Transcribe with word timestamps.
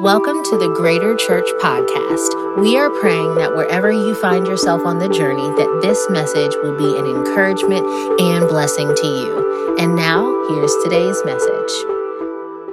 Welcome 0.00 0.44
to 0.44 0.58
the 0.58 0.68
Greater 0.76 1.16
Church 1.16 1.48
Podcast. 1.58 2.60
We 2.60 2.76
are 2.76 2.90
praying 3.00 3.36
that 3.36 3.56
wherever 3.56 3.90
you 3.90 4.14
find 4.14 4.46
yourself 4.46 4.84
on 4.84 4.98
the 4.98 5.08
journey, 5.08 5.48
that 5.56 5.80
this 5.80 6.10
message 6.10 6.54
will 6.62 6.76
be 6.76 6.98
an 6.98 7.06
encouragement 7.06 7.86
and 8.20 8.46
blessing 8.46 8.94
to 8.94 9.06
you. 9.06 9.76
And 9.78 9.96
now, 9.96 10.46
here's 10.50 10.74
today's 10.84 11.16
message. 11.24 11.72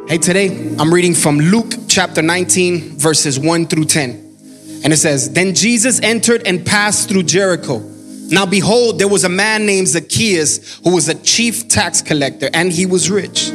Hey, 0.10 0.18
today 0.18 0.76
I'm 0.78 0.94
reading 0.94 1.14
from 1.14 1.40
Luke 1.40 1.74
chapter 1.88 2.22
19, 2.22 2.98
verses 2.98 3.40
1 3.40 3.68
through 3.68 3.86
10. 3.86 4.82
And 4.84 4.92
it 4.92 4.98
says, 4.98 5.32
Then 5.32 5.56
Jesus 5.56 6.02
entered 6.02 6.46
and 6.46 6.66
passed 6.66 7.08
through 7.08 7.24
Jericho. 7.24 7.80
Now, 8.28 8.46
behold, 8.46 9.00
there 9.00 9.08
was 9.08 9.24
a 9.24 9.30
man 9.30 9.66
named 9.66 9.88
Zacchaeus 9.88 10.82
who 10.84 10.94
was 10.94 11.08
a 11.08 11.16
chief 11.16 11.70
tax 11.70 12.02
collector, 12.02 12.50
and 12.54 12.70
he 12.70 12.86
was 12.86 13.10
rich. 13.10 13.50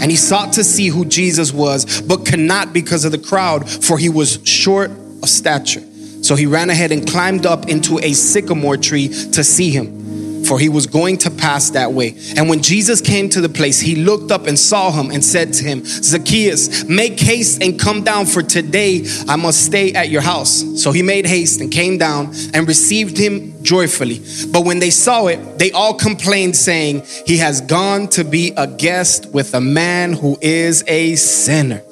And 0.00 0.10
he 0.10 0.16
sought 0.16 0.52
to 0.54 0.64
see 0.64 0.88
who 0.88 1.04
Jesus 1.04 1.52
was, 1.52 2.02
but 2.02 2.26
could 2.26 2.40
not 2.40 2.72
because 2.72 3.04
of 3.04 3.12
the 3.12 3.18
crowd, 3.18 3.68
for 3.68 3.96
he 3.98 4.08
was 4.08 4.38
short 4.46 4.90
of 4.90 5.28
stature. 5.28 5.82
So 6.22 6.36
he 6.36 6.46
ran 6.46 6.70
ahead 6.70 6.90
and 6.90 7.06
climbed 7.06 7.44
up 7.44 7.68
into 7.68 7.98
a 7.98 8.12
sycamore 8.12 8.76
tree 8.76 9.08
to 9.08 9.44
see 9.44 9.70
him, 9.70 10.03
for 10.46 10.58
he 10.58 10.68
was 10.68 10.86
going 10.86 11.18
to 11.18 11.30
pass 11.30 11.70
that 11.70 11.92
way. 11.92 12.16
And 12.36 12.48
when 12.48 12.62
Jesus 12.62 13.00
came 13.00 13.28
to 13.30 13.40
the 13.40 13.48
place, 13.48 13.80
he 13.80 13.96
looked 13.96 14.30
up 14.30 14.46
and 14.46 14.58
saw 14.58 14.90
him 14.90 15.10
and 15.10 15.24
said 15.24 15.52
to 15.54 15.64
him, 15.64 15.84
Zacchaeus, 15.84 16.84
make 16.84 17.18
haste 17.18 17.62
and 17.62 17.78
come 17.78 18.02
down, 18.02 18.26
for 18.26 18.42
today 18.42 19.04
I 19.28 19.36
must 19.36 19.64
stay 19.64 19.92
at 19.92 20.08
your 20.08 20.22
house. 20.22 20.64
So 20.82 20.92
he 20.92 21.02
made 21.02 21.26
haste 21.26 21.60
and 21.60 21.70
came 21.70 21.98
down 21.98 22.34
and 22.52 22.68
received 22.68 23.16
him 23.16 23.62
joyfully. 23.62 24.20
But 24.52 24.64
when 24.64 24.78
they 24.78 24.90
saw 24.90 25.26
it, 25.26 25.58
they 25.58 25.72
all 25.72 25.94
complained, 25.94 26.56
saying, 26.56 27.02
He 27.26 27.38
has 27.38 27.60
gone 27.60 28.08
to 28.08 28.24
be 28.24 28.52
a 28.56 28.66
guest 28.66 29.30
with 29.32 29.54
a 29.54 29.60
man 29.60 30.12
who 30.12 30.38
is 30.40 30.84
a 30.86 31.16
sinner. 31.16 31.82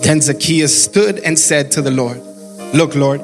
Then 0.00 0.20
Zacchaeus 0.20 0.84
stood 0.84 1.18
and 1.20 1.38
said 1.38 1.70
to 1.72 1.82
the 1.82 1.90
Lord, 1.90 2.20
Look, 2.74 2.94
Lord, 2.94 3.20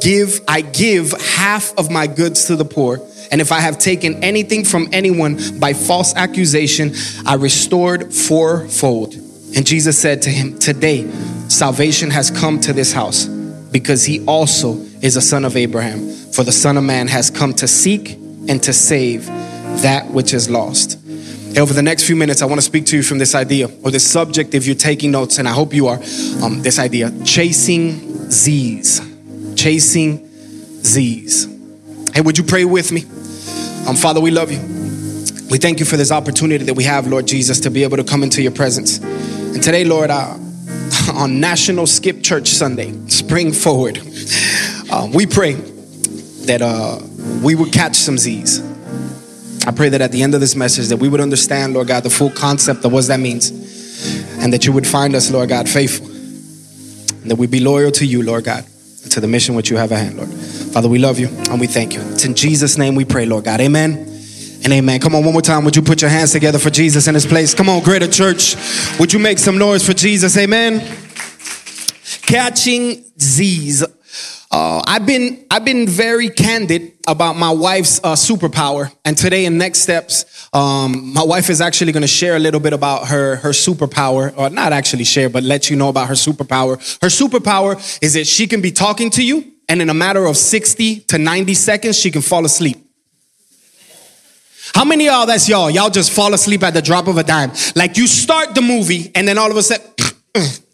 give 0.00 0.40
I 0.48 0.60
give 0.60 1.12
half 1.12 1.76
of 1.78 1.90
my 1.90 2.06
goods 2.06 2.46
to 2.46 2.56
the 2.56 2.64
poor, 2.64 3.00
and 3.30 3.40
if 3.40 3.52
I 3.52 3.60
have 3.60 3.78
taken 3.78 4.22
anything 4.24 4.64
from 4.64 4.88
anyone 4.92 5.38
by 5.58 5.72
false 5.72 6.14
accusation, 6.14 6.94
I 7.26 7.34
restored 7.34 8.12
fourfold. 8.12 9.14
And 9.56 9.66
Jesus 9.66 9.98
said 9.98 10.22
to 10.22 10.30
him, 10.30 10.58
Today 10.58 11.08
salvation 11.48 12.10
has 12.10 12.30
come 12.30 12.60
to 12.60 12.72
this 12.72 12.92
house, 12.92 13.26
because 13.26 14.04
he 14.04 14.24
also 14.26 14.74
is 15.02 15.16
a 15.16 15.22
son 15.22 15.44
of 15.44 15.56
Abraham. 15.56 16.10
For 16.32 16.44
the 16.44 16.52
Son 16.52 16.76
of 16.76 16.84
Man 16.84 17.08
has 17.08 17.30
come 17.30 17.54
to 17.54 17.66
seek 17.66 18.12
and 18.12 18.62
to 18.62 18.72
save 18.72 19.26
that 19.82 20.06
which 20.10 20.32
is 20.32 20.48
lost. 20.48 20.98
Hey, 21.52 21.60
over 21.60 21.72
the 21.72 21.82
next 21.82 22.04
few 22.04 22.14
minutes, 22.14 22.42
I 22.42 22.46
want 22.46 22.58
to 22.58 22.64
speak 22.64 22.86
to 22.86 22.96
you 22.96 23.02
from 23.02 23.18
this 23.18 23.34
idea 23.34 23.68
or 23.82 23.90
this 23.90 24.08
subject. 24.08 24.54
If 24.54 24.66
you're 24.66 24.76
taking 24.76 25.10
notes, 25.10 25.38
and 25.38 25.48
I 25.48 25.52
hope 25.52 25.72
you 25.72 25.86
are, 25.88 25.98
um, 26.42 26.62
this 26.62 26.78
idea 26.78 27.10
chasing 27.24 28.30
Z's. 28.30 29.07
Chasing 29.58 30.24
Z's. 30.84 31.46
Hey, 32.14 32.20
would 32.20 32.38
you 32.38 32.44
pray 32.44 32.64
with 32.64 32.92
me? 32.92 33.02
Um, 33.88 33.96
Father, 33.96 34.20
we 34.20 34.30
love 34.30 34.52
you. 34.52 34.60
We 35.50 35.58
thank 35.58 35.80
you 35.80 35.84
for 35.84 35.96
this 35.96 36.12
opportunity 36.12 36.64
that 36.66 36.74
we 36.74 36.84
have, 36.84 37.08
Lord 37.08 37.26
Jesus, 37.26 37.58
to 37.60 37.70
be 37.70 37.82
able 37.82 37.96
to 37.96 38.04
come 38.04 38.22
into 38.22 38.40
your 38.40 38.52
presence. 38.52 38.98
And 38.98 39.60
today, 39.60 39.82
Lord, 39.82 40.10
uh, 40.10 40.36
on 41.12 41.40
National 41.40 41.88
Skip 41.88 42.22
Church 42.22 42.50
Sunday, 42.50 42.92
spring 43.08 43.52
forward, 43.52 43.98
uh, 44.92 45.10
we 45.12 45.26
pray 45.26 45.54
that 45.54 46.62
uh, 46.62 47.00
we 47.42 47.56
would 47.56 47.72
catch 47.72 47.96
some 47.96 48.16
Z's. 48.16 48.60
I 49.66 49.72
pray 49.72 49.88
that 49.88 50.00
at 50.00 50.12
the 50.12 50.22
end 50.22 50.36
of 50.36 50.40
this 50.40 50.54
message 50.54 50.86
that 50.86 50.98
we 50.98 51.08
would 51.08 51.20
understand, 51.20 51.74
Lord 51.74 51.88
God, 51.88 52.04
the 52.04 52.10
full 52.10 52.30
concept 52.30 52.84
of 52.84 52.92
what 52.92 53.08
that 53.08 53.18
means. 53.18 53.50
And 54.38 54.52
that 54.52 54.66
you 54.66 54.72
would 54.72 54.86
find 54.86 55.16
us, 55.16 55.32
Lord 55.32 55.48
God, 55.48 55.68
faithful. 55.68 56.06
And 56.06 57.28
that 57.28 57.36
we 57.36 57.48
be 57.48 57.58
loyal 57.58 57.90
to 57.90 58.06
you, 58.06 58.22
Lord 58.22 58.44
God, 58.44 58.64
to 59.08 59.20
the 59.20 59.28
mission 59.28 59.54
which 59.54 59.70
you 59.70 59.76
have 59.76 59.92
at 59.92 59.98
hand, 59.98 60.16
Lord. 60.16 60.30
Father, 60.30 60.88
we 60.88 60.98
love 60.98 61.18
you 61.18 61.28
and 61.28 61.60
we 61.60 61.66
thank 61.66 61.94
you. 61.94 62.00
It's 62.12 62.24
in 62.24 62.34
Jesus' 62.34 62.78
name 62.78 62.94
we 62.94 63.04
pray, 63.04 63.26
Lord 63.26 63.44
God. 63.44 63.60
Amen 63.60 63.92
and 64.64 64.72
amen. 64.72 65.00
Come 65.00 65.14
on, 65.14 65.24
one 65.24 65.32
more 65.32 65.42
time. 65.42 65.64
Would 65.64 65.76
you 65.76 65.82
put 65.82 66.02
your 66.02 66.10
hands 66.10 66.32
together 66.32 66.58
for 66.58 66.70
Jesus 66.70 67.06
in 67.08 67.14
this 67.14 67.26
place? 67.26 67.54
Come 67.54 67.68
on, 67.68 67.82
greater 67.82 68.08
church. 68.08 68.56
Would 68.98 69.12
you 69.12 69.18
make 69.18 69.38
some 69.38 69.58
noise 69.58 69.86
for 69.86 69.94
Jesus? 69.94 70.36
Amen. 70.36 70.80
Catching 72.22 73.04
Z's. 73.18 73.84
Uh, 74.58 74.82
I've 74.88 75.06
been 75.06 75.46
I've 75.52 75.64
been 75.64 75.86
very 75.86 76.30
candid 76.30 76.94
about 77.06 77.36
my 77.36 77.52
wife's 77.52 78.00
uh, 78.02 78.16
superpower, 78.16 78.92
and 79.04 79.16
today 79.16 79.44
in 79.44 79.56
next 79.56 79.78
steps, 79.78 80.48
um, 80.52 81.12
my 81.14 81.22
wife 81.22 81.48
is 81.48 81.60
actually 81.60 81.92
going 81.92 82.00
to 82.00 82.08
share 82.08 82.34
a 82.34 82.40
little 82.40 82.58
bit 82.58 82.72
about 82.72 83.06
her 83.06 83.36
her 83.36 83.50
superpower, 83.50 84.36
or 84.36 84.50
not 84.50 84.72
actually 84.72 85.04
share, 85.04 85.28
but 85.28 85.44
let 85.44 85.70
you 85.70 85.76
know 85.76 85.88
about 85.88 86.08
her 86.08 86.14
superpower. 86.14 86.76
Her 87.00 87.06
superpower 87.06 87.76
is 88.02 88.14
that 88.14 88.26
she 88.26 88.48
can 88.48 88.60
be 88.60 88.72
talking 88.72 89.10
to 89.10 89.24
you, 89.24 89.44
and 89.68 89.80
in 89.80 89.90
a 89.90 89.94
matter 89.94 90.26
of 90.26 90.36
sixty 90.36 91.02
to 91.02 91.18
ninety 91.18 91.54
seconds, 91.54 91.96
she 91.96 92.10
can 92.10 92.22
fall 92.22 92.44
asleep. 92.44 92.78
How 94.74 94.84
many 94.84 95.06
of 95.06 95.12
y'all 95.12 95.26
that's 95.26 95.48
y'all? 95.48 95.70
Y'all 95.70 95.88
just 95.88 96.10
fall 96.10 96.34
asleep 96.34 96.64
at 96.64 96.74
the 96.74 96.82
drop 96.82 97.06
of 97.06 97.16
a 97.16 97.22
dime. 97.22 97.52
Like 97.76 97.96
you 97.96 98.08
start 98.08 98.56
the 98.56 98.62
movie, 98.62 99.12
and 99.14 99.28
then 99.28 99.38
all 99.38 99.52
of 99.52 99.56
a 99.56 99.62
sudden. 99.62 99.86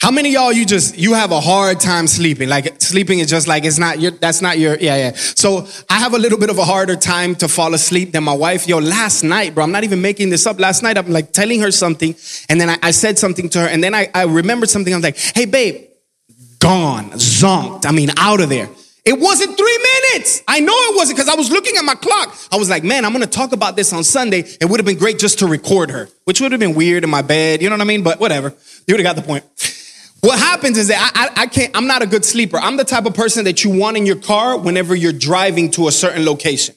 How 0.00 0.10
many 0.10 0.30
y'all 0.32 0.50
you 0.50 0.64
just 0.64 0.96
you 0.96 1.12
have 1.12 1.30
a 1.30 1.40
hard 1.42 1.78
time 1.78 2.06
sleeping? 2.06 2.48
Like 2.48 2.80
sleeping 2.80 3.18
is 3.18 3.28
just 3.28 3.46
like 3.46 3.66
it's 3.66 3.78
not 3.78 4.00
your 4.00 4.12
that's 4.12 4.40
not 4.40 4.58
your 4.58 4.78
yeah 4.78 4.96
yeah. 4.96 5.12
So 5.14 5.66
I 5.90 5.98
have 5.98 6.14
a 6.14 6.18
little 6.18 6.38
bit 6.38 6.48
of 6.48 6.56
a 6.56 6.64
harder 6.64 6.96
time 6.96 7.34
to 7.36 7.48
fall 7.48 7.74
asleep 7.74 8.12
than 8.12 8.24
my 8.24 8.32
wife. 8.32 8.66
Yo, 8.66 8.78
last 8.78 9.24
night, 9.24 9.54
bro, 9.54 9.62
I'm 9.62 9.72
not 9.72 9.84
even 9.84 10.00
making 10.00 10.30
this 10.30 10.46
up. 10.46 10.58
Last 10.58 10.82
night 10.82 10.96
I'm 10.96 11.10
like 11.10 11.32
telling 11.32 11.60
her 11.60 11.70
something, 11.70 12.14
and 12.48 12.58
then 12.58 12.70
I, 12.70 12.78
I 12.82 12.90
said 12.92 13.18
something 13.18 13.50
to 13.50 13.60
her, 13.60 13.66
and 13.66 13.84
then 13.84 13.94
I, 13.94 14.08
I 14.14 14.22
remembered 14.24 14.70
something. 14.70 14.90
I 14.90 14.96
was 14.96 15.04
like, 15.04 15.18
hey 15.18 15.44
babe, 15.44 15.84
gone, 16.60 17.10
zonked. 17.10 17.84
I 17.84 17.92
mean, 17.92 18.08
out 18.16 18.40
of 18.40 18.48
there. 18.48 18.70
It 19.04 19.18
wasn't 19.18 19.56
three 19.56 19.78
minutes. 19.78 20.42
I 20.46 20.60
know 20.60 20.74
it 20.74 20.96
wasn't 20.96 21.18
because 21.18 21.30
I 21.30 21.34
was 21.34 21.50
looking 21.50 21.76
at 21.76 21.84
my 21.84 21.94
clock. 21.94 22.36
I 22.52 22.56
was 22.56 22.68
like, 22.68 22.84
man, 22.84 23.04
I'm 23.04 23.12
going 23.12 23.24
to 23.24 23.30
talk 23.30 23.52
about 23.52 23.74
this 23.74 23.94
on 23.94 24.04
Sunday. 24.04 24.44
It 24.60 24.66
would 24.68 24.78
have 24.78 24.84
been 24.84 24.98
great 24.98 25.18
just 25.18 25.38
to 25.38 25.46
record 25.46 25.90
her, 25.90 26.08
which 26.24 26.40
would 26.40 26.52
have 26.52 26.60
been 26.60 26.74
weird 26.74 27.02
in 27.02 27.10
my 27.10 27.22
bed. 27.22 27.62
You 27.62 27.70
know 27.70 27.76
what 27.76 27.82
I 27.82 27.86
mean? 27.86 28.02
But 28.02 28.20
whatever. 28.20 28.54
You 28.86 28.94
would 28.94 29.00
have 29.04 29.16
got 29.16 29.20
the 29.20 29.26
point. 29.26 29.44
What 30.20 30.38
happens 30.38 30.76
is 30.76 30.88
that 30.88 31.12
I, 31.14 31.24
I, 31.24 31.42
I, 31.42 31.46
can't, 31.46 31.74
I'm 31.74 31.86
not 31.86 32.02
a 32.02 32.06
good 32.06 32.24
sleeper. 32.24 32.58
I'm 32.58 32.76
the 32.76 32.84
type 32.84 33.06
of 33.06 33.14
person 33.14 33.44
that 33.44 33.64
you 33.64 33.70
want 33.70 33.96
in 33.96 34.04
your 34.04 34.16
car 34.16 34.58
whenever 34.58 34.94
you're 34.94 35.12
driving 35.12 35.70
to 35.72 35.88
a 35.88 35.92
certain 35.92 36.24
location. 36.26 36.74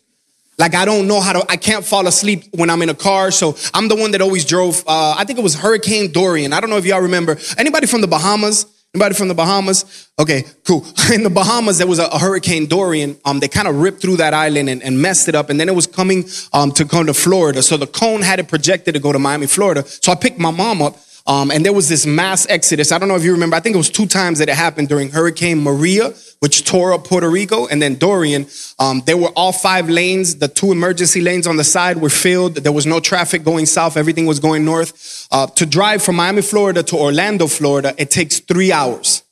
Like 0.58 0.76
I 0.76 0.86
don't 0.86 1.08
know 1.08 1.20
how 1.20 1.34
to, 1.34 1.46
I 1.50 1.58
can't 1.58 1.84
fall 1.84 2.08
asleep 2.08 2.46
when 2.52 2.70
I'm 2.70 2.82
in 2.82 2.90
a 2.90 2.94
car. 2.96 3.32
So 3.32 3.58
I'm 3.74 3.90
the 3.90 3.96
one 3.96 4.12
that 4.12 4.22
always 4.22 4.46
drove, 4.46 4.84
uh, 4.88 5.16
I 5.18 5.26
think 5.26 5.40
it 5.40 5.42
was 5.42 5.56
Hurricane 5.56 6.12
Dorian. 6.12 6.54
I 6.54 6.62
don't 6.62 6.70
know 6.70 6.78
if 6.78 6.86
y'all 6.86 7.02
remember. 7.02 7.38
Anybody 7.58 7.88
from 7.88 8.02
the 8.02 8.08
Bahamas? 8.08 8.66
Anybody 8.96 9.16
from 9.16 9.28
the 9.28 9.34
Bahamas? 9.34 10.10
Okay, 10.20 10.44
cool. 10.66 10.86
In 11.14 11.24
the 11.24 11.32
Bahamas, 11.32 11.80
there 11.80 11.88
was 11.88 11.98
a, 11.98 12.06
a 12.06 12.20
Hurricane 12.20 12.68
Dorian. 12.68 13.18
Um, 13.26 13.40
they 13.40 13.48
kind 13.48 13.68
of 13.68 13.78
ripped 13.78 14.02
through 14.02 14.18
that 14.18 14.36
island 14.36 14.70
and, 14.70 14.84
and, 14.84 15.02
messed 15.02 15.28
it 15.28 15.34
up. 15.34 15.50
And 15.50 15.60
then 15.60 15.68
it 15.68 15.74
was 15.74 15.88
coming 15.88 16.26
um, 16.54 16.72
to 16.74 16.86
come 16.86 17.08
to 17.08 17.14
Florida. 17.16 17.64
So 17.64 17.76
the 17.76 17.88
cone 17.88 18.22
had 18.22 18.40
it 18.40 18.48
projected 18.48 18.94
to 18.94 19.00
go 19.00 19.12
to 19.12 19.18
Miami, 19.18 19.48
Florida. 19.48 19.84
So 19.88 20.12
I 20.12 20.16
picked 20.16 20.38
my 20.38 20.52
mom 20.52 20.84
up 20.84 20.98
um, 21.26 21.52
and 21.52 21.64
there 21.64 21.72
was 21.72 21.88
this 21.88 22.06
mass 22.06 22.46
exodus. 22.50 22.92
I 22.92 22.98
don't 22.98 23.08
know 23.08 23.16
if 23.16 23.24
you 23.24 23.32
remember. 23.32 23.56
I 23.56 23.62
think 23.62 23.76
it 23.76 23.78
was 23.78 23.90
two 23.90 24.08
times 24.08 24.40
that 24.40 24.50
it 24.50 24.56
happened 24.56 24.90
during 24.90 25.10
Hurricane 25.10 25.64
Maria, 25.64 26.14
which 26.40 26.66
tore 26.66 26.92
up 26.92 27.06
Puerto 27.06 27.30
Rico, 27.30 27.66
and 27.68 27.82
then 27.82 27.96
Dorian. 27.96 28.46
Um, 28.78 29.04
there 29.06 29.16
were 29.16 29.30
all 29.30 29.54
five 29.54 29.90
lanes. 29.90 30.36
The 30.36 30.50
two 30.50 30.74
emergency 30.74 31.22
lanes 31.22 31.48
on 31.48 31.56
the 31.56 31.64
side 31.64 31.98
were 31.98 32.10
filled. 32.10 32.56
There 32.56 32.74
was 32.74 32.86
no 32.86 33.00
traffic 33.00 33.46
going 33.46 33.66
south. 33.68 33.96
Everything 33.96 34.26
was 34.26 34.42
going 34.42 34.66
north. 34.66 35.28
Uh, 35.32 35.48
to 35.48 35.66
drive 35.66 36.04
from 36.04 36.18
Miami, 36.18 36.42
Florida 36.42 36.84
to 36.84 36.98
Orlando, 36.98 37.48
Florida, 37.48 37.96
it 37.98 38.12
takes 38.12 38.40
three 38.40 38.74
hours. 38.74 39.24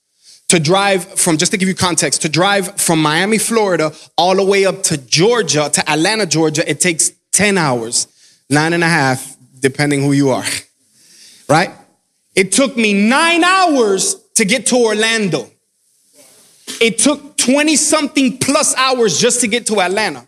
To 0.48 0.60
drive 0.60 1.04
from, 1.04 1.38
just 1.38 1.52
to 1.52 1.58
give 1.58 1.68
you 1.68 1.76
context, 1.76 2.22
to 2.22 2.30
drive 2.30 2.80
from 2.80 3.02
Miami, 3.02 3.38
Florida, 3.38 3.94
all 4.18 4.36
the 4.36 4.46
way 4.46 4.66
up 4.66 4.84
to 4.84 4.98
Georgia, 4.98 5.70
to 5.70 5.90
Atlanta, 5.90 6.26
Georgia, 6.26 6.70
it 6.70 6.80
takes 6.80 7.12
10 7.34 7.58
hours, 7.58 8.08
nine 8.50 8.74
and 8.74 8.84
a 8.84 8.88
half, 8.88 9.36
depending 9.60 10.02
who 10.02 10.14
you 10.14 10.30
are. 10.30 10.46
Right? 11.50 11.70
It 12.36 12.52
took 12.52 12.78
me 12.78 12.94
nine 12.94 13.44
hours 13.44 14.16
to 14.36 14.46
get 14.46 14.68
to 14.68 14.76
Orlando. 14.76 15.50
It 16.80 16.98
took 16.98 17.38
20 17.38 17.76
something 17.76 18.38
plus 18.38 18.76
hours 18.76 19.20
just 19.20 19.42
to 19.42 19.48
get 19.48 19.68
to 19.68 19.82
Atlanta. 19.82 20.26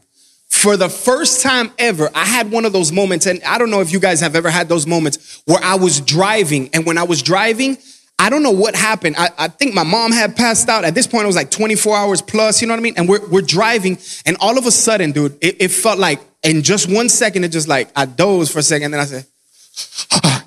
For 0.49 0.77
the 0.77 0.89
first 0.89 1.41
time 1.41 1.71
ever, 1.79 2.09
I 2.13 2.25
had 2.25 2.51
one 2.51 2.65
of 2.65 2.73
those 2.73 2.91
moments, 2.91 3.25
and 3.25 3.41
I 3.43 3.57
don't 3.57 3.71
know 3.71 3.81
if 3.81 3.91
you 3.91 3.99
guys 3.99 4.21
have 4.21 4.35
ever 4.35 4.49
had 4.49 4.69
those 4.69 4.85
moments 4.85 5.41
where 5.45 5.61
I 5.63 5.75
was 5.75 5.99
driving, 5.99 6.69
and 6.73 6.85
when 6.85 6.97
I 6.97 7.03
was 7.03 7.21
driving, 7.21 7.77
I 8.19 8.29
don't 8.29 8.43
know 8.43 8.51
what 8.51 8.75
happened. 8.75 9.15
I, 9.17 9.29
I, 9.37 9.47
think 9.47 9.73
my 9.73 9.83
mom 9.83 10.11
had 10.11 10.35
passed 10.35 10.69
out. 10.69 10.85
At 10.85 10.93
this 10.93 11.07
point, 11.07 11.23
it 11.23 11.27
was 11.27 11.35
like 11.35 11.49
24 11.49 11.97
hours 11.97 12.21
plus, 12.21 12.61
you 12.61 12.67
know 12.67 12.73
what 12.73 12.79
I 12.79 12.83
mean? 12.83 12.93
And 12.97 13.09
we're, 13.09 13.27
we're 13.27 13.41
driving, 13.41 13.97
and 14.25 14.37
all 14.39 14.57
of 14.57 14.65
a 14.67 14.71
sudden, 14.71 15.11
dude, 15.11 15.37
it, 15.41 15.57
it 15.59 15.71
felt 15.71 15.97
like 15.97 16.21
in 16.43 16.61
just 16.61 16.89
one 16.89 17.09
second, 17.09 17.43
it 17.45 17.49
just 17.49 17.67
like 17.67 17.89
I 17.95 18.05
dozed 18.05 18.53
for 18.53 18.59
a 18.59 18.63
second, 18.63 18.85
and 18.85 18.93
then 18.93 19.01
I 19.01 19.05
said, 19.05 19.25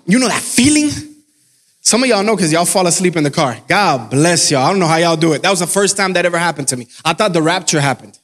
you 0.06 0.19
know 0.19 0.28
that 0.28 0.42
feeling? 0.42 1.15
Some 1.86 2.02
of 2.02 2.08
y'all 2.08 2.24
know 2.24 2.34
because 2.34 2.52
y'all 2.52 2.64
fall 2.64 2.86
asleep 2.86 3.16
in 3.16 3.22
the 3.22 3.30
car. 3.30 3.56
God 3.68 4.10
bless 4.10 4.50
y'all. 4.50 4.64
I 4.64 4.70
don't 4.70 4.80
know 4.80 4.88
how 4.88 4.96
y'all 4.96 5.16
do 5.16 5.32
it. 5.34 5.42
That 5.42 5.50
was 5.50 5.60
the 5.60 5.66
first 5.68 5.96
time 5.96 6.14
that 6.14 6.26
ever 6.26 6.38
happened 6.38 6.68
to 6.68 6.76
me. 6.76 6.88
I 7.04 7.12
thought 7.12 7.32
the 7.32 7.42
rapture 7.42 7.80
happened. 7.80 8.18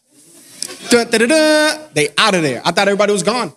They 0.91 2.09
out 2.19 2.35
of 2.35 2.43
there. 2.43 2.61
I 2.65 2.73
thought 2.73 2.89
everybody 2.89 3.13
was 3.13 3.23
gone. 3.23 3.53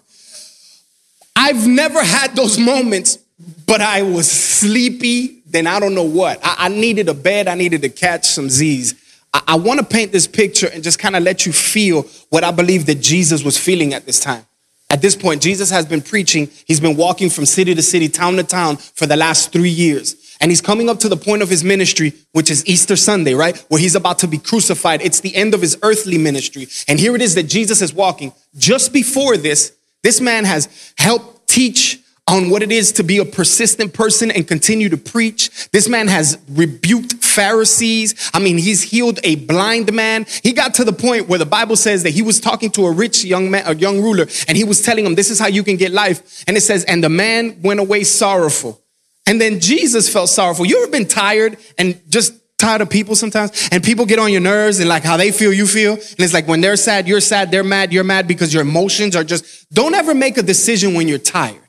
I've 1.35 1.67
never 1.67 2.03
had 2.03 2.35
those 2.35 2.59
moments, 2.59 3.17
but 3.65 3.81
I 3.81 4.03
was 4.03 4.31
sleepy 4.31 5.35
then 5.55 5.67
I 5.67 5.79
don't 5.79 5.95
know 5.95 6.03
what. 6.03 6.39
I, 6.43 6.65
I 6.65 6.67
needed 6.67 7.07
a 7.07 7.13
bed, 7.13 7.47
I 7.47 7.55
needed 7.55 7.81
to 7.83 7.89
catch 7.89 8.25
some 8.25 8.49
Z's. 8.49 8.93
I, 9.33 9.41
I 9.47 9.55
want 9.55 9.79
to 9.79 9.85
paint 9.85 10.11
this 10.11 10.27
picture 10.27 10.67
and 10.67 10.83
just 10.83 10.99
kind 10.99 11.15
of 11.15 11.23
let 11.23 11.45
you 11.45 11.53
feel 11.53 12.03
what 12.29 12.43
I 12.43 12.51
believe 12.51 12.85
that 12.87 12.95
Jesus 12.95 13.41
was 13.41 13.57
feeling 13.57 13.93
at 13.93 14.05
this 14.05 14.19
time. 14.19 14.45
At 14.89 15.01
this 15.01 15.15
point, 15.15 15.41
Jesus 15.41 15.71
has 15.71 15.85
been 15.85 16.01
preaching. 16.01 16.49
He's 16.65 16.79
been 16.79 16.95
walking 16.95 17.29
from 17.29 17.45
city 17.45 17.73
to 17.73 17.81
city, 17.81 18.07
town 18.07 18.35
to 18.35 18.43
town 18.43 18.77
for 18.77 19.05
the 19.05 19.17
last 19.17 19.51
three 19.51 19.69
years. 19.69 20.15
And 20.39 20.51
he's 20.51 20.61
coming 20.61 20.89
up 20.89 20.99
to 20.99 21.09
the 21.09 21.17
point 21.17 21.41
of 21.41 21.49
his 21.49 21.63
ministry, 21.63 22.13
which 22.33 22.51
is 22.51 22.65
Easter 22.67 22.95
Sunday, 22.95 23.33
right? 23.33 23.57
Where 23.69 23.79
he's 23.79 23.95
about 23.95 24.19
to 24.19 24.27
be 24.27 24.37
crucified. 24.37 25.01
It's 25.01 25.21
the 25.21 25.35
end 25.35 25.53
of 25.53 25.61
his 25.61 25.77
earthly 25.81 26.17
ministry. 26.17 26.67
And 26.87 26.99
here 26.99 27.15
it 27.15 27.21
is 27.21 27.35
that 27.35 27.43
Jesus 27.43 27.81
is 27.81 27.93
walking. 27.93 28.33
Just 28.57 28.93
before 28.93 29.37
this, 29.37 29.75
this 30.03 30.21
man 30.21 30.45
has 30.45 30.93
helped 30.97 31.47
teach 31.47 31.99
on 32.27 32.49
what 32.49 32.63
it 32.63 32.71
is 32.71 32.91
to 32.93 33.03
be 33.03 33.19
a 33.19 33.25
persistent 33.25 33.93
person 33.93 34.31
and 34.31 34.47
continue 34.47 34.89
to 34.89 34.97
preach. 34.97 35.69
This 35.71 35.87
man 35.87 36.07
has 36.07 36.39
rebuked 36.49 37.23
Pharisees. 37.23 38.31
I 38.33 38.39
mean, 38.39 38.57
he's 38.57 38.81
healed 38.81 39.19
a 39.23 39.35
blind 39.35 39.93
man. 39.93 40.25
He 40.41 40.51
got 40.51 40.73
to 40.75 40.83
the 40.83 40.93
point 40.93 41.27
where 41.27 41.37
the 41.37 41.45
Bible 41.45 41.75
says 41.75 42.01
that 42.03 42.11
he 42.11 42.23
was 42.23 42.39
talking 42.39 42.71
to 42.71 42.87
a 42.87 42.91
rich 42.91 43.23
young 43.23 43.51
man, 43.51 43.63
a 43.67 43.75
young 43.75 44.01
ruler, 44.01 44.25
and 44.47 44.57
he 44.57 44.63
was 44.63 44.81
telling 44.81 45.05
him, 45.05 45.13
this 45.13 45.29
is 45.29 45.39
how 45.39 45.47
you 45.47 45.63
can 45.63 45.75
get 45.77 45.91
life. 45.91 46.43
And 46.47 46.57
it 46.57 46.61
says, 46.61 46.83
and 46.85 47.03
the 47.03 47.09
man 47.09 47.61
went 47.61 47.79
away 47.79 48.03
sorrowful. 48.03 48.81
And 49.27 49.39
then 49.39 49.59
Jesus 49.59 50.11
felt 50.11 50.29
sorrowful. 50.29 50.65
You 50.65 50.81
ever 50.81 50.91
been 50.91 51.07
tired 51.07 51.57
and 51.77 51.99
just 52.09 52.33
tired 52.57 52.81
of 52.81 52.89
people 52.89 53.15
sometimes? 53.15 53.69
And 53.71 53.83
people 53.83 54.05
get 54.05 54.17
on 54.17 54.31
your 54.31 54.41
nerves 54.41 54.79
and 54.79 54.89
like 54.89 55.03
how 55.03 55.17
they 55.17 55.31
feel, 55.31 55.53
you 55.53 55.67
feel. 55.67 55.93
And 55.93 56.19
it's 56.19 56.33
like 56.33 56.47
when 56.47 56.61
they're 56.61 56.75
sad, 56.75 57.07
you're 57.07 57.21
sad, 57.21 57.51
they're 57.51 57.63
mad, 57.63 57.93
you're 57.93 58.03
mad 58.03 58.27
because 58.27 58.51
your 58.51 58.61
emotions 58.63 59.15
are 59.15 59.23
just, 59.23 59.71
don't 59.71 59.93
ever 59.93 60.15
make 60.15 60.37
a 60.37 60.43
decision 60.43 60.95
when 60.95 61.07
you're 61.07 61.17
tired. 61.17 61.61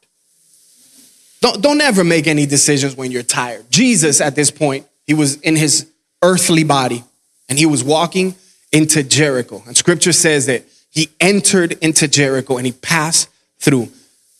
Don't, 1.40 1.62
don't 1.62 1.80
ever 1.80 2.04
make 2.04 2.26
any 2.26 2.46
decisions 2.46 2.96
when 2.96 3.10
you're 3.10 3.22
tired. 3.22 3.70
Jesus, 3.70 4.20
at 4.20 4.34
this 4.34 4.50
point, 4.50 4.86
he 5.06 5.14
was 5.14 5.40
in 5.40 5.56
his 5.56 5.90
earthly 6.22 6.64
body 6.64 7.04
and 7.48 7.58
he 7.58 7.66
was 7.66 7.84
walking 7.84 8.34
into 8.72 9.02
Jericho. 9.02 9.62
And 9.66 9.76
scripture 9.76 10.12
says 10.12 10.46
that 10.46 10.64
he 10.90 11.08
entered 11.20 11.72
into 11.82 12.08
Jericho 12.08 12.56
and 12.56 12.66
he 12.66 12.72
passed 12.72 13.28
through. 13.58 13.88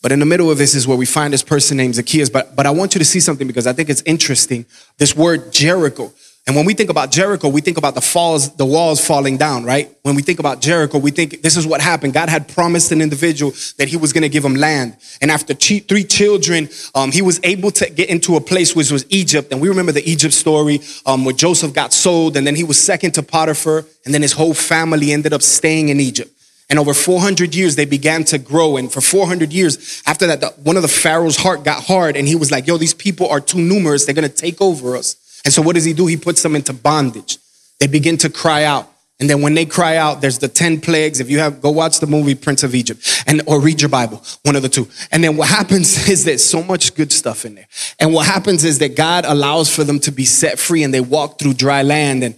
But 0.03 0.13
in 0.13 0.21
the 0.21 0.27
middle 0.27 0.51
of 0.51 0.59
this 0.59 0.75
is 0.75 0.87
where 0.87 0.97
we 0.97 1.07
find 1.07 1.33
this 1.33 1.43
person 1.43 1.77
named 1.77 1.97
Zacchaeus. 1.97 2.31
But, 2.31 2.55
but 2.55 2.67
I 2.67 2.71
want 2.71 2.95
you 2.95 2.99
to 2.99 3.05
see 3.05 3.21
something 3.21 3.47
because 3.47 3.67
I 3.67 3.73
think 3.73 3.91
it's 3.91 4.03
interesting. 4.07 4.65
This 4.99 5.17
word 5.17 5.53
Jericho. 5.53 6.13
And 6.47 6.55
when 6.55 6.65
we 6.65 6.75
think 6.75 6.91
about 6.91 7.11
Jericho, 7.11 7.49
we 7.49 7.61
think 7.61 7.77
about 7.77 7.97
the 7.97 8.01
falls, 8.01 8.55
the 8.55 8.65
walls 8.65 9.05
falling 9.05 9.37
down, 9.37 9.65
right? 9.65 9.91
When 10.03 10.15
we 10.15 10.23
think 10.23 10.39
about 10.39 10.61
Jericho, 10.61 10.99
we 10.99 11.11
think 11.11 11.43
this 11.43 11.57
is 11.57 11.67
what 11.67 11.81
happened. 11.81 12.13
God 12.15 12.29
had 12.29 12.47
promised 12.47 12.93
an 12.93 13.03
individual 13.03 13.53
that 13.79 13.89
he 13.89 13.97
was 13.97 14.13
going 14.13 14.23
to 14.23 14.29
give 14.29 14.45
him 14.45 14.55
land. 14.55 14.97
And 15.21 15.33
after 15.33 15.55
three 15.55 16.05
children, 16.05 16.69
um, 16.95 17.11
he 17.11 17.21
was 17.21 17.41
able 17.43 17.73
to 17.73 17.91
get 17.91 18.11
into 18.11 18.37
a 18.37 18.41
place 18.41 18.77
which 18.77 18.93
was 18.93 19.05
Egypt. 19.09 19.51
And 19.51 19.61
we 19.61 19.69
remember 19.69 19.91
the 19.91 20.09
Egypt 20.09 20.35
story 20.35 20.81
um, 21.05 21.25
where 21.25 21.35
Joseph 21.35 21.75
got 21.75 21.93
sold 21.93 22.37
and 22.37 22.47
then 22.47 22.55
he 22.55 22.63
was 22.63 22.81
second 22.81 23.13
to 23.15 23.25
Potiphar. 23.25 23.85
And 24.05 24.15
then 24.15 24.23
his 24.23 24.33
whole 24.33 24.55
family 24.55 25.11
ended 25.11 25.33
up 25.33 25.43
staying 25.43 25.89
in 25.89 25.99
Egypt. 25.99 26.31
And 26.71 26.79
over 26.79 26.95
400 26.95 27.57
years, 27.57 27.75
they 27.75 27.87
began 27.87 28.23
to 28.25 28.39
grow. 28.39 28.77
And 28.77 28.93
for 28.93 29.01
400 29.01 29.53
years, 29.53 30.01
after 30.07 30.29
that, 30.29 30.41
the, 30.41 30.49
one 30.63 30.77
of 30.77 30.83
the 30.83 30.89
Pharaoh's 30.89 31.37
heart 31.37 31.65
got 31.65 31.83
hard 31.85 32.17
and 32.17 32.29
he 32.29 32.37
was 32.37 32.53
like, 32.53 32.69
yo, 32.69 32.77
these 32.77 32.95
people 32.95 33.29
are 33.29 33.41
too 33.41 33.59
numerous. 33.59 34.05
They're 34.05 34.15
going 34.15 34.31
to 34.31 34.35
take 34.35 34.61
over 34.61 34.97
us. 34.97 35.17
And 35.45 35.53
so 35.53 35.63
what 35.63 35.75
does 35.75 35.85
he 35.85 35.93
do? 35.93 36.07
He 36.07 36.17
puts 36.17 36.43
them 36.43 36.57
into 36.57 36.73
bondage. 36.73 37.39
They 37.81 37.87
begin 37.87 38.17
to 38.19 38.31
cry 38.31 38.65
out. 38.65 38.91
And 39.19 39.31
then 39.31 39.41
when 39.41 39.55
they 39.55 39.65
cry 39.65 39.97
out, 39.97 40.21
there's 40.21 40.39
the 40.39 40.49
10 40.49 40.83
plagues. 40.83 41.21
If 41.21 41.31
you 41.31 41.39
have, 41.39 41.63
go 41.63 41.71
watch 41.71 42.01
the 42.01 42.07
movie 42.07 42.35
Prince 42.35 42.63
of 42.63 42.75
Egypt 42.75 43.25
and, 43.27 43.41
or 43.47 43.61
read 43.61 43.81
your 43.81 43.89
Bible, 43.89 44.23
one 44.43 44.57
of 44.57 44.63
the 44.63 44.69
two. 44.69 44.89
And 45.11 45.25
then 45.25 45.39
what 45.39 45.49
happens 45.61 46.09
is 46.09 46.25
there's 46.25 46.45
so 46.45 46.63
much 46.63 46.95
good 46.95 47.13
stuff 47.13 47.45
in 47.47 47.55
there. 47.55 47.67
And 47.99 48.13
what 48.13 48.27
happens 48.27 48.65
is 48.65 48.79
that 48.81 48.95
God 48.95 49.25
allows 49.25 49.75
for 49.75 49.85
them 49.85 50.01
to 50.01 50.13
be 50.13 50.27
set 50.27 50.59
free 50.59 50.83
and 50.83 50.93
they 50.93 51.01
walk 51.01 51.39
through 51.39 51.55
dry 51.55 51.83
land 51.83 52.25
and 52.25 52.35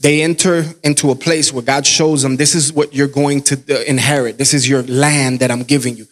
they 0.00 0.22
enter 0.22 0.64
into 0.82 1.10
a 1.10 1.14
place 1.14 1.52
where 1.52 1.62
God 1.62 1.86
shows 1.86 2.22
them, 2.22 2.36
this 2.36 2.54
is 2.54 2.72
what 2.72 2.94
you're 2.94 3.08
going 3.08 3.42
to 3.42 3.56
uh, 3.70 3.82
inherit. 3.82 4.38
This 4.38 4.54
is 4.54 4.68
your 4.68 4.82
land 4.84 5.40
that 5.40 5.50
I'm 5.50 5.62
giving 5.62 5.96
you. 5.96 6.06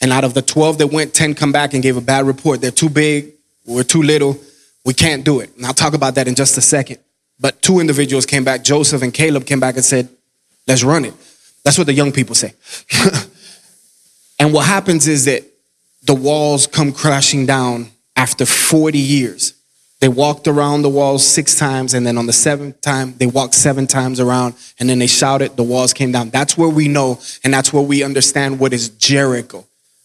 And 0.00 0.12
out 0.12 0.24
of 0.24 0.34
the 0.34 0.42
12 0.42 0.78
that 0.78 0.86
went, 0.88 1.14
10 1.14 1.34
come 1.34 1.52
back 1.52 1.74
and 1.74 1.82
gave 1.82 1.96
a 1.96 2.02
bad 2.02 2.26
report. 2.26 2.60
They're 2.60 2.70
too 2.70 2.90
big. 2.90 3.32
We're 3.66 3.84
too 3.84 4.02
little. 4.02 4.38
We 4.84 4.94
can't 4.94 5.24
do 5.24 5.40
it. 5.40 5.56
And 5.56 5.66
I'll 5.66 5.74
talk 5.74 5.94
about 5.94 6.14
that 6.16 6.28
in 6.28 6.34
just 6.34 6.56
a 6.58 6.60
second. 6.60 6.98
But 7.38 7.62
two 7.62 7.80
individuals 7.80 8.26
came 8.26 8.44
back, 8.44 8.62
Joseph 8.62 9.02
and 9.02 9.12
Caleb 9.12 9.46
came 9.46 9.60
back 9.60 9.76
and 9.76 9.84
said, 9.84 10.08
let's 10.66 10.84
run 10.84 11.04
it. 11.04 11.14
That's 11.64 11.78
what 11.78 11.86
the 11.86 11.92
young 11.92 12.12
people 12.12 12.34
say. 12.34 12.54
and 14.38 14.52
what 14.52 14.66
happens 14.66 15.06
is 15.06 15.24
that 15.26 15.44
the 16.04 16.14
walls 16.14 16.66
come 16.66 16.92
crashing 16.92 17.46
down 17.46 17.90
after 18.16 18.44
40 18.44 18.98
years. 18.98 19.54
They 20.00 20.08
walked 20.08 20.48
around 20.48 20.82
the 20.82 20.88
walls 20.88 21.24
six 21.24 21.56
times, 21.56 21.94
and 21.94 22.04
then 22.04 22.18
on 22.18 22.26
the 22.26 22.32
seventh 22.32 22.80
time, 22.80 23.14
they 23.18 23.26
walked 23.26 23.54
seven 23.54 23.86
times 23.86 24.18
around, 24.18 24.54
and 24.80 24.90
then 24.90 24.98
they 24.98 25.06
shouted, 25.06 25.56
the 25.56 25.62
walls 25.62 25.92
came 25.92 26.10
down. 26.10 26.30
That's 26.30 26.58
where 26.58 26.68
we 26.68 26.88
know, 26.88 27.20
and 27.44 27.54
that's 27.54 27.72
where 27.72 27.84
we 27.84 28.02
understand 28.02 28.58
what 28.58 28.72
is 28.72 28.88
Jericho. 28.88 29.64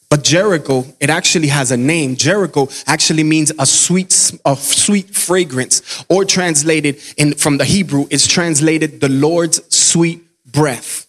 But 0.10 0.24
Jericho, 0.24 0.86
it 1.02 1.10
actually 1.10 1.50
has 1.50 1.72
a 1.72 1.78
name. 1.78 2.16
Jericho 2.16 2.70
actually 2.86 3.24
means 3.24 3.52
a 3.60 3.66
sweet, 3.66 4.32
a 4.46 4.56
sweet 4.56 5.14
fragrance, 5.14 6.06
or 6.08 6.24
translated 6.24 7.00
in 7.18 7.34
from 7.34 7.58
the 7.58 7.66
Hebrew, 7.66 8.08
it's 8.10 8.26
translated 8.26 9.02
the 9.02 9.10
Lord's 9.10 9.76
sweet 9.76 10.24
breath. 10.46 11.08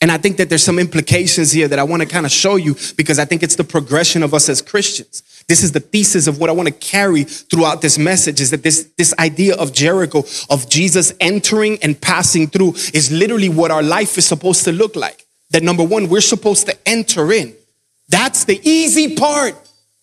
And 0.00 0.12
I 0.12 0.18
think 0.18 0.36
that 0.36 0.48
there's 0.48 0.62
some 0.62 0.78
implications 0.78 1.50
here 1.50 1.66
that 1.68 1.78
I 1.78 1.82
want 1.82 2.02
to 2.02 2.08
kind 2.08 2.26
of 2.26 2.30
show 2.30 2.56
you 2.56 2.76
because 2.96 3.18
I 3.18 3.24
think 3.24 3.42
it's 3.42 3.56
the 3.56 3.64
progression 3.64 4.22
of 4.22 4.34
us 4.34 4.48
as 4.48 4.60
Christians. 4.60 5.22
This 5.48 5.62
is 5.62 5.72
the 5.72 5.80
thesis 5.80 6.26
of 6.26 6.38
what 6.38 6.50
I 6.50 6.52
want 6.52 6.68
to 6.68 6.74
carry 6.74 7.24
throughout 7.24 7.80
this 7.80 7.98
message 7.98 8.40
is 8.40 8.50
that 8.50 8.62
this, 8.62 8.90
this 8.98 9.14
idea 9.18 9.56
of 9.56 9.72
Jericho, 9.72 10.24
of 10.50 10.68
Jesus 10.68 11.12
entering 11.18 11.78
and 11.82 12.00
passing 12.00 12.46
through 12.46 12.74
is 12.92 13.10
literally 13.10 13.48
what 13.48 13.70
our 13.70 13.82
life 13.82 14.18
is 14.18 14.26
supposed 14.26 14.64
to 14.64 14.72
look 14.72 14.96
like. 14.96 15.24
That 15.50 15.62
number 15.62 15.82
one, 15.82 16.08
we're 16.08 16.20
supposed 16.20 16.66
to 16.66 16.76
enter 16.86 17.32
in. 17.32 17.54
That's 18.08 18.44
the 18.44 18.60
easy 18.68 19.16
part. 19.16 19.54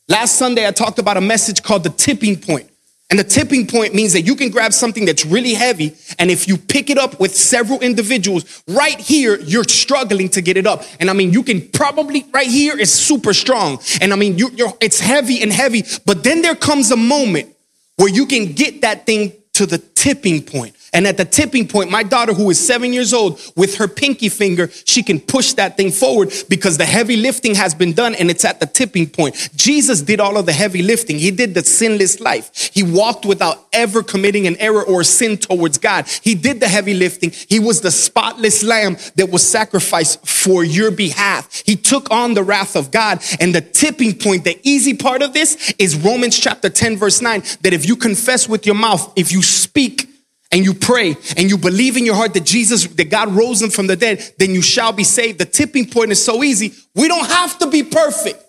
Last 0.09 0.35
Sunday, 0.35 0.67
I 0.67 0.71
talked 0.71 0.99
about 0.99 1.17
a 1.17 1.21
message 1.21 1.63
called 1.63 1.83
the 1.83 1.89
tipping 1.89 2.39
point. 2.39 2.69
And 3.09 3.19
the 3.19 3.23
tipping 3.23 3.67
point 3.67 3.93
means 3.93 4.13
that 4.13 4.21
you 4.21 4.35
can 4.35 4.49
grab 4.49 4.73
something 4.73 5.05
that's 5.05 5.23
really 5.23 5.53
heavy, 5.53 5.95
and 6.17 6.31
if 6.31 6.47
you 6.47 6.57
pick 6.57 6.89
it 6.89 6.97
up 6.97 7.19
with 7.19 7.35
several 7.35 7.79
individuals, 7.79 8.63
right 8.67 8.99
here, 8.99 9.39
you're 9.39 9.65
struggling 9.65 10.29
to 10.29 10.41
get 10.41 10.57
it 10.57 10.65
up. 10.65 10.83
And 10.99 11.11
I 11.11 11.13
mean, 11.13 11.31
you 11.31 11.43
can 11.43 11.61
probably, 11.69 12.25
right 12.33 12.47
here 12.47 12.75
is 12.75 12.91
super 12.91 13.33
strong. 13.33 13.79
And 14.01 14.13
I 14.13 14.15
mean, 14.15 14.39
you, 14.39 14.47
are 14.65 14.73
it's 14.81 14.99
heavy 14.99 15.43
and 15.43 15.51
heavy, 15.53 15.83
but 16.05 16.23
then 16.23 16.41
there 16.41 16.55
comes 16.55 16.89
a 16.89 16.97
moment 16.97 17.55
where 17.97 18.09
you 18.09 18.25
can 18.25 18.53
get 18.53 18.81
that 18.81 19.05
thing 19.05 19.33
to 19.53 19.67
the 19.67 19.77
tipping 19.77 20.41
point. 20.41 20.75
And 20.93 21.07
at 21.07 21.17
the 21.17 21.25
tipping 21.25 21.67
point, 21.67 21.89
my 21.89 22.03
daughter, 22.03 22.33
who 22.33 22.49
is 22.51 22.65
seven 22.65 22.93
years 22.93 23.13
old, 23.13 23.41
with 23.55 23.77
her 23.77 23.87
pinky 23.87 24.29
finger, 24.29 24.69
she 24.85 25.01
can 25.01 25.19
push 25.19 25.53
that 25.53 25.75
thing 25.75 25.91
forward 25.91 26.31
because 26.49 26.77
the 26.77 26.85
heavy 26.85 27.17
lifting 27.17 27.55
has 27.55 27.73
been 27.73 27.93
done 27.93 28.13
and 28.15 28.29
it's 28.29 28.45
at 28.45 28.59
the 28.59 28.67
tipping 28.67 29.09
point. 29.09 29.49
Jesus 29.55 30.01
did 30.01 30.19
all 30.19 30.37
of 30.37 30.45
the 30.45 30.53
heavy 30.53 30.83
lifting. 30.83 31.17
He 31.17 31.31
did 31.31 31.55
the 31.55 31.63
sinless 31.63 32.19
life. 32.19 32.71
He 32.73 32.83
walked 32.83 33.25
without 33.25 33.65
ever 33.73 34.03
committing 34.03 34.45
an 34.45 34.55
error 34.57 34.83
or 34.83 35.03
sin 35.03 35.37
towards 35.37 35.79
God. 35.79 36.07
He 36.07 36.35
did 36.35 36.59
the 36.59 36.67
heavy 36.67 36.93
lifting. 36.93 37.31
He 37.31 37.59
was 37.59 37.81
the 37.81 37.91
spotless 37.91 38.63
lamb 38.63 38.97
that 39.15 39.31
was 39.31 39.47
sacrificed 39.47 40.27
for 40.27 40.63
your 40.63 40.91
behalf. 40.91 41.63
He 41.65 41.75
took 41.75 42.11
on 42.11 42.35
the 42.35 42.43
wrath 42.43 42.75
of 42.75 42.91
God. 42.91 43.23
And 43.39 43.53
the 43.55 43.61
tipping 43.61 44.17
point, 44.17 44.43
the 44.43 44.59
easy 44.63 44.93
part 44.93 45.23
of 45.23 45.33
this 45.33 45.73
is 45.79 45.95
Romans 45.95 46.37
chapter 46.37 46.69
10, 46.69 46.97
verse 46.97 47.21
9, 47.21 47.41
that 47.61 47.73
if 47.73 47.87
you 47.87 47.95
confess 47.95 48.47
with 48.47 48.65
your 48.65 48.75
mouth, 48.75 49.11
if 49.15 49.31
you 49.31 49.41
speak, 49.41 50.12
and 50.53 50.63
you 50.63 50.73
pray 50.73 51.17
and 51.35 51.49
you 51.49 51.57
believe 51.57 51.97
in 51.97 52.05
your 52.05 52.15
heart 52.15 52.33
that 52.35 52.45
Jesus, 52.45 52.85
that 52.85 53.09
God 53.09 53.31
rose 53.31 53.61
him 53.61 53.71
from 53.71 53.87
the 53.87 53.95
dead, 53.95 54.23
then 54.37 54.51
you 54.51 54.61
shall 54.61 54.93
be 54.93 55.03
saved. 55.03 55.39
The 55.39 55.45
tipping 55.45 55.89
point 55.89 56.11
is 56.11 56.23
so 56.23 56.43
easy. 56.43 56.73
We 56.93 57.07
don't 57.07 57.25
have 57.25 57.57
to 57.59 57.67
be 57.67 57.81
perfect. 57.81 58.41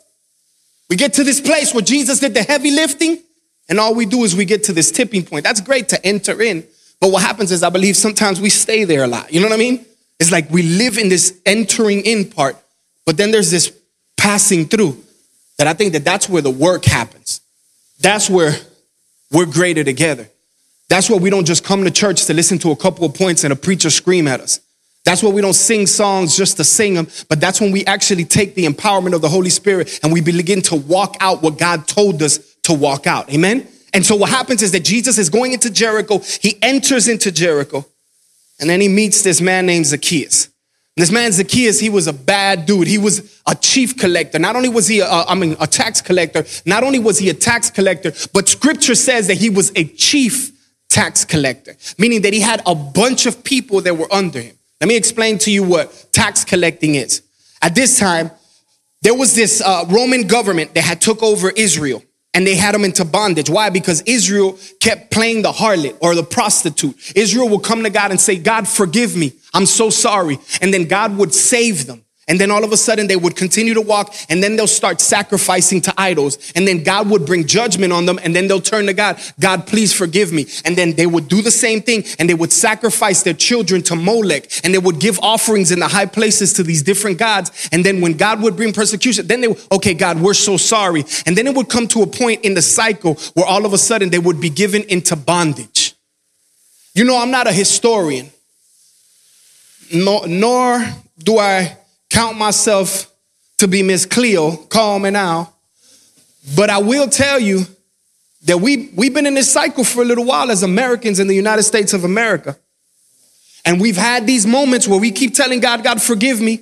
We 0.91 0.97
get 0.97 1.15
to 1.15 1.25
this 1.25 1.41
place 1.41 1.73
where 1.73 1.83
Jesus 1.83 2.21
did 2.21 2.35
the 2.35 2.43
heavy 2.43 2.71
lifting, 2.71 3.23
and 3.71 3.81
all 3.81 3.95
we 3.95 4.05
do 4.05 4.23
is 4.23 4.37
we 4.37 4.45
get 4.45 4.65
to 4.65 4.75
this 4.75 4.93
tipping 4.93 5.25
point. 5.25 5.45
That's 5.45 5.63
great 5.63 5.89
to 5.89 6.07
enter 6.07 6.43
in. 6.43 6.67
But 7.01 7.11
what 7.11 7.23
happens 7.23 7.51
is, 7.51 7.63
I 7.63 7.71
believe 7.71 7.97
sometimes 7.97 8.39
we 8.41 8.51
stay 8.51 8.85
there 8.85 9.03
a 9.03 9.07
lot. 9.07 9.33
You 9.33 9.41
know 9.41 9.47
what 9.47 9.55
I 9.55 9.59
mean? 9.59 9.85
It's 10.21 10.31
like 10.31 10.51
we 10.51 10.63
live 10.63 10.99
in 10.99 11.09
this 11.09 11.41
entering 11.47 12.03
in 12.03 12.29
part, 12.31 12.57
but 13.07 13.17
then 13.17 13.31
there's 13.31 13.51
this 13.51 13.73
passing 14.19 14.67
through 14.67 15.03
that 15.57 15.67
I 15.67 15.73
think 15.73 15.95
that 15.95 16.05
that's 16.05 16.29
where 16.29 16.43
the 16.43 16.51
work 16.51 16.85
happens. 16.85 17.41
That's 18.01 18.29
where 18.29 18.55
we're 19.33 19.47
greater 19.47 19.85
together. 19.85 20.29
That's 20.95 21.11
why 21.11 21.17
we 21.17 21.29
don't 21.29 21.45
just 21.45 21.65
come 21.65 21.83
to 21.83 21.91
church 21.91 22.27
to 22.27 22.35
listen 22.35 22.57
to 22.61 22.71
a 22.71 22.77
couple 22.77 23.05
of 23.05 23.15
points 23.15 23.43
and 23.43 23.53
a 23.53 23.57
preacher 23.57 23.91
scream 23.91 24.29
at 24.29 24.41
us. 24.41 24.61
That's 25.05 25.25
why 25.25 25.31
we 25.31 25.41
don't 25.41 25.53
sing 25.53 25.89
songs 25.89 26.37
just 26.37 26.57
to 26.59 26.63
sing 26.63 26.95
them, 26.95 27.09
but 27.29 27.41
that's 27.41 27.61
when 27.61 27.73
we 27.73 27.85
actually 27.85 28.25
take 28.25 28.55
the 28.55 28.65
empowerment 28.65 29.13
of 29.13 29.21
the 29.21 29.29
Holy 29.29 29.51
Spirit 29.51 29.99
and 30.05 30.13
we 30.13 30.21
begin 30.21 30.63
to 30.63 30.77
walk 30.77 31.17
out 31.19 31.43
what 31.43 31.59
God 31.59 31.89
told 31.89 32.23
us 32.23 32.39
to 32.63 32.73
walk 32.73 33.09
out. 33.09 33.29
Amen? 33.35 33.67
And 33.93 34.07
so 34.07 34.15
what 34.15 34.31
happens 34.31 34.63
is 34.63 34.71
that 34.71 34.85
Jesus 34.85 35.19
is 35.19 35.31
going 35.31 35.53
into 35.53 35.69
Jericho. 35.69 36.21
He 36.41 36.59
enters 36.63 37.09
into 37.09 37.33
Jericho 37.33 37.85
and 38.61 38.71
then 38.71 38.81
he 38.81 38.87
meets 38.87 39.23
this 39.23 39.41
man 39.41 39.67
named 39.67 39.87
Zacchaeus. 39.87 40.49
This 40.97 41.11
man 41.11 41.33
Zacchaeus, 41.33 41.81
he 41.81 41.91
was 41.91 42.07
a 42.07 42.13
bad 42.13 42.67
dude. 42.67 42.87
He 42.87 42.99
was 42.99 43.43
a 43.49 43.57
chief 43.57 43.97
collector. 43.97 44.39
Not 44.39 44.55
only 44.55 44.69
was 44.69 44.87
he, 44.87 45.01
a, 45.01 45.09
I 45.09 45.35
mean, 45.35 45.57
a 45.59 45.67
tax 45.67 46.01
collector. 46.01 46.45
Not 46.65 46.85
only 46.85 47.01
was 47.01 47.19
he 47.19 47.31
a 47.31 47.35
tax 47.35 47.69
collector, 47.69 48.13
but 48.33 48.49
Scripture 48.49 48.95
says 48.95 49.27
that 49.27 49.39
he 49.39 49.51
was 49.51 49.73
a 49.75 49.83
chief 49.87 50.53
tax 50.95 51.25
collector, 51.25 51.77
meaning 51.99 52.23
that 52.23 52.33
he 52.33 52.39
had 52.39 52.63
a 52.67 52.75
bunch 52.75 53.27
of 53.27 53.43
people 53.43 53.81
that 53.81 53.97
were 53.97 54.11
under 54.13 54.41
him. 54.41 54.57
Let 54.81 54.87
me 54.87 54.97
explain 54.97 55.39
to 55.39 55.51
you 55.51 55.65
what 55.65 56.07
tax 56.13 56.45
collecting 56.45 56.95
is. 56.95 57.23
At 57.61 57.75
this 57.75 57.99
time, 57.99 58.31
there 59.03 59.15
was 59.15 59.35
this 59.35 59.61
uh, 59.61 59.87
Roman 59.89 60.29
government 60.29 60.73
that 60.75 60.85
had 60.85 61.01
took 61.01 61.21
over 61.21 61.51
Israel 61.51 62.01
and 62.33 62.47
they 62.47 62.55
had 62.55 62.77
them 62.77 62.85
into 62.85 63.05
bondage. 63.05 63.51
Why? 63.51 63.71
Because 63.71 64.03
Israel 64.03 64.57
kept 64.79 65.11
playing 65.11 65.43
the 65.43 65.51
harlot 65.51 65.99
or 66.01 66.15
the 66.15 66.23
prostitute. 66.23 66.97
Israel 67.17 67.49
would 67.49 67.65
come 67.65 67.83
to 67.83 67.91
God 67.91 68.13
and 68.13 68.21
say, 68.21 68.37
God, 68.37 68.69
forgive 68.69 69.17
me. 69.17 69.33
I'm 69.53 69.67
so 69.67 69.91
sorry. 69.91 70.39
And 70.61 70.73
then 70.73 70.85
God 70.85 71.17
would 71.17 71.35
save 71.35 71.87
them. 71.87 72.05
And 72.27 72.41
then 72.41 72.51
all 72.51 72.65
of 72.65 72.73
a 72.73 72.77
sudden 72.77 73.07
they 73.07 73.17
would 73.17 73.37
continue 73.37 73.75
to 73.75 73.81
walk 73.81 74.15
and 74.29 74.43
then 74.43 74.57
they'll 74.57 74.67
start 74.67 75.01
sacrificing 75.01 75.81
to 75.83 75.95
idols. 75.99 76.53
And 76.55 76.67
then 76.67 76.83
God 76.83 77.11
would 77.11 77.27
bring 77.27 77.47
judgment 77.47 77.93
on 77.93 78.07
them 78.07 78.19
and 78.23 78.35
then 78.35 78.49
they'll 78.49 78.61
turn 78.61 78.87
to 78.87 78.95
God. 78.95 79.21
God, 79.39 79.67
please 79.67 79.93
forgive 79.93 80.33
me. 80.33 80.47
And 80.65 80.77
then 80.77 80.95
they 80.95 81.07
would 81.07 81.29
do 81.29 81.43
the 81.43 81.51
same 81.51 81.83
thing 81.83 82.05
and 82.19 82.29
they 82.29 82.35
would 82.35 82.53
sacrifice 82.53 83.23
their 83.23 83.35
children 83.35 83.83
to 83.83 83.97
Molech 83.97 84.49
and 84.65 84.73
they 84.73 84.79
would 84.79 84.99
give 84.99 85.19
offerings 85.21 85.71
in 85.71 85.81
the 85.81 85.89
high 85.89 86.07
places 86.07 86.53
to 86.55 86.63
these 86.63 86.83
different 86.83 87.19
gods. 87.19 87.69
And 87.73 87.85
then 87.85 88.01
when 88.01 88.17
God 88.17 88.41
would 88.43 88.57
bring 88.57 88.73
persecution, 88.73 89.27
then 89.27 89.41
they 89.41 89.49
would, 89.49 89.61
okay, 89.73 89.95
God, 89.95 90.21
we're 90.21 90.35
so 90.35 90.57
sorry. 90.57 91.05
And 91.27 91.37
then 91.37 91.47
it 91.47 91.55
would 91.55 91.69
come 91.69 91.87
to 91.89 92.03
a 92.03 92.07
point 92.07 92.45
in 92.45 92.55
the 92.55 92.63
cycle 92.63 93.15
where 93.35 93.47
all 93.47 93.67
of 93.67 93.73
a 93.73 93.79
sudden 93.79 94.11
they 94.11 94.19
would 94.19 94.41
be 94.41 94.51
given 94.51 94.83
into 94.85 95.17
bondage. 95.17 95.95
You 96.95 97.05
know, 97.05 97.21
I'm 97.21 97.33
not 97.33 97.49
a 97.49 97.53
historian, 97.53 98.31
nor, 99.93 100.29
nor 100.29 100.85
do 101.19 101.39
I 101.39 101.77
count 102.15 102.39
myself 102.39 103.13
to 103.59 103.67
be 103.67 103.83
Miss 103.83 104.07
Cleo, 104.07 104.55
call 104.57 105.01
me 105.01 105.11
now. 105.11 105.53
But 106.55 106.71
I 106.71 106.79
will 106.79 107.09
tell 107.09 107.41
you 107.41 107.67
that 108.45 108.59
we, 108.59 108.91
we've 108.95 109.13
been 109.13 109.27
in 109.27 109.35
this 109.35 109.53
cycle 109.53 109.83
for 109.83 110.03
a 110.03 110.05
little 110.05 110.25
while 110.25 110.53
as 110.53 110.63
Americans 110.63 111.19
in 111.19 111.27
the 111.27 111.35
United 111.35 111.65
States 111.65 111.93
of 111.93 112.05
America. 112.05 112.57
And 113.65 113.81
we've 113.81 113.97
had 113.97 114.29
these 114.29 114.47
moments 114.47 114.87
where 114.87 115.01
we 115.01 115.11
keep 115.11 115.35
telling 115.35 115.59
God, 115.59 115.83
God, 115.83 116.01
forgive 116.01 116.41
me. 116.41 116.61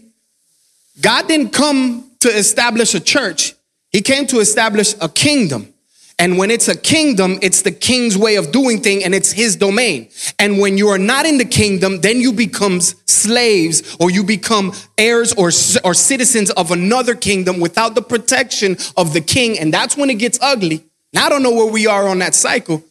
God 1.02 1.28
didn't 1.28 1.50
come 1.50 2.10
to 2.20 2.28
establish 2.28 2.94
a 2.94 3.00
church. 3.00 3.54
He 3.90 4.00
came 4.00 4.26
to 4.28 4.38
establish 4.38 4.94
a 5.02 5.08
kingdom. 5.08 5.71
And 6.18 6.38
when 6.38 6.50
it's 6.50 6.68
a 6.68 6.76
kingdom, 6.76 7.38
it's 7.42 7.62
the 7.62 7.72
king's 7.72 8.16
way 8.16 8.36
of 8.36 8.52
doing 8.52 8.80
thing 8.80 9.02
and 9.02 9.14
it's 9.14 9.32
his 9.32 9.56
domain. 9.56 10.08
And 10.38 10.58
when 10.58 10.78
you 10.78 10.88
are 10.88 10.98
not 10.98 11.26
in 11.26 11.38
the 11.38 11.44
kingdom, 11.44 12.00
then 12.00 12.20
you 12.20 12.32
become 12.32 12.80
slaves 12.80 13.96
or 13.98 14.10
you 14.10 14.22
become 14.22 14.72
heirs 14.98 15.32
or, 15.32 15.46
or 15.84 15.94
citizens 15.94 16.50
of 16.50 16.70
another 16.70 17.14
kingdom 17.14 17.60
without 17.60 17.94
the 17.94 18.02
protection 18.02 18.76
of 18.96 19.14
the 19.14 19.20
king. 19.20 19.58
And 19.58 19.72
that's 19.72 19.96
when 19.96 20.10
it 20.10 20.18
gets 20.18 20.38
ugly. 20.40 20.84
Now 21.12 21.26
I 21.26 21.28
don't 21.28 21.42
know 21.42 21.52
where 21.54 21.70
we 21.70 21.86
are 21.86 22.06
on 22.06 22.18
that 22.20 22.34
cycle, 22.34 22.84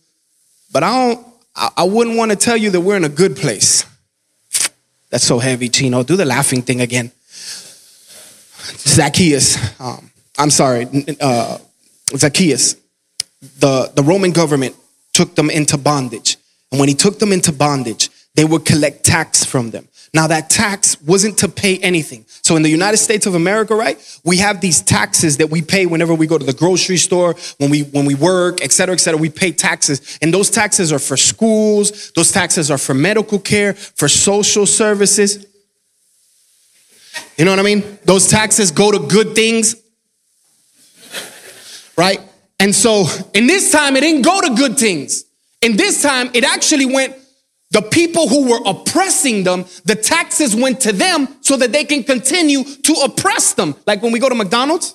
but 0.71 0.83
I 0.83 1.07
don't, 1.07 1.27
I, 1.55 1.69
I 1.77 1.83
wouldn't 1.83 2.17
want 2.17 2.31
to 2.31 2.37
tell 2.37 2.57
you 2.57 2.69
that 2.71 2.81
we're 2.81 2.97
in 2.97 3.05
a 3.05 3.09
good 3.09 3.35
place. 3.35 3.85
That's 5.09 5.25
so 5.25 5.39
heavy, 5.39 5.69
Cheno. 5.69 6.03
Do 6.05 6.15
the 6.15 6.25
laughing 6.25 6.61
thing 6.61 6.81
again. 6.81 7.11
Zacchaeus, 8.77 9.57
um, 9.79 10.09
I'm 10.37 10.49
sorry, 10.49 10.87
uh, 11.19 11.57
Zacchaeus 12.15 12.80
the, 13.60 13.91
the 13.95 14.03
Roman 14.03 14.31
government 14.31 14.75
took 15.13 15.36
them 15.36 15.50
into 15.50 15.77
bondage. 15.77 16.38
And 16.71 16.79
when 16.79 16.89
he 16.89 16.95
took 16.95 17.19
them 17.19 17.33
into 17.33 17.51
bondage, 17.51 18.10
they 18.36 18.45
would 18.45 18.65
collect 18.65 19.03
tax 19.03 19.43
from 19.43 19.71
them. 19.71 19.88
Now 20.13 20.27
that 20.27 20.50
tax 20.50 21.01
wasn't 21.01 21.38
to 21.39 21.48
pay 21.48 21.77
anything. 21.77 22.25
So 22.27 22.55
in 22.55 22.63
the 22.63 22.69
United 22.69 22.98
States 22.98 23.25
of 23.25 23.36
America, 23.36 23.75
right, 23.75 23.98
we 24.25 24.38
have 24.38 24.60
these 24.60 24.81
taxes 24.81 25.38
that 25.38 25.50
we 25.50 25.62
pay 25.62 25.86
whenever 25.86 26.13
we 26.13 26.27
go 26.27 26.38
to 26.38 26.45
the 26.45 26.53
grocery 26.53 26.98
store, 26.98 27.36
when 27.60 27.69
we 27.69 27.83
when 27.83 28.05
we 28.05 28.15
work, 28.15 28.62
et 28.62 28.71
cetera, 28.71 28.93
et 28.93 29.00
cetera. 29.00 29.17
We 29.17 29.29
pay 29.29 29.51
taxes, 29.53 30.19
and 30.21 30.33
those 30.33 30.50
taxes 30.50 30.91
are 30.91 31.00
for 31.00 31.15
schools. 31.15 32.12
Those 32.12 32.31
taxes 32.31 32.69
are 32.69 32.77
for 32.77 32.93
medical 32.93 33.39
care, 33.39 33.74
for 33.74 34.10
social 34.10 34.65
services. 34.65 35.45
You 37.38 37.45
know 37.45 37.51
what 37.51 37.60
I 37.60 37.63
mean? 37.63 38.00
Those 38.03 38.27
taxes 38.27 38.71
go 38.71 38.91
to 38.91 39.00
good 39.07 39.33
things, 39.33 39.75
right? 41.98 42.19
And 42.62 42.75
so 42.75 43.08
in 43.34 43.48
this 43.48 43.72
time, 43.72 43.96
it 43.96 44.01
didn't 44.01 44.22
go 44.22 44.39
to 44.39 44.53
good 44.53 44.77
things. 44.77 45.25
In 45.63 45.77
this 45.77 46.03
time, 46.03 46.30
it 46.36 46.44
actually 46.44 46.86
went, 46.86 47.15
the 47.72 47.82
people 47.82 48.27
who 48.30 48.51
were 48.51 48.60
oppressing 48.68 49.44
them, 49.44 49.65
the 49.84 49.96
taxes 49.96 50.56
went 50.56 50.80
to 50.82 50.91
them 50.91 51.27
so 51.41 51.58
that 51.58 51.72
they 51.72 51.86
can 51.86 52.03
continue 52.03 52.63
to 52.63 52.94
oppress 53.03 53.56
them. 53.56 53.74
Like 53.88 54.03
when 54.03 54.12
we 54.12 54.20
go 54.20 54.30
to 54.30 54.36
McDonald's. 54.36 54.94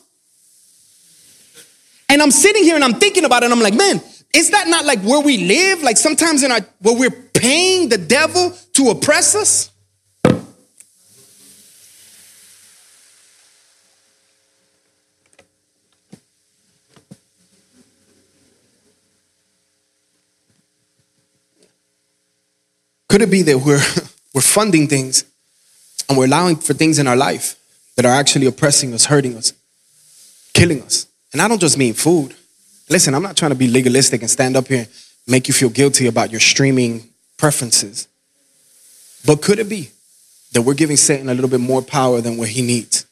And 2.09 2.23
I'm 2.23 2.31
sitting 2.31 2.63
here 2.63 2.77
and 2.77 2.85
I'm 2.85 2.95
thinking 2.95 3.25
about 3.25 3.43
it 3.43 3.47
and 3.47 3.53
I'm 3.53 3.61
like, 3.61 3.75
man, 3.75 4.01
is 4.33 4.51
that 4.53 4.69
not 4.69 4.85
like 4.85 5.01
where 5.01 5.21
we 5.21 5.39
live? 5.39 5.83
Like 5.83 5.97
sometimes 5.97 6.45
in 6.45 6.53
our, 6.53 6.61
where 6.83 6.97
we're 6.97 7.11
paying 7.35 7.89
the 7.89 7.99
devil 7.99 8.57
to 8.75 8.91
oppress 8.91 9.35
us? 9.35 9.73
Could 23.17 23.23
it 23.23 23.31
be 23.31 23.41
that 23.45 23.57
we're, 23.61 23.81
we're 24.35 24.43
funding 24.43 24.89
things 24.89 25.25
and 26.07 26.19
we're 26.19 26.27
allowing 26.27 26.57
for 26.57 26.75
things 26.75 26.99
in 26.99 27.07
our 27.07 27.17
life 27.17 27.57
that 27.95 28.05
are 28.05 28.13
actually 28.13 28.45
oppressing 28.45 28.93
us, 28.93 29.07
hurting 29.07 29.39
us, 29.39 29.55
killing 30.53 30.83
us? 30.83 31.07
And 31.33 31.41
I 31.41 31.49
don't 31.49 31.59
just 31.59 31.79
mean 31.79 31.95
food. 31.95 32.35
Listen, 32.91 33.15
I'm 33.15 33.23
not 33.23 33.35
trying 33.35 33.53
to 33.53 33.57
be 33.57 33.69
legalistic 33.69 34.21
and 34.21 34.31
stand 34.31 34.55
up 34.55 34.69
here 34.69 34.81
and 34.81 34.89
make 35.27 35.49
you 35.49 35.55
feel 35.55 35.71
guilty 35.71 36.09
about 36.09 36.31
your 36.31 36.41
streaming 36.41 37.09
preferences. 37.39 38.07
But 39.25 39.41
could 39.41 39.61
it 39.61 39.71
be 39.71 39.89
that 40.53 40.61
we're 40.61 40.75
giving 40.75 40.99
Satan 40.99 41.31
a 41.31 41.35
little 41.35 41.49
bit 41.49 41.61
more 41.61 41.81
power 41.81 42.21
than 42.21 42.37
what 42.37 42.51
he 42.51 42.61
needs? 42.61 43.07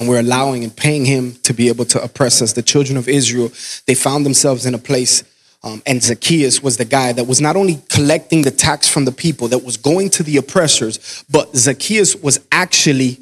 And 0.00 0.08
we're 0.08 0.18
allowing 0.18 0.64
and 0.64 0.74
paying 0.74 1.04
him 1.04 1.34
to 1.44 1.54
be 1.54 1.68
able 1.68 1.84
to 1.84 2.02
oppress 2.02 2.42
us. 2.42 2.54
The 2.54 2.62
children 2.62 2.96
of 2.96 3.08
Israel, 3.08 3.52
they 3.86 3.94
found 3.94 4.26
themselves 4.26 4.66
in 4.66 4.74
a 4.74 4.78
place 4.78 5.22
um, 5.64 5.82
and 5.86 6.02
Zacchaeus 6.02 6.62
was 6.62 6.76
the 6.76 6.84
guy 6.84 7.12
that 7.12 7.26
was 7.26 7.40
not 7.40 7.56
only 7.56 7.80
collecting 7.88 8.42
the 8.42 8.50
tax 8.50 8.86
from 8.86 9.06
the 9.06 9.12
people, 9.12 9.48
that 9.48 9.64
was 9.64 9.78
going 9.78 10.10
to 10.10 10.22
the 10.22 10.36
oppressors, 10.36 11.24
but 11.30 11.56
Zacchaeus 11.56 12.14
was 12.14 12.38
actually 12.52 13.18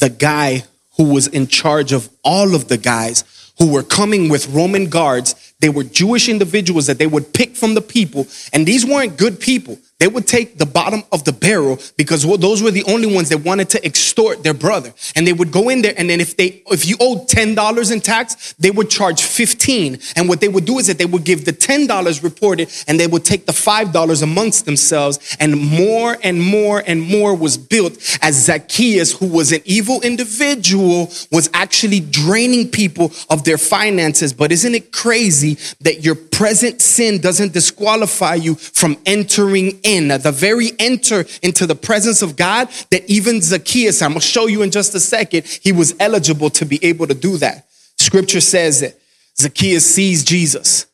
the 0.00 0.10
guy 0.10 0.64
who 0.96 1.14
was 1.14 1.28
in 1.28 1.46
charge 1.46 1.92
of 1.92 2.10
all 2.24 2.56
of 2.56 2.66
the 2.66 2.76
guys 2.76 3.22
who 3.58 3.70
were 3.70 3.84
coming 3.84 4.28
with 4.28 4.48
Roman 4.48 4.90
guards. 4.90 5.54
They 5.60 5.68
were 5.68 5.84
Jewish 5.84 6.28
individuals 6.28 6.88
that 6.88 6.98
they 6.98 7.06
would 7.06 7.32
pick 7.32 7.54
from 7.54 7.74
the 7.74 7.80
people, 7.80 8.26
and 8.52 8.66
these 8.66 8.84
weren't 8.84 9.16
good 9.16 9.38
people. 9.38 9.78
They 9.98 10.08
would 10.08 10.26
take 10.26 10.58
the 10.58 10.66
bottom 10.66 11.04
of 11.10 11.24
the 11.24 11.32
barrel 11.32 11.78
because 11.96 12.22
those 12.38 12.62
were 12.62 12.70
the 12.70 12.84
only 12.84 13.12
ones 13.12 13.30
that 13.30 13.38
wanted 13.38 13.70
to 13.70 13.84
extort 13.84 14.42
their 14.42 14.52
brother. 14.52 14.92
And 15.14 15.26
they 15.26 15.32
would 15.32 15.50
go 15.50 15.70
in 15.70 15.80
there 15.80 15.94
and 15.96 16.10
then 16.10 16.20
if 16.20 16.36
they 16.36 16.62
if 16.70 16.86
you 16.86 16.96
owed 17.00 17.28
$10 17.28 17.92
in 17.92 18.00
tax, 18.02 18.52
they 18.58 18.70
would 18.70 18.90
charge 18.90 19.22
15. 19.22 19.98
And 20.16 20.28
what 20.28 20.42
they 20.42 20.48
would 20.48 20.66
do 20.66 20.78
is 20.78 20.88
that 20.88 20.98
they 20.98 21.06
would 21.06 21.24
give 21.24 21.46
the 21.46 21.52
$10 21.52 22.22
reported 22.22 22.70
and 22.86 23.00
they 23.00 23.06
would 23.06 23.24
take 23.24 23.46
the 23.46 23.52
$5 23.52 24.22
amongst 24.22 24.66
themselves 24.66 25.34
and 25.40 25.58
more 25.58 26.18
and 26.22 26.42
more 26.42 26.82
and 26.86 27.00
more 27.00 27.34
was 27.34 27.56
built 27.56 27.96
as 28.20 28.44
Zacchaeus 28.44 29.18
who 29.18 29.26
was 29.26 29.50
an 29.52 29.62
evil 29.64 30.02
individual 30.02 31.10
was 31.32 31.48
actually 31.54 32.00
draining 32.00 32.70
people 32.70 33.12
of 33.30 33.44
their 33.44 33.58
finances. 33.58 34.34
But 34.34 34.52
isn't 34.52 34.74
it 34.74 34.92
crazy 34.92 35.54
that 35.80 36.04
your 36.04 36.16
present 36.16 36.82
sin 36.82 37.18
doesn't 37.18 37.54
disqualify 37.54 38.34
you 38.34 38.56
from 38.56 38.98
entering 39.06 39.80
in, 39.86 40.08
the 40.08 40.32
very 40.32 40.72
enter 40.78 41.24
into 41.42 41.66
the 41.66 41.74
presence 41.74 42.20
of 42.20 42.36
God, 42.36 42.68
that 42.90 43.08
even 43.08 43.40
Zacchaeus, 43.40 44.02
I'm 44.02 44.10
gonna 44.10 44.20
show 44.20 44.46
you 44.46 44.62
in 44.62 44.70
just 44.70 44.94
a 44.94 45.00
second, 45.00 45.46
he 45.46 45.72
was 45.72 45.94
eligible 46.00 46.50
to 46.50 46.66
be 46.66 46.84
able 46.84 47.06
to 47.06 47.14
do 47.14 47.38
that. 47.38 47.66
Scripture 47.96 48.40
says 48.40 48.80
that 48.80 48.98
Zacchaeus 49.38 49.86
sees 49.86 50.24
Jesus. 50.24 50.86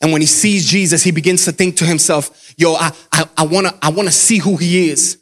And 0.00 0.12
when 0.12 0.20
he 0.20 0.26
sees 0.26 0.68
Jesus, 0.68 1.02
he 1.02 1.10
begins 1.10 1.44
to 1.46 1.52
think 1.52 1.76
to 1.76 1.84
himself, 1.84 2.54
yo, 2.56 2.74
I, 2.74 2.92
I, 3.10 3.28
I 3.38 3.46
wanna, 3.46 3.72
I 3.80 3.90
wanna 3.90 4.12
see 4.12 4.38
who 4.38 4.56
he 4.56 4.90
is 4.90 5.18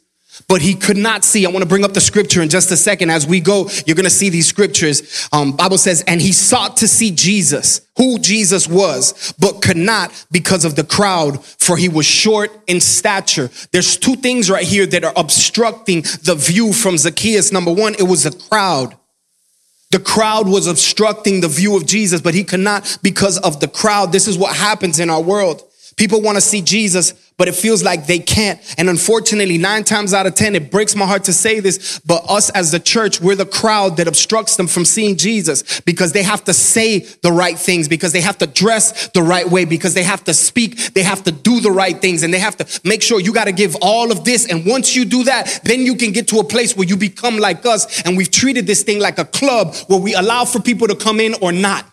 but 0.47 0.61
he 0.61 0.73
could 0.73 0.97
not 0.97 1.23
see. 1.23 1.45
I 1.45 1.49
want 1.49 1.63
to 1.63 1.69
bring 1.69 1.83
up 1.83 1.93
the 1.93 2.01
scripture 2.01 2.41
in 2.41 2.49
just 2.49 2.71
a 2.71 2.77
second. 2.77 3.09
As 3.09 3.27
we 3.27 3.39
go, 3.39 3.69
you're 3.85 3.95
going 3.95 4.05
to 4.05 4.09
see 4.09 4.29
these 4.29 4.47
scriptures. 4.47 5.27
Um, 5.31 5.53
Bible 5.53 5.77
says, 5.77 6.03
and 6.07 6.21
he 6.21 6.31
sought 6.31 6.77
to 6.77 6.87
see 6.87 7.11
Jesus, 7.11 7.81
who 7.97 8.19
Jesus 8.19 8.67
was, 8.67 9.33
but 9.39 9.61
could 9.61 9.77
not 9.77 10.25
because 10.31 10.65
of 10.65 10.75
the 10.75 10.83
crowd, 10.83 11.43
for 11.43 11.77
he 11.77 11.89
was 11.89 12.05
short 12.05 12.51
in 12.67 12.79
stature. 12.79 13.49
There's 13.71 13.97
two 13.97 14.15
things 14.15 14.49
right 14.49 14.65
here 14.65 14.85
that 14.87 15.03
are 15.03 15.13
obstructing 15.15 16.01
the 16.23 16.35
view 16.35 16.73
from 16.73 16.97
Zacchaeus. 16.97 17.51
Number 17.51 17.73
one, 17.73 17.95
it 17.95 18.03
was 18.03 18.25
a 18.25 18.31
crowd. 18.31 18.97
The 19.91 19.99
crowd 19.99 20.47
was 20.47 20.65
obstructing 20.65 21.41
the 21.41 21.47
view 21.47 21.77
of 21.77 21.85
Jesus, 21.85 22.19
but 22.19 22.33
he 22.33 22.43
could 22.43 22.59
not 22.59 22.97
because 23.03 23.37
of 23.37 23.59
the 23.59 23.67
crowd. 23.67 24.11
This 24.11 24.27
is 24.27 24.39
what 24.39 24.55
happens 24.55 24.99
in 24.99 25.11
our 25.11 25.21
world. 25.21 25.61
People 25.97 26.19
want 26.21 26.35
to 26.35 26.41
see 26.41 26.63
Jesus, 26.63 27.13
but 27.37 27.47
it 27.47 27.55
feels 27.55 27.83
like 27.83 28.07
they 28.07 28.19
can't. 28.19 28.59
And 28.77 28.89
unfortunately, 28.89 29.57
nine 29.57 29.83
times 29.83 30.13
out 30.13 30.25
of 30.25 30.35
10, 30.35 30.55
it 30.55 30.71
breaks 30.71 30.95
my 30.95 31.05
heart 31.05 31.23
to 31.25 31.33
say 31.33 31.59
this, 31.59 31.99
but 31.99 32.29
us 32.29 32.49
as 32.51 32.71
the 32.71 32.79
church, 32.79 33.21
we're 33.21 33.35
the 33.35 33.45
crowd 33.45 33.97
that 33.97 34.07
obstructs 34.07 34.55
them 34.55 34.67
from 34.67 34.85
seeing 34.85 35.17
Jesus 35.17 35.81
because 35.81 36.11
they 36.11 36.23
have 36.23 36.43
to 36.45 36.53
say 36.53 36.99
the 36.99 37.31
right 37.31 37.57
things, 37.57 37.87
because 37.87 38.11
they 38.11 38.21
have 38.21 38.37
to 38.39 38.47
dress 38.47 39.09
the 39.09 39.21
right 39.21 39.49
way, 39.49 39.65
because 39.65 39.93
they 39.93 40.03
have 40.03 40.23
to 40.25 40.33
speak, 40.33 40.93
they 40.93 41.03
have 41.03 41.23
to 41.23 41.31
do 41.31 41.59
the 41.59 41.71
right 41.71 41.99
things, 41.99 42.23
and 42.23 42.33
they 42.33 42.39
have 42.39 42.57
to 42.57 42.81
make 42.83 43.01
sure 43.01 43.19
you 43.19 43.33
got 43.33 43.45
to 43.45 43.51
give 43.51 43.75
all 43.81 44.11
of 44.11 44.23
this. 44.23 44.49
And 44.49 44.65
once 44.65 44.95
you 44.95 45.05
do 45.05 45.23
that, 45.25 45.61
then 45.63 45.81
you 45.81 45.95
can 45.95 46.11
get 46.11 46.27
to 46.29 46.39
a 46.39 46.43
place 46.43 46.75
where 46.75 46.87
you 46.87 46.97
become 46.97 47.37
like 47.37 47.65
us. 47.65 48.01
And 48.03 48.17
we've 48.17 48.31
treated 48.31 48.67
this 48.67 48.83
thing 48.83 48.99
like 48.99 49.17
a 49.17 49.25
club 49.25 49.75
where 49.87 49.99
we 49.99 50.13
allow 50.15 50.45
for 50.45 50.59
people 50.59 50.87
to 50.87 50.95
come 50.95 51.19
in 51.19 51.35
or 51.41 51.51
not 51.51 51.85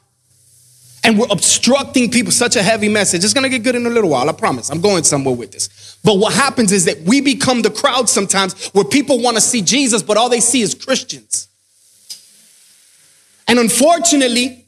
and 1.05 1.19
we're 1.19 1.27
obstructing 1.31 2.11
people. 2.11 2.33
Such 2.33 2.57
a 2.57 2.63
heavy 2.63 2.89
message. 2.89 3.25
It's 3.25 3.35
gonna 3.35 3.49
get 3.49 3.63
good 3.63 3.75
in 3.75 3.87
a 3.87 3.91
little 3.91 4.11
while, 4.11 4.29
I 4.29 4.33
promise. 4.33 4.71
I'm 4.71 4.81
going 4.81 5.05
somewhere 5.05 5.35
with 5.35 5.53
this. 5.53 5.99
But 6.05 6.19
what 6.19 6.33
happens 6.33 6.73
is 6.73 6.85
that 6.85 7.01
we 7.03 7.21
become 7.21 7.63
the 7.63 7.71
crowd 7.71 8.09
sometimes 8.09 8.69
where 8.69 8.85
people 8.85 9.21
wanna 9.21 9.41
see 9.41 9.63
Jesus, 9.63 10.03
but 10.03 10.17
all 10.17 10.29
they 10.29 10.41
see 10.41 10.61
is 10.61 10.75
Christians. 10.75 11.49
And 13.49 13.59
unfortunately, 13.59 14.67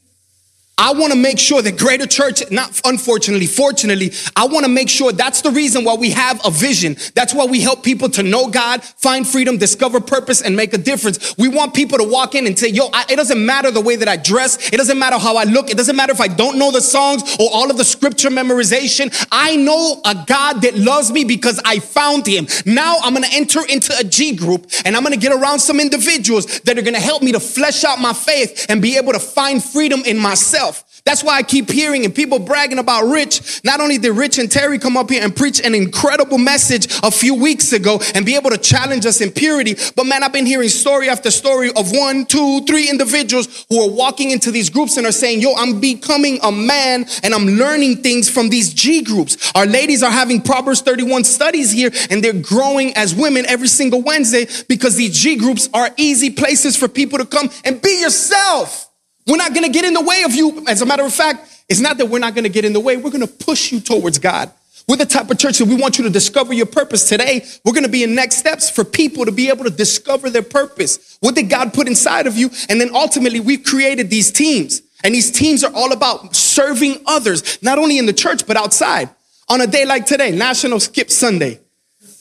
I 0.79 0.95
want 0.95 1.13
to 1.13 1.19
make 1.19 1.39
sure 1.39 1.61
that 1.61 1.79
Greater 1.79 2.07
Church, 2.07 2.43
not 2.51 2.81
unfortunately, 2.85 3.47
fortunately, 3.47 4.11
I 4.35 4.47
want 4.47 4.65
to 4.65 4.71
make 4.71 4.89
sure 4.89 5.13
that's 5.13 5.43
the 5.43 5.51
reason 5.51 5.85
why 5.85 5.95
we 5.95 6.11
have 6.11 6.41
a 6.47 6.51
vision. 6.51 6.97
That's 7.15 7.35
why 7.35 7.45
we 7.45 7.61
help 7.61 7.85
people 7.85 8.09
to 8.11 8.23
know 8.23 8.49
God, 8.49 8.83
find 8.83 9.27
freedom, 9.27 9.59
discover 9.59 10.01
purpose, 10.01 10.41
and 10.41 10.57
make 10.57 10.73
a 10.73 10.79
difference. 10.79 11.37
We 11.37 11.49
want 11.49 11.75
people 11.75 11.99
to 11.99 12.05
walk 12.05 12.35
in 12.35 12.47
and 12.47 12.59
say, 12.59 12.69
yo, 12.69 12.89
I, 12.91 13.05
it 13.11 13.17
doesn't 13.17 13.45
matter 13.45 13.71
the 13.71 13.83
way 13.83 13.97
that 13.97 14.09
I 14.09 14.17
dress. 14.17 14.73
It 14.73 14.79
doesn't 14.79 14.99
matter 14.99 15.19
how 15.19 15.37
I 15.37 15.45
look. 15.45 15.71
It 15.71 15.77
doesn't 15.77 15.95
matter 15.95 16.13
if 16.13 16.23
I 16.23 16.29
don't 16.29 16.59
know 16.59 16.71
the 16.71 16.81
songs 16.81 17.37
or 17.39 17.51
all 17.53 17.71
of 17.71 17.77
the 17.77 17.85
scripture 17.85 18.31
memorization. 18.31 19.15
I 19.31 19.57
know 19.57 20.01
a 20.07 20.25
God 20.27 20.63
that 20.63 20.75
loves 20.75 21.13
me 21.13 21.25
because 21.25 21.61
I 21.67 21.81
found 21.81 22.27
him. 22.27 22.49
Now 22.65 22.97
I'm 23.03 23.13
going 23.13 23.29
to 23.29 23.37
enter 23.37 23.61
into 23.69 23.95
a 23.99 24.05
G 24.05 24.35
group 24.35 24.71
and 24.87 24.97
I'm 24.97 25.03
going 25.03 25.15
to 25.15 25.21
get 25.21 25.33
around 25.33 25.59
some 25.59 25.79
individuals 25.79 26.61
that 26.61 26.79
are 26.79 26.83
going 26.83 26.95
to 26.95 27.01
help 27.01 27.23
me 27.23 27.33
to 27.33 27.41
flesh 27.41 27.85
out 27.85 28.01
my 28.01 28.15
faith 28.15 28.67
and 28.71 28.81
be 28.81 28.97
able 28.97 29.13
to 29.13 29.21
find 29.21 29.63
freedom 29.63 30.03
in 30.07 30.19
myself 30.19 30.63
myself. 30.63 30.72
That's 31.05 31.25
why 31.25 31.37
I 31.37 31.43
keep 31.43 31.69
hearing 31.69 32.05
and 32.05 32.15
people 32.15 32.39
bragging 32.39 32.79
about 32.79 33.11
Rich. 33.11 33.65
Not 33.65 33.81
only 33.81 33.99
did 33.99 34.13
Rich 34.13 34.39
and 34.39 34.51
Terry 34.51 34.79
come 34.79 34.97
up 34.97 35.11
here 35.11 35.23
and 35.23 35.35
preach 35.35 35.61
an 35.61 35.75
incredible 35.75 36.39
message 36.39 36.87
a 37.03 37.11
few 37.11 37.35
weeks 37.35 37.73
ago 37.73 38.01
and 38.15 38.25
be 38.25 38.37
able 38.37 38.51
to 38.51 38.59
challenge 38.59 39.05
us 39.05 39.21
in 39.21 39.33
purity, 39.33 39.75
but 39.97 40.05
man, 40.05 40.23
I've 40.23 40.33
been 40.33 40.47
hearing 40.47 40.69
story 40.69 41.09
after 41.09 41.33
story 41.33 41.71
of 41.75 41.91
one, 41.91 42.25
two, 42.25 42.65
three 42.67 42.89
individuals 42.89 43.67
who 43.69 43.83
are 43.83 43.91
walking 43.91 44.31
into 44.31 44.53
these 44.53 44.71
groups 44.71 44.97
and 44.97 45.05
are 45.05 45.13
saying, 45.13 45.41
Yo, 45.41 45.55
I'm 45.55 45.81
becoming 45.81 46.39
a 46.43 46.53
man 46.53 47.07
and 47.25 47.35
I'm 47.35 47.47
learning 47.47 48.03
things 48.03 48.31
from 48.31 48.49
these 48.49 48.73
G 48.73 49.03
groups. 49.03 49.51
Our 49.57 49.67
ladies 49.67 50.05
are 50.05 50.11
having 50.11 50.41
Proverbs 50.41 50.83
31 50.83 51.25
studies 51.25 51.73
here 51.73 51.91
and 52.11 52.23
they're 52.23 52.33
growing 52.33 52.97
as 52.97 53.13
women 53.13 53.45
every 53.47 53.69
single 53.69 54.03
Wednesday 54.03 54.47
because 54.69 54.95
these 54.95 55.19
G 55.19 55.35
groups 55.35 55.69
are 55.75 55.91
easy 55.97 56.31
places 56.31 56.77
for 56.77 56.87
people 56.87 57.19
to 57.19 57.27
come 57.27 57.51
and 57.65 57.83
be 57.83 58.01
yourself. 58.01 58.92
We're 59.27 59.37
not 59.37 59.55
going 59.55 59.65
to 59.65 59.73
get 59.73 59.85
in 59.85 59.95
the 59.95 60.03
way 60.03 60.23
of 60.25 60.33
you. 60.33 60.65
As 60.67 60.83
a 60.83 60.87
matter 60.87 61.05
of 61.05 61.15
fact, 61.15 61.65
it's 61.69 61.81
not 61.81 61.99
that 61.99 62.07
we're 62.07 62.19
not 62.19 62.35
going 62.35 62.45
to 62.45 62.51
get 62.51 62.65
in 62.65 62.73
the 62.73 62.81
way. 62.81 62.97
We're 62.97 63.11
going 63.11 63.27
to 63.27 63.33
push 63.33 63.73
you 63.73 63.81
towards 63.81 64.19
God. 64.19 64.51
We're 64.89 64.97
the 64.97 65.07
type 65.07 65.31
of 65.31 65.39
church 65.39 65.59
that 65.59 65.67
we 65.67 65.77
want 65.77 65.99
you 65.99 66.05
to 66.05 66.11
discover 66.11 66.53
your 66.53 66.67
purpose. 66.67 67.09
Today, 67.09 67.45
we're 67.65 67.73
going 67.73 67.85
to 67.85 67.91
be 67.91 68.03
in 68.03 68.15
next 68.15 68.37
steps 68.37 68.69
for 68.69 68.83
people 68.85 69.25
to 69.25 69.33
be 69.33 69.49
able 69.49 69.65
to 69.65 69.71
discover 69.71 70.29
their 70.29 70.43
purpose. 70.43 71.19
What 71.21 71.37
did 71.37 71.49
God 71.49 71.73
put 71.73 71.87
inside 71.87 72.27
of 72.27 72.37
you? 72.37 72.51
And 72.69 72.81
then 72.81 72.95
ultimately, 72.95 73.39
we've 73.39 73.63
created 73.63 74.11
these 74.11 74.33
teams. 74.33 74.83
And 75.05 75.15
these 75.15 75.31
teams 75.31 75.63
are 75.63 75.73
all 75.73 75.93
about 75.93 76.35
serving 76.35 77.03
others, 77.07 77.63
not 77.63 77.79
only 77.79 77.99
in 77.99 78.07
the 78.07 78.13
church, 78.13 78.47
but 78.47 78.57
outside. 78.57 79.09
On 79.49 79.61
a 79.61 79.67
day 79.67 79.85
like 79.85 80.07
today, 80.07 80.31
National 80.31 80.81
Skip 80.81 81.11
Sunday, 81.11 81.61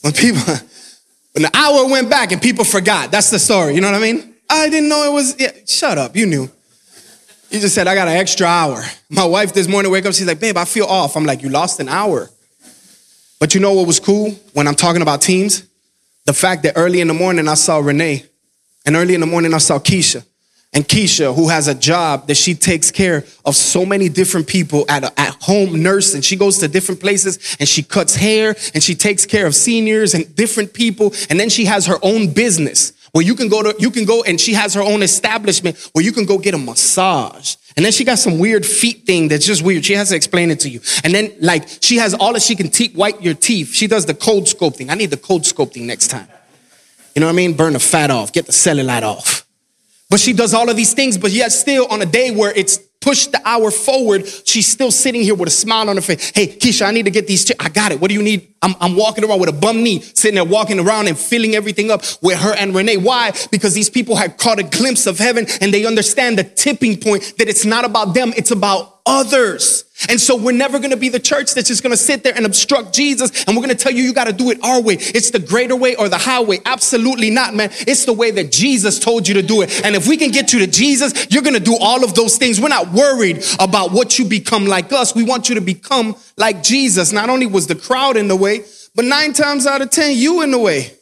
when 0.02 0.12
people, 0.12 0.42
when 1.32 1.42
the 1.42 1.50
hour 1.54 1.88
went 1.88 2.10
back 2.10 2.30
and 2.30 2.40
people 2.40 2.64
forgot. 2.64 3.10
That's 3.10 3.30
the 3.30 3.38
story. 3.38 3.74
You 3.74 3.80
know 3.80 3.90
what 3.90 4.00
I 4.00 4.12
mean? 4.12 4.34
I 4.48 4.68
didn't 4.68 4.88
know 4.88 5.10
it 5.10 5.12
was, 5.12 5.40
yeah, 5.40 5.52
shut 5.66 5.98
up. 5.98 6.16
You 6.16 6.26
knew. 6.26 6.50
He 7.52 7.60
just 7.60 7.74
said, 7.74 7.86
I 7.86 7.94
got 7.94 8.08
an 8.08 8.16
extra 8.16 8.46
hour. 8.46 8.82
My 9.10 9.26
wife 9.26 9.52
this 9.52 9.68
morning 9.68 9.92
wake 9.92 10.06
up, 10.06 10.14
she's 10.14 10.26
like, 10.26 10.40
babe, 10.40 10.56
I 10.56 10.64
feel 10.64 10.86
off. 10.86 11.18
I'm 11.18 11.26
like, 11.26 11.42
you 11.42 11.50
lost 11.50 11.80
an 11.80 11.88
hour. 11.90 12.30
But 13.38 13.54
you 13.54 13.60
know 13.60 13.74
what 13.74 13.86
was 13.86 14.00
cool 14.00 14.30
when 14.54 14.66
I'm 14.66 14.74
talking 14.74 15.02
about 15.02 15.20
teams? 15.20 15.62
The 16.24 16.32
fact 16.32 16.62
that 16.62 16.72
early 16.76 17.02
in 17.02 17.08
the 17.08 17.14
morning 17.14 17.48
I 17.48 17.54
saw 17.54 17.76
Renee, 17.76 18.24
and 18.86 18.96
early 18.96 19.12
in 19.12 19.20
the 19.20 19.26
morning 19.26 19.52
I 19.52 19.58
saw 19.58 19.78
Keisha. 19.78 20.24
And 20.72 20.88
Keisha, 20.88 21.34
who 21.34 21.50
has 21.50 21.68
a 21.68 21.74
job 21.74 22.26
that 22.28 22.38
she 22.38 22.54
takes 22.54 22.90
care 22.90 23.26
of 23.44 23.54
so 23.54 23.84
many 23.84 24.08
different 24.08 24.46
people 24.46 24.86
at 24.88 25.04
a, 25.04 25.20
at 25.20 25.36
home 25.42 25.82
nurse, 25.82 26.14
and 26.14 26.24
she 26.24 26.36
goes 26.36 26.56
to 26.60 26.68
different 26.68 27.02
places 27.02 27.58
and 27.60 27.68
she 27.68 27.82
cuts 27.82 28.16
hair 28.16 28.56
and 28.72 28.82
she 28.82 28.94
takes 28.94 29.26
care 29.26 29.46
of 29.46 29.54
seniors 29.54 30.14
and 30.14 30.34
different 30.34 30.72
people. 30.72 31.12
And 31.28 31.38
then 31.38 31.50
she 31.50 31.66
has 31.66 31.84
her 31.84 31.98
own 32.02 32.32
business 32.32 32.94
where 33.12 33.24
you 33.24 33.34
can 33.34 33.48
go 33.48 33.62
to, 33.62 33.74
you 33.78 33.90
can 33.90 34.04
go 34.04 34.22
and 34.22 34.40
she 34.40 34.54
has 34.54 34.74
her 34.74 34.82
own 34.82 35.02
establishment 35.02 35.78
where 35.92 36.04
you 36.04 36.12
can 36.12 36.24
go 36.24 36.38
get 36.38 36.54
a 36.54 36.58
massage. 36.58 37.56
And 37.76 37.84
then 37.84 37.92
she 37.92 38.04
got 38.04 38.18
some 38.18 38.38
weird 38.38 38.66
feet 38.66 39.04
thing 39.06 39.28
that's 39.28 39.46
just 39.46 39.62
weird. 39.62 39.84
She 39.84 39.94
has 39.94 40.10
to 40.10 40.16
explain 40.16 40.50
it 40.50 40.60
to 40.60 40.68
you. 40.68 40.80
And 41.04 41.14
then 41.14 41.32
like 41.40 41.68
she 41.80 41.98
has 41.98 42.14
all 42.14 42.32
that 42.32 42.42
she 42.42 42.56
can 42.56 42.70
te- 42.70 42.92
wipe 42.94 43.22
your 43.22 43.34
teeth. 43.34 43.72
She 43.72 43.86
does 43.86 44.06
the 44.06 44.14
cold 44.14 44.44
sculpting. 44.44 44.90
I 44.90 44.94
need 44.94 45.10
the 45.10 45.16
cold 45.16 45.42
sculpting 45.42 45.82
next 45.82 46.08
time. 46.08 46.28
You 47.14 47.20
know 47.20 47.26
what 47.26 47.32
I 47.32 47.36
mean? 47.36 47.54
Burn 47.54 47.74
the 47.74 47.78
fat 47.80 48.10
off, 48.10 48.32
get 48.32 48.46
the 48.46 48.52
cellulite 48.52 49.02
off. 49.02 49.46
But 50.08 50.20
she 50.20 50.32
does 50.32 50.54
all 50.54 50.68
of 50.68 50.76
these 50.76 50.94
things, 50.94 51.16
but 51.16 51.30
yet 51.30 51.52
still 51.52 51.86
on 51.90 52.00
a 52.02 52.06
day 52.06 52.30
where 52.30 52.52
it's 52.52 52.78
pushed 53.00 53.32
the 53.32 53.40
hour 53.46 53.70
forward. 53.70 54.26
She's 54.26 54.66
still 54.66 54.90
sitting 54.90 55.22
here 55.22 55.34
with 55.34 55.48
a 55.48 55.52
smile 55.52 55.90
on 55.90 55.96
her 55.96 56.02
face. 56.02 56.32
Hey, 56.34 56.46
Keisha, 56.46 56.86
I 56.86 56.90
need 56.92 57.04
to 57.04 57.10
get 57.10 57.26
these. 57.26 57.44
Ch- 57.44 57.52
I 57.58 57.68
got 57.68 57.92
it. 57.92 58.00
What 58.00 58.08
do 58.08 58.14
you 58.14 58.22
need? 58.22 58.51
I'm, 58.62 58.74
I'm 58.80 58.96
walking 58.96 59.24
around 59.24 59.40
with 59.40 59.48
a 59.48 59.52
bum 59.52 59.82
knee, 59.82 60.00
sitting 60.00 60.36
there 60.36 60.44
walking 60.44 60.78
around 60.78 61.08
and 61.08 61.18
filling 61.18 61.54
everything 61.54 61.90
up 61.90 62.02
with 62.22 62.38
her 62.38 62.54
and 62.54 62.74
Renee. 62.74 62.96
Why? 62.96 63.32
Because 63.50 63.74
these 63.74 63.90
people 63.90 64.16
had 64.16 64.38
caught 64.38 64.58
a 64.58 64.62
glimpse 64.62 65.06
of 65.06 65.18
heaven 65.18 65.46
and 65.60 65.74
they 65.74 65.84
understand 65.84 66.38
the 66.38 66.44
tipping 66.44 66.98
point 66.98 67.34
that 67.38 67.48
it's 67.48 67.64
not 67.64 67.84
about 67.84 68.14
them, 68.14 68.32
it's 68.36 68.52
about 68.52 69.00
others. 69.04 69.84
And 70.08 70.20
so 70.20 70.36
we're 70.36 70.52
never 70.52 70.78
going 70.78 70.90
to 70.90 70.96
be 70.96 71.08
the 71.08 71.20
church 71.20 71.54
that's 71.54 71.68
just 71.68 71.82
going 71.82 71.92
to 71.92 71.96
sit 71.96 72.24
there 72.24 72.34
and 72.34 72.44
obstruct 72.44 72.92
Jesus. 72.92 73.44
And 73.44 73.56
we're 73.56 73.62
going 73.62 73.76
to 73.76 73.80
tell 73.80 73.92
you, 73.92 74.02
you 74.02 74.12
got 74.12 74.26
to 74.26 74.32
do 74.32 74.50
it 74.50 74.62
our 74.64 74.80
way. 74.80 74.94
It's 74.94 75.30
the 75.30 75.38
greater 75.38 75.76
way 75.76 75.94
or 75.94 76.08
the 76.08 76.18
highway. 76.18 76.58
Absolutely 76.64 77.30
not, 77.30 77.54
man. 77.54 77.70
It's 77.72 78.04
the 78.04 78.12
way 78.12 78.30
that 78.32 78.50
Jesus 78.50 78.98
told 78.98 79.28
you 79.28 79.34
to 79.34 79.42
do 79.42 79.62
it. 79.62 79.84
And 79.84 79.94
if 79.94 80.08
we 80.08 80.16
can 80.16 80.30
get 80.30 80.52
you 80.52 80.60
to 80.60 80.66
Jesus, 80.66 81.30
you're 81.30 81.42
going 81.42 81.54
to 81.54 81.60
do 81.60 81.76
all 81.78 82.04
of 82.04 82.14
those 82.14 82.36
things. 82.36 82.60
We're 82.60 82.68
not 82.68 82.92
worried 82.92 83.44
about 83.60 83.92
what 83.92 84.18
you 84.18 84.24
become 84.24 84.66
like 84.66 84.92
us. 84.92 85.14
We 85.14 85.24
want 85.24 85.48
you 85.48 85.54
to 85.56 85.60
become 85.60 86.16
like 86.36 86.62
Jesus. 86.62 87.12
Not 87.12 87.30
only 87.30 87.46
was 87.46 87.66
the 87.66 87.76
crowd 87.76 88.16
in 88.16 88.28
the 88.28 88.36
way, 88.36 88.51
but 88.94 89.04
nine 89.04 89.32
times 89.32 89.66
out 89.66 89.82
of 89.82 89.90
10, 89.90 90.16
you 90.16 90.42
in 90.42 90.50
the 90.50 90.58
way. 90.58 90.92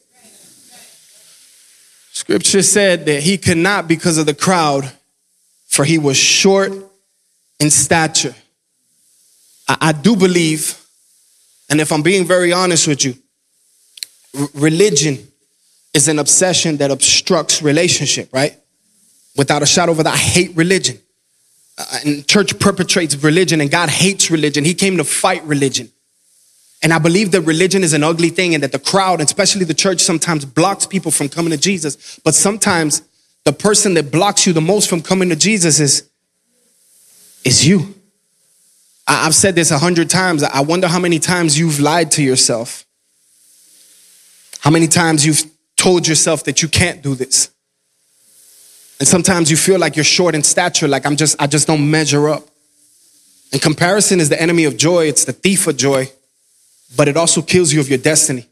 Scripture 2.13 2.63
said 2.63 3.07
that 3.07 3.23
he 3.23 3.39
could 3.39 3.57
not 3.57 3.89
because 3.89 4.19
of 4.19 4.27
the 4.27 4.35
crowd, 4.35 4.91
for 5.67 5.85
he 5.85 5.99
was 5.99 6.17
short 6.17 6.73
in 7.59 7.71
stature. 7.71 8.35
I, 9.69 9.77
I 9.81 9.93
do 9.93 10.17
believe, 10.17 10.79
and 11.69 11.81
if 11.81 11.93
I'm 11.93 12.03
being 12.03 12.27
very 12.27 12.53
honest 12.53 12.87
with 12.87 13.05
you, 13.05 13.15
r- 14.39 14.49
religion 14.55 15.27
is 15.95 16.09
an 16.09 16.19
obsession 16.19 16.77
that 16.79 16.91
obstructs 16.91 17.63
relationship, 17.63 18.29
right? 18.33 18.57
Without 19.37 19.63
a 19.63 19.67
shadow 19.67 19.93
of 19.93 20.01
a 20.01 20.05
doubt, 20.05 20.15
I 20.15 20.19
hate 20.19 20.57
religion. 20.57 20.99
Uh, 21.79 21.99
and 22.05 22.29
church 22.29 22.59
perpetrates 22.59 23.17
religion, 23.17 23.61
and 23.61 23.71
God 23.71 23.89
hates 23.89 24.31
religion. 24.31 24.65
He 24.65 24.75
came 24.75 24.97
to 24.99 25.05
fight 25.05 25.43
religion. 25.45 25.91
And 26.83 26.93
I 26.93 26.99
believe 26.99 27.31
that 27.33 27.43
religion 27.43 27.85
is 27.85 27.93
an 27.93 28.03
ugly 28.03 28.31
thing, 28.31 28.55
and 28.55 28.62
that 28.62 28.73
the 28.73 28.79
crowd, 28.79 29.21
especially 29.21 29.64
the 29.64 29.75
church, 29.75 30.01
sometimes 30.01 30.45
blocks 30.45 30.87
people 30.87 31.11
from 31.11 31.29
coming 31.29 31.51
to 31.51 31.59
Jesus. 31.59 32.19
But 32.25 32.35
sometimes 32.35 33.03
the 33.45 33.53
person 33.53 33.95
that 33.95 34.11
blocks 34.11 34.47
you 34.47 34.53
the 34.53 34.61
most 34.61 34.88
from 34.88 35.03
coming 35.03 35.29
to 35.29 35.37
Jesus 35.37 35.81
is, 35.81 36.09
is 37.45 37.66
you. 37.66 37.95
I've 39.07 39.35
said 39.35 39.55
this 39.55 39.71
a 39.71 39.79
hundred 39.79 40.09
times. 40.09 40.43
I 40.43 40.61
wonder 40.61 40.87
how 40.87 40.99
many 40.99 41.19
times 41.19 41.59
you've 41.59 41.81
lied 41.81 42.12
to 42.12 42.23
yourself. 42.23 42.87
How 44.61 44.71
many 44.71 44.87
times 44.87 45.27
you've 45.27 45.51
told 45.81 46.07
yourself 46.07 46.45
that 46.45 46.61
you 46.61 46.69
can't 46.69 47.03
do 47.03 47.14
this. 47.14 47.51
And 48.99 49.09
sometimes 49.09 49.51
you 49.51 49.57
feel 49.57 49.79
like 49.79 49.97
you're 49.97 50.05
short 50.05 50.35
in 50.35 50.43
stature, 50.43 50.87
like 50.87 51.07
I'm 51.07 51.16
just, 51.16 51.40
I 51.40 51.47
just 51.47 51.66
don't 51.66 51.90
measure 51.90 52.29
up. 52.29 52.47
And 53.51 53.62
comparison 53.62 54.21
is 54.21 54.29
the 54.29 54.40
enemy 54.40 54.64
of 54.64 54.77
joy, 54.77 55.07
it's 55.07 55.25
the 55.25 55.33
thief 55.33 55.66
of 55.66 55.79
joy, 55.79 56.12
but 56.96 57.09
it 57.09 57.16
also 57.16 57.42
kills 57.42 57.72
you 57.72 57.81
of 57.81 57.88
your 57.88 57.98
destiny. 57.98 58.46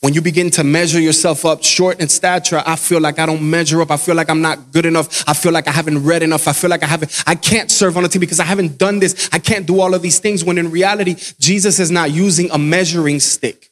When 0.00 0.14
you 0.14 0.22
begin 0.22 0.48
to 0.50 0.62
measure 0.62 1.00
yourself 1.00 1.44
up 1.44 1.64
short 1.64 1.98
in 2.00 2.08
stature, 2.08 2.62
I 2.64 2.76
feel 2.76 3.00
like 3.00 3.18
I 3.18 3.26
don't 3.26 3.50
measure 3.50 3.82
up. 3.82 3.90
I 3.90 3.96
feel 3.96 4.14
like 4.14 4.30
I'm 4.30 4.40
not 4.40 4.70
good 4.70 4.86
enough. 4.86 5.28
I 5.28 5.34
feel 5.34 5.50
like 5.50 5.66
I 5.66 5.72
haven't 5.72 6.04
read 6.04 6.22
enough. 6.22 6.46
I 6.46 6.52
feel 6.52 6.70
like 6.70 6.84
I 6.84 6.86
haven't, 6.86 7.24
I 7.26 7.34
can't 7.34 7.68
serve 7.68 7.96
on 7.96 8.04
a 8.04 8.08
team 8.08 8.20
because 8.20 8.38
I 8.38 8.44
haven't 8.44 8.78
done 8.78 9.00
this. 9.00 9.28
I 9.32 9.40
can't 9.40 9.66
do 9.66 9.80
all 9.80 9.94
of 9.94 10.02
these 10.02 10.20
things 10.20 10.44
when 10.44 10.56
in 10.56 10.70
reality, 10.70 11.16
Jesus 11.40 11.80
is 11.80 11.90
not 11.90 12.12
using 12.12 12.48
a 12.52 12.58
measuring 12.58 13.18
stick. 13.18 13.67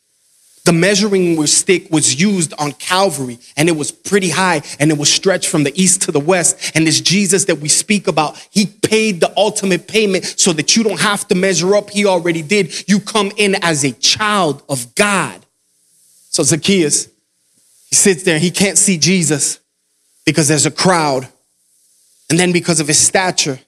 The 0.66 0.72
measuring 0.72 1.46
stick 1.46 1.92
was 1.92 2.20
used 2.20 2.52
on 2.58 2.72
Calvary 2.72 3.38
and 3.56 3.68
it 3.68 3.76
was 3.76 3.92
pretty 3.92 4.30
high 4.30 4.62
and 4.80 4.90
it 4.90 4.98
was 4.98 5.08
stretched 5.08 5.48
from 5.48 5.62
the 5.62 5.72
east 5.80 6.02
to 6.02 6.12
the 6.12 6.18
west. 6.18 6.72
And 6.74 6.84
this 6.84 7.00
Jesus 7.00 7.44
that 7.44 7.58
we 7.58 7.68
speak 7.68 8.08
about, 8.08 8.36
he 8.50 8.66
paid 8.66 9.20
the 9.20 9.32
ultimate 9.36 9.86
payment 9.86 10.24
so 10.24 10.52
that 10.54 10.74
you 10.74 10.82
don't 10.82 10.98
have 10.98 11.28
to 11.28 11.36
measure 11.36 11.76
up. 11.76 11.90
He 11.90 12.04
already 12.04 12.42
did. 12.42 12.88
You 12.88 12.98
come 12.98 13.30
in 13.36 13.54
as 13.62 13.84
a 13.84 13.92
child 13.92 14.64
of 14.68 14.92
God. 14.96 15.46
So 16.30 16.42
Zacchaeus, 16.42 17.06
he 17.88 17.94
sits 17.94 18.24
there, 18.24 18.34
and 18.34 18.42
he 18.42 18.50
can't 18.50 18.76
see 18.76 18.98
Jesus 18.98 19.60
because 20.24 20.48
there's 20.48 20.66
a 20.66 20.72
crowd. 20.72 21.28
And 22.28 22.40
then 22.40 22.50
because 22.50 22.80
of 22.80 22.88
his 22.88 22.98
stature. 22.98 23.60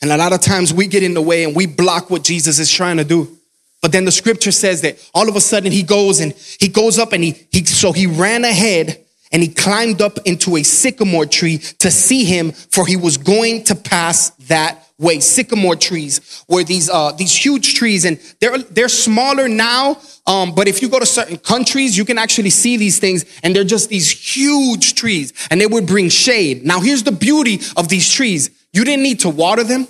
And 0.00 0.10
a 0.10 0.16
lot 0.16 0.32
of 0.32 0.40
times 0.40 0.72
we 0.72 0.86
get 0.86 1.02
in 1.02 1.12
the 1.12 1.20
way 1.20 1.44
and 1.44 1.54
we 1.54 1.66
block 1.66 2.08
what 2.08 2.24
Jesus 2.24 2.58
is 2.58 2.72
trying 2.72 2.96
to 2.96 3.04
do. 3.04 3.37
But 3.80 3.92
then 3.92 4.04
the 4.04 4.12
scripture 4.12 4.52
says 4.52 4.80
that 4.82 4.98
all 5.14 5.28
of 5.28 5.36
a 5.36 5.40
sudden 5.40 5.70
he 5.70 5.82
goes 5.82 6.20
and 6.20 6.32
he 6.32 6.68
goes 6.68 6.98
up 6.98 7.12
and 7.12 7.22
he, 7.22 7.46
he 7.50 7.64
so 7.64 7.92
he 7.92 8.06
ran 8.06 8.44
ahead 8.44 9.04
and 9.30 9.42
he 9.42 9.48
climbed 9.48 10.02
up 10.02 10.18
into 10.24 10.56
a 10.56 10.62
sycamore 10.62 11.26
tree 11.26 11.58
to 11.78 11.90
see 11.90 12.24
him 12.24 12.52
for 12.52 12.86
he 12.86 12.96
was 12.96 13.18
going 13.18 13.64
to 13.64 13.74
pass 13.74 14.30
that 14.48 14.84
way. 14.98 15.20
Sycamore 15.20 15.76
trees 15.76 16.44
were 16.48 16.64
these 16.64 16.90
uh, 16.90 17.12
these 17.12 17.34
huge 17.34 17.74
trees 17.74 18.04
and 18.04 18.18
they're 18.40 18.58
they're 18.58 18.88
smaller 18.88 19.48
now. 19.48 19.98
Um, 20.26 20.54
but 20.54 20.66
if 20.66 20.82
you 20.82 20.88
go 20.88 20.98
to 20.98 21.06
certain 21.06 21.38
countries, 21.38 21.96
you 21.96 22.04
can 22.04 22.18
actually 22.18 22.50
see 22.50 22.76
these 22.76 22.98
things 22.98 23.24
and 23.42 23.54
they're 23.54 23.64
just 23.64 23.88
these 23.88 24.10
huge 24.10 24.94
trees 24.94 25.32
and 25.50 25.60
they 25.60 25.66
would 25.66 25.86
bring 25.86 26.08
shade. 26.08 26.64
Now 26.64 26.80
here's 26.80 27.04
the 27.04 27.12
beauty 27.12 27.60
of 27.76 27.88
these 27.88 28.12
trees. 28.12 28.50
You 28.72 28.84
didn't 28.84 29.04
need 29.04 29.20
to 29.20 29.30
water 29.30 29.62
them. 29.62 29.86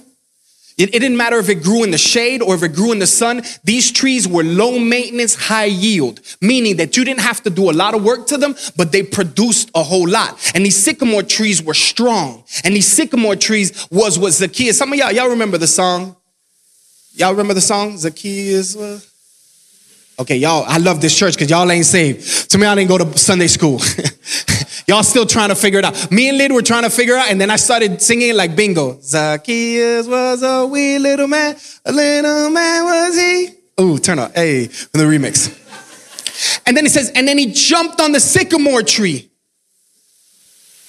It, 0.79 0.95
it, 0.95 1.01
didn't 1.01 1.17
matter 1.17 1.39
if 1.39 1.49
it 1.49 1.57
grew 1.57 1.83
in 1.83 1.91
the 1.91 1.99
shade 1.99 2.41
or 2.41 2.55
if 2.55 2.63
it 2.63 2.73
grew 2.73 2.93
in 2.93 3.01
the 3.01 3.07
sun. 3.07 3.43
These 3.65 3.91
trees 3.91 4.29
were 4.29 4.45
low 4.45 4.79
maintenance, 4.79 5.35
high 5.35 5.65
yield, 5.65 6.21
meaning 6.41 6.77
that 6.77 6.97
you 6.97 7.05
didn't 7.05 7.21
have 7.21 7.43
to 7.43 7.51
do 7.51 7.69
a 7.69 7.73
lot 7.73 7.95
of 7.95 8.05
work 8.05 8.29
to 8.29 8.39
them, 8.39 8.55
but 8.77 8.93
they 8.93 9.03
produced 9.03 9.73
a 9.75 9.83
whole 9.83 10.09
lot. 10.09 10.53
And 10.55 10.65
these 10.65 10.77
sycamore 10.77 11.25
trees 11.25 11.61
were 11.61 11.75
strong. 11.75 12.45
And 12.63 12.77
these 12.77 12.87
sycamore 12.87 13.35
trees 13.35 13.89
was 13.91 14.21
what 14.21 14.33
Zacchaeus. 14.33 14.79
Some 14.79 14.93
of 14.93 14.99
y'all, 14.99 15.11
y'all 15.11 15.31
remember 15.31 15.59
the 15.59 15.67
song? 15.67 16.15
Y'all 17.15 17.33
remember 17.33 17.55
the 17.55 17.61
song? 17.61 17.99
Zacchaeus. 17.99 18.77
Okay, 20.21 20.37
y'all, 20.37 20.65
I 20.67 20.79
love 20.79 21.01
this 21.01 21.17
church 21.17 21.35
because 21.35 21.51
y'all 21.51 21.71
ain't 21.71 21.87
saved. 21.87 22.23
Some 22.23 22.63
of 22.63 22.67
y'all 22.67 22.77
didn't 22.77 22.89
go 22.89 22.99
to 22.99 23.19
Sunday 23.19 23.49
school. 23.49 23.81
y'all 24.89 25.05
still 25.05 25.27
trying 25.27 25.51
to 25.51 25.55
figure 25.55 25.79
it 25.79 25.85
out. 25.85 26.11
Me 26.11 26.29
and 26.29 26.41
Lyd 26.41 26.51
were 26.51 26.63
trying 26.63 26.83
to 26.83 26.91
figure 26.91 27.15
it 27.15 27.19
out, 27.19 27.31
and 27.31 27.41
then 27.41 27.51
I 27.51 27.57
started 27.57 28.03
singing 28.03 28.35
like 28.35 28.57
bingo. 28.57 28.99
Zacchaeus 29.01 30.09
was 30.09 30.43
a 30.43 30.67
wee 30.67 30.99
little 30.99 31.29
man, 31.29 31.57
a 31.85 31.93
little 31.93 32.51
man 32.51 32.85
was 32.85 33.17
he. 33.17 33.51
Ooh, 33.81 33.99
turn 33.99 34.19
up. 34.19 34.35
Hey, 34.35 34.67
the 34.67 35.05
remix. 35.05 35.55
And 36.67 36.77
then 36.77 36.85
he 36.85 36.89
says, 36.89 37.13
and 37.15 37.29
then 37.29 37.39
he 37.39 37.53
jumped 37.53 38.01
on 38.01 38.13
the 38.13 38.21
sycamore 38.21 38.83
tree. 38.83 39.29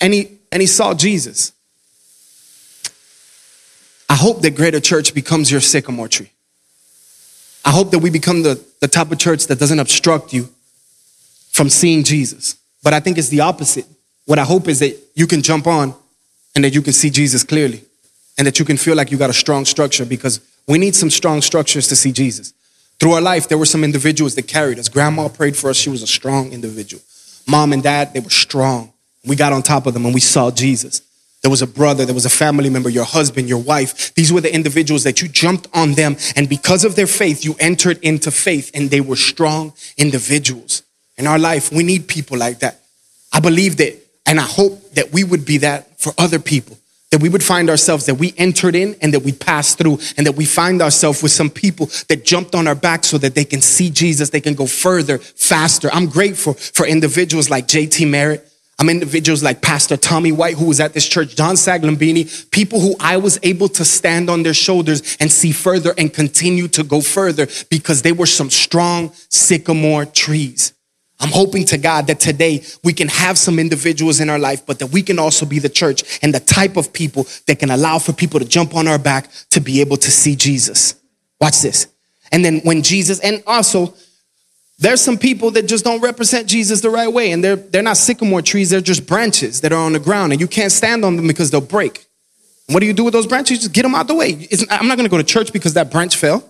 And 0.01 0.13
he 0.13 0.38
and 0.51 0.62
he 0.62 0.67
saw 0.67 0.93
Jesus. 0.93 1.51
I 4.07 4.15
hope 4.15 4.41
that 4.41 4.55
Greater 4.55 4.79
Church 4.79 5.13
becomes 5.13 5.51
your 5.51 5.62
sycamore 5.62 6.07
tree. 6.07 6.31
I 7.63 7.71
hope 7.71 7.91
that 7.91 7.99
we 7.99 8.09
become 8.09 8.41
the, 8.41 8.63
the 8.79 8.88
type 8.88 9.12
of 9.12 9.19
church 9.19 9.47
that 9.47 9.59
doesn't 9.59 9.79
obstruct 9.79 10.33
you 10.33 10.49
from 11.51 11.69
seeing 11.69 12.03
Jesus. 12.03 12.55
But 12.89 12.95
I 12.95 13.02
think 13.02 13.19
it's 13.19 13.30
the 13.30 13.41
opposite. 13.41 13.86
What 14.25 14.39
I 14.39 14.43
hope 14.43 14.67
is 14.67 14.80
that 14.80 14.97
you 15.13 15.28
can 15.28 15.43
jump 15.43 15.67
on 15.67 15.93
and 16.56 16.63
that 16.63 16.73
you 16.73 16.82
can 16.82 16.91
see 16.91 17.12
Jesus 17.12 17.43
clearly 17.43 17.84
and 18.36 18.47
that 18.47 18.58
you 18.58 18.65
can 18.65 18.78
feel 18.78 18.95
like 18.95 19.12
you 19.12 19.17
got 19.19 19.30
a 19.30 19.34
strong 19.34 19.63
structure 19.63 20.06
because 20.06 20.41
we 20.67 20.80
need 20.80 20.95
some 20.95 21.12
strong 21.12 21.43
structures 21.43 21.88
to 21.89 21.95
see 21.95 22.12
Jesus. 22.12 22.52
Through 22.99 23.12
our 23.12 23.21
life, 23.21 23.47
there 23.47 23.60
were 23.60 23.67
some 23.67 23.84
individuals 23.84 24.34
that 24.34 24.47
carried 24.47 24.80
us. 24.80 24.89
Grandma 24.89 25.28
prayed 25.28 25.56
for 25.56 25.69
us. 25.69 25.78
She 25.78 25.91
was 25.91 26.02
a 26.02 26.08
strong 26.08 26.52
individual. 26.52 27.04
Mom 27.47 27.73
and 27.73 27.84
dad, 27.84 28.12
they 28.15 28.21
were 28.21 28.32
strong. 28.32 28.91
We 29.23 29.36
got 29.36 29.54
on 29.54 29.62
top 29.62 29.86
of 29.86 29.93
them 29.93 30.06
and 30.06 30.13
we 30.15 30.19
saw 30.19 30.49
Jesus. 30.49 31.04
There 31.43 31.52
was 31.52 31.62
a 31.62 31.67
brother, 31.67 32.06
there 32.06 32.15
was 32.15 32.25
a 32.25 32.32
family 32.32 32.71
member, 32.71 32.89
your 32.89 33.06
husband, 33.06 33.47
your 33.47 33.62
wife. 33.62 34.15
These 34.15 34.34
were 34.34 34.41
the 34.41 34.52
individuals 34.52 35.04
that 35.04 35.21
you 35.21 35.28
jumped 35.28 35.67
on 35.75 35.93
them. 35.93 36.17
And 36.36 36.49
because 36.49 36.84
of 36.84 36.95
their 36.95 37.06
faith, 37.06 37.45
you 37.45 37.54
entered 37.60 37.99
into 38.02 38.32
faith 38.32 38.71
and 38.73 38.89
they 38.89 38.99
were 38.99 39.15
strong 39.15 39.73
individuals. 39.95 40.82
In 41.19 41.27
our 41.27 41.38
life, 41.38 41.71
we 41.71 41.84
need 41.84 42.08
people 42.08 42.38
like 42.38 42.60
that. 42.60 42.79
I 43.32 43.39
believe 43.41 43.77
that, 43.77 43.95
and 44.25 44.39
I 44.39 44.43
hope 44.43 44.93
that 44.93 45.12
we 45.12 45.23
would 45.23 45.45
be 45.45 45.58
that 45.58 45.99
for 45.99 46.13
other 46.17 46.39
people. 46.39 46.79
That 47.12 47.21
we 47.21 47.29
would 47.29 47.43
find 47.43 47.69
ourselves 47.69 48.05
that 48.05 48.15
we 48.15 48.34
entered 48.38 48.75
in 48.75 48.95
and 49.01 49.13
that 49.13 49.23
we 49.23 49.34
passed 49.34 49.77
through, 49.77 49.99
and 50.17 50.25
that 50.25 50.36
we 50.36 50.45
find 50.45 50.82
ourselves 50.82 51.21
with 51.21 51.34
some 51.34 51.49
people 51.49 51.88
that 52.08 52.23
jumped 52.23 52.55
on 52.55 52.67
our 52.67 52.75
back 52.75 53.03
so 53.03 53.17
that 53.17 53.36
they 53.36 53.43
can 53.43 53.62
see 53.62 53.89
Jesus, 53.89 54.29
they 54.29 54.39
can 54.39 54.53
go 54.55 54.65
further, 54.65 55.17
faster. 55.17 55.89
I'm 55.91 56.08
grateful 56.08 56.53
for 56.53 56.88
individuals 56.88 57.49
like 57.49 57.67
JT 57.67 58.10
Merritt, 58.10 58.49
I'm 58.79 58.88
individuals 58.88 59.43
like 59.43 59.62
Pastor 59.62 59.97
Tommy 59.97 60.32
White, 60.32 60.55
who 60.55 60.65
was 60.65 60.79
at 60.79 60.93
this 60.93 61.05
church, 61.05 61.36
John 61.36 61.55
Saglambini, 61.55 62.49
people 62.49 62.79
who 62.79 62.95
I 62.97 63.17
was 63.17 63.38
able 63.43 63.67
to 63.69 63.84
stand 63.84 64.29
on 64.29 64.43
their 64.43 64.53
shoulders 64.53 65.17
and 65.19 65.29
see 65.29 65.51
further 65.51 65.93
and 65.97 66.13
continue 66.13 66.69
to 66.69 66.84
go 66.84 67.01
further 67.01 67.47
because 67.69 68.03
they 68.03 68.13
were 68.13 68.25
some 68.25 68.49
strong 68.49 69.12
sycamore 69.27 70.05
trees. 70.05 70.71
I'm 71.19 71.29
hoping 71.29 71.65
to 71.65 71.77
God 71.77 72.08
that 72.08 72.19
today 72.19 72.63
we 72.84 72.93
can 72.93 73.10
have 73.10 73.38
some 73.38 73.60
individuals 73.60 74.21
in 74.21 74.29
our 74.29 74.39
life, 74.39 74.65
but 74.65 74.79
that 74.79 74.88
we 74.88 75.01
can 75.01 75.19
also 75.19 75.45
be 75.45 75.60
the 75.60 75.69
church 75.69 76.19
and 76.21 76.34
the 76.34 76.39
type 76.39 76.77
of 76.77 76.93
people 76.93 77.27
that 77.47 77.60
can 77.60 77.71
allow 77.71 77.99
for 77.99 78.13
people 78.13 78.39
to 78.39 78.45
jump 78.45 78.73
on 78.73 78.88
our 78.88 78.99
back 78.99 79.29
to 79.49 79.60
be 79.60 79.82
able 79.82 79.97
to 79.97 80.12
see 80.12 80.36
Jesus. 80.36 80.95
Watch 81.41 81.62
this. 81.62 81.88
And 82.32 82.45
then 82.45 82.60
when 82.62 82.84
Jesus, 82.84 83.19
and 83.19 83.43
also 83.45 83.93
there's 84.77 85.01
some 85.01 85.17
people 85.17 85.51
that 85.51 85.67
just 85.67 85.84
don't 85.84 85.99
represent 85.99 86.47
Jesus 86.47 86.79
the 86.79 86.89
right 86.89 87.12
way, 87.12 87.34
and 87.34 87.43
they're, 87.43 87.58
they're 87.58 87.84
not 87.84 87.97
sycamore 87.97 88.41
trees, 88.41 88.69
they're 88.69 88.79
just 88.79 89.05
branches 89.05 89.60
that 89.62 89.73
are 89.73 89.84
on 89.84 89.91
the 89.93 89.99
ground, 89.99 90.32
and 90.32 90.39
you 90.39 90.47
can't 90.47 90.71
stand 90.71 91.03
on 91.03 91.17
them 91.17 91.27
because 91.27 91.51
they'll 91.51 91.60
break. 91.60 92.05
What 92.67 92.79
do 92.79 92.86
you 92.86 92.93
do 92.93 93.03
with 93.03 93.13
those 93.13 93.27
branches? 93.27 93.51
You 93.51 93.58
just 93.58 93.73
get 93.73 93.84
them 93.84 93.93
out 93.93 94.08
the 94.08 94.15
way. 94.15 94.29
It's, 94.29 94.63
I'm 94.69 94.88
not 94.88 94.95
gonna 94.95 95.10
go 95.10 95.17
to 95.17 95.23
church 95.23 95.51
because 95.51 95.73
that 95.73 95.91
branch 95.91 96.15
fell. 96.15 96.49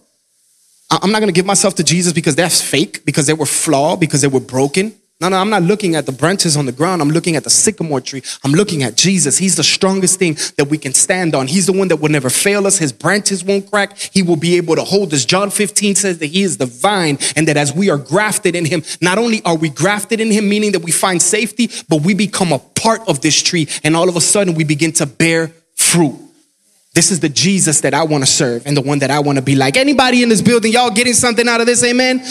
I'm 0.89 1.11
not 1.11 1.19
gonna 1.19 1.31
give 1.31 1.45
myself 1.45 1.75
to 1.75 1.83
Jesus 1.83 2.13
because 2.13 2.35
that's 2.35 2.61
fake, 2.61 3.05
because 3.05 3.27
they 3.27 3.33
were 3.33 3.45
flawed, 3.45 3.99
because 3.99 4.21
they 4.21 4.27
were 4.27 4.39
broken. 4.39 4.93
No, 5.21 5.27
no, 5.27 5.35
I'm 5.35 5.49
not 5.49 5.63
looking 5.63 5.95
at 5.95 6.05
the 6.05 6.13
branches 6.13 6.55
on 6.55 6.65
the 6.65 6.71
ground. 6.71 7.01
I'm 7.01 7.09
looking 7.09 7.35
at 7.35 7.43
the 7.43 7.49
sycamore 7.49 7.99
tree. 7.99 8.23
I'm 8.45 8.53
looking 8.53 8.83
at 8.83 8.95
Jesus. 8.95 9.37
He's 9.37 9.57
the 9.57 9.65
strongest 9.65 10.17
thing 10.17 10.37
that 10.55 10.69
we 10.69 10.77
can 10.77 10.93
stand 10.93 11.35
on. 11.35 11.47
He's 11.47 11.65
the 11.65 11.73
one 11.73 11.89
that 11.89 11.97
will 11.97 12.09
never 12.09 12.29
fail 12.29 12.65
us. 12.65 12.77
His 12.77 12.93
branches 12.93 13.43
won't 13.43 13.69
crack. 13.69 13.97
He 13.97 14.23
will 14.23 14.37
be 14.37 14.55
able 14.55 14.77
to 14.77 14.83
hold 14.85 15.13
us. 15.13 15.25
John 15.25 15.49
15 15.51 15.95
says 15.95 16.19
that 16.19 16.27
he 16.27 16.43
is 16.43 16.55
the 16.55 16.67
vine 16.67 17.17
and 17.35 17.49
that 17.49 17.57
as 17.57 17.73
we 17.73 17.89
are 17.89 17.97
grafted 17.97 18.55
in 18.55 18.63
him, 18.63 18.81
not 19.01 19.17
only 19.17 19.43
are 19.43 19.57
we 19.57 19.67
grafted 19.67 20.21
in 20.21 20.31
him, 20.31 20.47
meaning 20.47 20.71
that 20.71 20.83
we 20.83 20.91
find 20.91 21.21
safety, 21.21 21.69
but 21.89 22.01
we 22.01 22.13
become 22.13 22.53
a 22.53 22.59
part 22.59 23.01
of 23.09 23.19
this 23.19 23.43
tree. 23.43 23.67
And 23.83 23.97
all 23.97 24.07
of 24.07 24.15
a 24.15 24.21
sudden 24.21 24.53
we 24.53 24.63
begin 24.63 24.93
to 24.93 25.05
bear 25.05 25.51
fruit. 25.75 26.15
This 26.93 27.11
is 27.11 27.19
the 27.19 27.29
Jesus 27.29 27.81
that 27.81 27.93
I 27.93 28.03
want 28.03 28.23
to 28.23 28.29
serve 28.29 28.65
and 28.65 28.75
the 28.75 28.81
one 28.81 28.99
that 28.99 29.11
I 29.11 29.19
want 29.19 29.37
to 29.37 29.41
be 29.41 29.55
like. 29.55 29.77
Anybody 29.77 30.23
in 30.23 30.29
this 30.29 30.41
building, 30.41 30.71
y'all 30.71 30.89
getting 30.89 31.13
something 31.13 31.47
out 31.47 31.61
of 31.61 31.67
this? 31.67 31.83
Amen. 31.83 32.21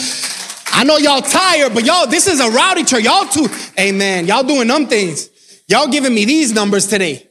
I 0.71 0.83
know 0.83 0.97
y'all 0.97 1.21
tired, 1.21 1.73
but 1.73 1.85
y'all, 1.85 2.07
this 2.07 2.27
is 2.27 2.39
a 2.39 2.49
rowdy 2.49 2.83
church. 2.83 3.03
Y'all 3.03 3.25
too, 3.25 3.47
amen. 3.79 4.27
Y'all 4.27 4.43
doing 4.43 4.67
them 4.67 4.85
things. 4.85 5.29
Y'all 5.67 5.87
giving 5.87 6.13
me 6.13 6.25
these 6.25 6.53
numbers 6.53 6.87
today. 6.87 7.27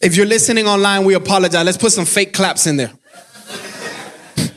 If 0.00 0.16
you're 0.16 0.26
listening 0.26 0.66
online, 0.66 1.04
we 1.04 1.14
apologize. 1.14 1.64
Let's 1.64 1.78
put 1.78 1.92
some 1.92 2.04
fake 2.04 2.32
claps 2.32 2.66
in 2.66 2.76
there. 2.76 2.92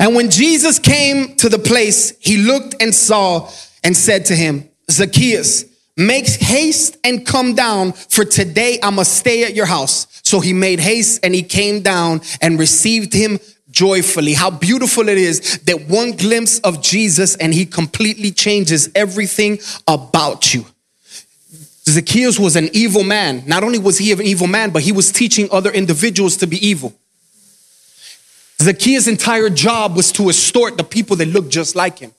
and 0.00 0.14
when 0.14 0.30
Jesus 0.30 0.78
came 0.78 1.36
to 1.36 1.48
the 1.48 1.58
place, 1.58 2.16
he 2.18 2.38
looked 2.38 2.82
and 2.82 2.94
saw 2.94 3.50
and 3.82 3.96
said 3.96 4.26
to 4.26 4.34
him, 4.34 4.68
Zacchaeus, 4.90 5.64
make 5.96 6.26
haste 6.28 6.96
and 7.04 7.24
come 7.24 7.54
down, 7.54 7.92
for 7.92 8.24
today 8.24 8.78
I 8.82 8.90
must 8.90 9.16
stay 9.16 9.44
at 9.44 9.54
your 9.54 9.66
house. 9.66 10.06
So 10.24 10.40
he 10.40 10.52
made 10.52 10.80
haste 10.80 11.24
and 11.24 11.34
he 11.34 11.42
came 11.42 11.82
down 11.82 12.20
and 12.40 12.58
received 12.58 13.12
him 13.12 13.38
joyfully. 13.70 14.34
How 14.34 14.50
beautiful 14.50 15.08
it 15.08 15.18
is 15.18 15.58
that 15.64 15.88
one 15.88 16.12
glimpse 16.12 16.60
of 16.60 16.82
Jesus 16.82 17.36
and 17.36 17.52
he 17.52 17.66
completely 17.66 18.30
changes 18.30 18.88
everything 18.94 19.58
about 19.86 20.54
you. 20.54 20.64
Zacchaeus 21.86 22.38
was 22.38 22.56
an 22.56 22.70
evil 22.72 23.04
man. 23.04 23.42
Not 23.46 23.62
only 23.62 23.78
was 23.78 23.98
he 23.98 24.12
an 24.12 24.22
evil 24.22 24.46
man, 24.46 24.70
but 24.70 24.82
he 24.82 24.92
was 24.92 25.12
teaching 25.12 25.48
other 25.52 25.70
individuals 25.70 26.38
to 26.38 26.46
be 26.46 26.66
evil. 26.66 26.94
Zacchaeus' 28.60 29.06
entire 29.06 29.50
job 29.50 29.94
was 29.94 30.10
to 30.12 30.30
extort 30.30 30.78
the 30.78 30.84
people 30.84 31.16
that 31.16 31.28
looked 31.28 31.50
just 31.50 31.76
like 31.76 31.98
him. 31.98 32.12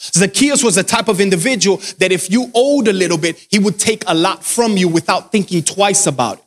Zacchaeus 0.00 0.62
was 0.62 0.76
a 0.76 0.84
type 0.84 1.08
of 1.08 1.20
individual 1.20 1.78
that 1.98 2.12
if 2.12 2.30
you 2.30 2.50
owed 2.54 2.88
a 2.88 2.92
little 2.92 3.18
bit, 3.18 3.44
he 3.50 3.58
would 3.58 3.78
take 3.78 4.04
a 4.06 4.14
lot 4.14 4.44
from 4.44 4.76
you 4.76 4.88
without 4.88 5.32
thinking 5.32 5.62
twice 5.62 6.06
about 6.06 6.38
it. 6.38 6.44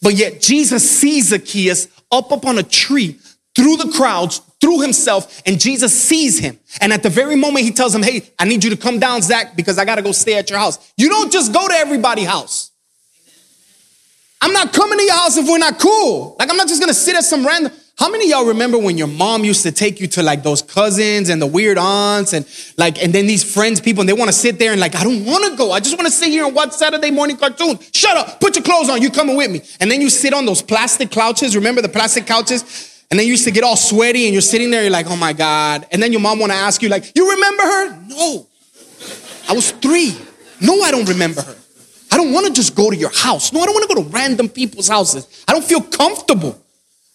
But 0.00 0.14
yet 0.14 0.40
Jesus 0.40 0.88
sees 0.88 1.28
Zacchaeus 1.28 1.88
up 2.10 2.32
upon 2.32 2.58
a 2.58 2.62
tree 2.62 3.18
through 3.54 3.76
the 3.76 3.92
crowds, 3.92 4.40
through 4.60 4.80
himself, 4.80 5.42
and 5.44 5.60
Jesus 5.60 5.92
sees 5.92 6.38
him. 6.38 6.58
And 6.80 6.92
at 6.92 7.02
the 7.02 7.10
very 7.10 7.36
moment, 7.36 7.64
he 7.64 7.72
tells 7.72 7.94
him, 7.94 8.02
Hey, 8.02 8.22
I 8.38 8.44
need 8.44 8.64
you 8.64 8.70
to 8.70 8.76
come 8.76 8.98
down, 8.98 9.20
Zach, 9.20 9.56
because 9.56 9.78
I 9.78 9.84
got 9.84 9.96
to 9.96 10.02
go 10.02 10.12
stay 10.12 10.34
at 10.36 10.48
your 10.48 10.58
house. 10.58 10.78
You 10.96 11.08
don't 11.08 11.30
just 11.30 11.52
go 11.52 11.66
to 11.68 11.74
everybody's 11.74 12.26
house. 12.26 12.70
I'm 14.40 14.52
not 14.52 14.72
coming 14.72 14.98
to 14.98 15.04
your 15.04 15.14
house 15.14 15.36
if 15.36 15.48
we're 15.48 15.58
not 15.58 15.78
cool. 15.78 16.36
Like, 16.38 16.48
I'm 16.48 16.56
not 16.56 16.68
just 16.68 16.80
to 16.80 16.94
sit 16.94 17.16
at 17.16 17.24
some 17.24 17.44
random. 17.44 17.72
How 17.98 18.08
many 18.08 18.26
of 18.26 18.30
y'all 18.30 18.46
remember 18.46 18.78
when 18.78 18.96
your 18.96 19.08
mom 19.08 19.44
used 19.44 19.64
to 19.64 19.72
take 19.72 19.98
you 19.98 20.06
to 20.08 20.22
like 20.22 20.44
those 20.44 20.62
cousins 20.62 21.30
and 21.30 21.42
the 21.42 21.46
weird 21.48 21.78
aunts 21.78 22.32
and 22.32 22.46
like, 22.76 23.02
and 23.02 23.12
then 23.12 23.26
these 23.26 23.42
friends, 23.42 23.80
people, 23.80 24.02
and 24.02 24.08
they 24.08 24.12
want 24.12 24.28
to 24.28 24.36
sit 24.36 24.56
there 24.56 24.70
and 24.70 24.80
like, 24.80 24.94
I 24.94 25.02
don't 25.02 25.24
want 25.24 25.50
to 25.50 25.56
go. 25.56 25.72
I 25.72 25.80
just 25.80 25.96
want 25.96 26.06
to 26.06 26.12
sit 26.12 26.28
here 26.28 26.46
and 26.46 26.54
watch 26.54 26.70
Saturday 26.70 27.10
morning 27.10 27.36
cartoons. 27.36 27.90
Shut 27.92 28.16
up. 28.16 28.40
Put 28.40 28.54
your 28.54 28.62
clothes 28.62 28.88
on. 28.88 29.02
You 29.02 29.10
coming 29.10 29.36
with 29.36 29.50
me. 29.50 29.62
And 29.80 29.90
then 29.90 30.00
you 30.00 30.10
sit 30.10 30.32
on 30.32 30.46
those 30.46 30.62
plastic 30.62 31.10
couches. 31.10 31.56
Remember 31.56 31.82
the 31.82 31.88
plastic 31.88 32.24
couches? 32.24 33.04
And 33.10 33.18
then 33.18 33.26
you 33.26 33.32
used 33.32 33.46
to 33.46 33.50
get 33.50 33.64
all 33.64 33.76
sweaty 33.76 34.26
and 34.26 34.32
you're 34.32 34.42
sitting 34.42 34.70
there. 34.70 34.82
You're 34.82 34.92
like, 34.92 35.06
oh 35.08 35.16
my 35.16 35.32
God. 35.32 35.84
And 35.90 36.00
then 36.00 36.12
your 36.12 36.20
mom 36.20 36.38
want 36.38 36.52
to 36.52 36.58
ask 36.58 36.80
you 36.82 36.88
like, 36.88 37.10
you 37.16 37.28
remember 37.28 37.62
her? 37.64 37.96
No. 38.06 38.46
I 39.48 39.54
was 39.54 39.72
three. 39.72 40.16
No, 40.60 40.82
I 40.82 40.92
don't 40.92 41.08
remember 41.08 41.42
her. 41.42 41.56
I 42.12 42.16
don't 42.16 42.32
want 42.32 42.46
to 42.46 42.52
just 42.52 42.76
go 42.76 42.90
to 42.90 42.96
your 42.96 43.10
house. 43.10 43.52
No, 43.52 43.60
I 43.60 43.66
don't 43.66 43.74
want 43.74 43.90
to 43.90 43.94
go 43.96 44.02
to 44.04 44.08
random 44.10 44.48
people's 44.48 44.86
houses. 44.86 45.44
I 45.48 45.52
don't 45.52 45.64
feel 45.64 45.80
comfortable. 45.80 46.62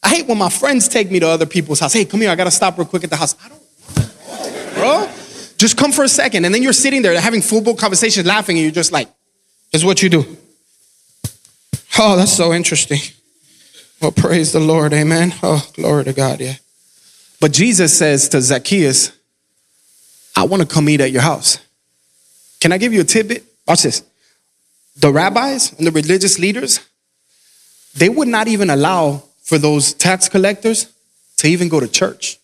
I 0.04 0.10
hate 0.10 0.28
when 0.28 0.38
my 0.38 0.50
friends 0.50 0.88
take 0.88 1.10
me 1.10 1.20
to 1.20 1.28
other 1.28 1.46
people's 1.46 1.80
house. 1.80 1.94
Hey, 1.94 2.06
come 2.06 2.22
here, 2.22 2.30
I 2.30 2.36
gotta 2.36 2.52
stop 2.52 2.78
real 2.78 2.86
quick 2.86 3.04
at 3.04 3.10
the 3.10 3.16
house. 3.16 3.36
I 3.44 3.50
don't, 3.50 4.74
bro. 4.76 5.10
Just 5.58 5.78
come 5.78 5.92
for 5.94 6.04
a 6.04 6.10
second, 6.10 6.44
and 6.44 6.54
then 6.54 6.62
you're 6.62 6.74
sitting 6.74 7.02
there 7.02 7.20
having 7.20 7.42
football 7.42 7.76
conversations, 7.76 8.28
laughing, 8.28 8.58
and 8.58 8.64
you're 8.64 8.72
just 8.72 8.92
like, 8.92 9.08
"Is 9.72 9.86
what 9.86 10.04
you 10.04 10.10
do." 10.10 10.38
Oh, 11.98 12.18
that's 12.18 12.34
so 12.34 12.54
interesting. 12.54 13.00
Well, 14.02 14.12
praise 14.12 14.52
the 14.52 14.60
Lord, 14.60 14.92
Amen. 14.92 15.34
Oh, 15.42 15.66
glory 15.74 16.04
to 16.04 16.14
God, 16.14 16.42
yeah. 16.42 16.56
But 17.40 17.54
Jesus 17.54 17.98
says 17.98 18.28
to 18.30 18.42
Zacchaeus, 18.42 19.14
"I 20.36 20.44
want 20.44 20.62
to 20.62 20.68
come 20.68 20.90
eat 20.90 21.00
at 21.00 21.12
your 21.12 21.22
house." 21.22 21.60
Can 22.60 22.72
I 22.72 22.78
give 22.78 22.94
you 22.94 23.02
a 23.02 23.06
tidbit? 23.06 23.44
Watch 23.68 23.84
this. 23.84 24.04
The 24.98 25.12
rabbis 25.12 25.74
and 25.74 25.88
the 25.88 25.92
religious 25.92 26.40
leaders, 26.40 26.80
they 27.96 28.10
would 28.10 28.28
not 28.28 28.48
even 28.48 28.70
allow 28.70 29.24
for 29.54 29.60
those 29.60 29.94
tax 29.94 30.28
collectors 30.28 30.92
to 31.38 31.46
even 31.46 31.70
go 31.70 31.80
to 31.80 31.88
church. 31.88 32.40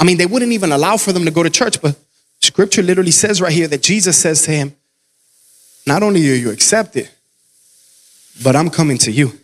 I 0.00 0.04
mean, 0.04 0.16
they 0.16 0.24
wouldn't 0.24 0.52
even 0.52 0.72
allow 0.72 0.96
for 0.96 1.12
them 1.12 1.26
to 1.26 1.30
go 1.30 1.42
to 1.42 1.50
church, 1.50 1.82
but 1.82 1.98
scripture 2.40 2.80
literally 2.80 3.10
says 3.10 3.42
right 3.42 3.52
here 3.52 3.68
that 3.68 3.82
Jesus 3.82 4.16
says 4.16 4.40
to 4.46 4.52
him, 4.52 4.74
Not 5.86 6.02
only 6.02 6.30
are 6.30 6.34
you 6.34 6.50
accepted, 6.50 7.10
but 8.42 8.56
I'm 8.56 8.70
coming 8.70 8.96
to 8.98 9.12
you. 9.12 9.38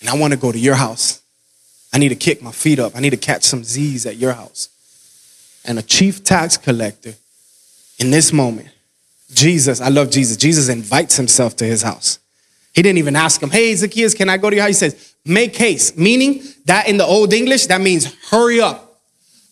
And 0.00 0.10
I 0.10 0.18
want 0.18 0.34
to 0.34 0.38
go 0.38 0.52
to 0.52 0.58
your 0.58 0.74
house. 0.74 1.22
I 1.94 1.98
need 1.98 2.10
to 2.10 2.14
kick 2.14 2.42
my 2.42 2.52
feet 2.52 2.78
up. 2.78 2.94
I 2.94 3.00
need 3.00 3.10
to 3.10 3.16
catch 3.16 3.44
some 3.44 3.64
Z's 3.64 4.04
at 4.04 4.16
your 4.16 4.34
house. 4.34 4.68
And 5.64 5.78
a 5.78 5.82
chief 5.82 6.24
tax 6.24 6.58
collector, 6.58 7.14
in 7.98 8.10
this 8.10 8.34
moment, 8.34 8.68
Jesus, 9.32 9.80
I 9.80 9.88
love 9.88 10.10
Jesus. 10.10 10.36
Jesus 10.36 10.68
invites 10.68 11.16
himself 11.16 11.56
to 11.56 11.64
his 11.64 11.80
house. 11.80 12.18
He 12.74 12.82
didn't 12.82 12.98
even 12.98 13.16
ask 13.16 13.42
him, 13.42 13.50
Hey, 13.50 13.74
Zacchaeus, 13.74 14.14
can 14.14 14.28
I 14.28 14.36
go 14.36 14.50
to 14.50 14.56
your 14.56 14.64
house? 14.64 14.80
He 14.80 14.90
says, 14.90 15.14
Make 15.24 15.56
haste, 15.56 15.98
meaning 15.98 16.42
that 16.64 16.88
in 16.88 16.96
the 16.96 17.04
old 17.04 17.32
English, 17.32 17.66
that 17.66 17.80
means 17.80 18.14
hurry 18.30 18.60
up. 18.60 19.00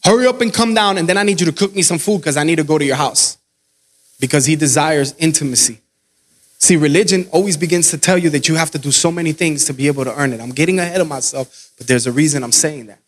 Hurry 0.04 0.26
up 0.26 0.40
and 0.40 0.52
come 0.52 0.74
down, 0.74 0.98
and 0.98 1.08
then 1.08 1.18
I 1.18 1.24
need 1.24 1.40
you 1.40 1.46
to 1.46 1.52
cook 1.52 1.74
me 1.74 1.82
some 1.82 1.98
food 1.98 2.18
because 2.18 2.36
I 2.36 2.44
need 2.44 2.56
to 2.56 2.64
go 2.64 2.78
to 2.78 2.84
your 2.84 2.96
house. 2.96 3.38
Because 4.20 4.46
he 4.46 4.56
desires 4.56 5.14
intimacy. 5.18 5.80
See, 6.58 6.76
religion 6.76 7.28
always 7.32 7.56
begins 7.56 7.90
to 7.90 7.98
tell 7.98 8.16
you 8.16 8.30
that 8.30 8.48
you 8.48 8.54
have 8.54 8.70
to 8.70 8.78
do 8.78 8.90
so 8.90 9.12
many 9.12 9.32
things 9.32 9.66
to 9.66 9.74
be 9.74 9.88
able 9.88 10.04
to 10.04 10.14
earn 10.14 10.32
it. 10.32 10.40
I'm 10.40 10.50
getting 10.50 10.78
ahead 10.78 11.00
of 11.00 11.08
myself, 11.08 11.70
but 11.76 11.86
there's 11.86 12.06
a 12.06 12.12
reason 12.12 12.42
I'm 12.42 12.52
saying 12.52 12.86
that. 12.86 12.98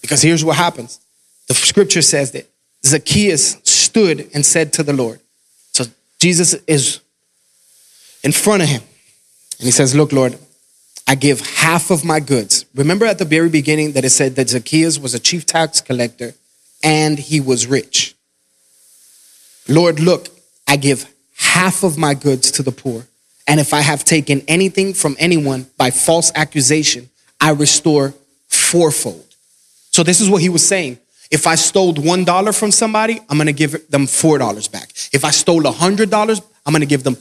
Because 0.00 0.22
here's 0.22 0.44
what 0.44 0.56
happens 0.56 1.00
the 1.48 1.54
scripture 1.54 2.02
says 2.02 2.32
that 2.32 2.48
Zacchaeus 2.86 3.58
stood 3.64 4.30
and 4.34 4.44
said 4.44 4.72
to 4.74 4.82
the 4.82 4.92
Lord. 4.92 5.20
So 5.72 5.84
Jesus 6.18 6.54
is 6.66 7.00
in 8.22 8.32
front 8.32 8.62
of 8.62 8.68
him. 8.68 8.82
And 9.58 9.66
he 9.66 9.70
says, 9.70 9.94
Look, 9.94 10.12
Lord, 10.12 10.38
I 11.06 11.14
give 11.14 11.40
half 11.40 11.90
of 11.90 12.04
my 12.04 12.20
goods. 12.20 12.66
Remember 12.74 13.06
at 13.06 13.18
the 13.18 13.24
very 13.24 13.48
beginning 13.48 13.92
that 13.92 14.04
it 14.04 14.10
said 14.10 14.36
that 14.36 14.50
Zacchaeus 14.50 14.98
was 14.98 15.14
a 15.14 15.18
chief 15.18 15.46
tax 15.46 15.80
collector 15.80 16.34
and 16.82 17.18
he 17.18 17.40
was 17.40 17.66
rich. 17.66 18.14
Lord, 19.68 20.00
look, 20.00 20.28
I 20.66 20.76
give 20.76 21.12
half 21.36 21.82
of 21.82 21.96
my 21.96 22.14
goods 22.14 22.50
to 22.52 22.62
the 22.62 22.72
poor. 22.72 23.06
And 23.46 23.58
if 23.58 23.72
I 23.72 23.80
have 23.80 24.04
taken 24.04 24.42
anything 24.46 24.92
from 24.92 25.16
anyone 25.18 25.66
by 25.78 25.90
false 25.90 26.30
accusation, 26.34 27.08
I 27.40 27.52
restore 27.52 28.12
fourfold. 28.48 29.24
So 29.90 30.02
this 30.02 30.20
is 30.20 30.28
what 30.28 30.42
he 30.42 30.50
was 30.50 30.66
saying. 30.66 30.98
If 31.30 31.46
I 31.46 31.54
stole 31.54 31.94
$1 31.94 32.58
from 32.58 32.70
somebody, 32.70 33.20
I'm 33.28 33.38
going 33.38 33.46
to 33.46 33.52
give 33.52 33.90
them 33.90 34.06
$4 34.06 34.70
back. 34.70 34.90
If 35.12 35.24
I 35.24 35.30
stole 35.30 35.62
$100, 35.62 36.42
I'm 36.66 36.72
going 36.72 36.80
to 36.80 36.86
give 36.86 37.02
them 37.02 37.16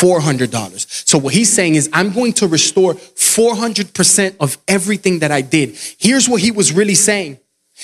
$400. 0.00 1.06
So 1.06 1.18
what 1.18 1.34
he's 1.34 1.52
saying 1.52 1.74
is, 1.74 1.90
I'm 1.92 2.12
going 2.12 2.32
to 2.34 2.48
restore 2.48 2.94
400% 2.94 4.36
of 4.40 4.56
everything 4.66 5.18
that 5.18 5.30
I 5.30 5.42
did. 5.42 5.76
Here's 5.98 6.28
what 6.28 6.40
he 6.40 6.50
was 6.50 6.72
really 6.72 6.94
saying. 6.94 7.38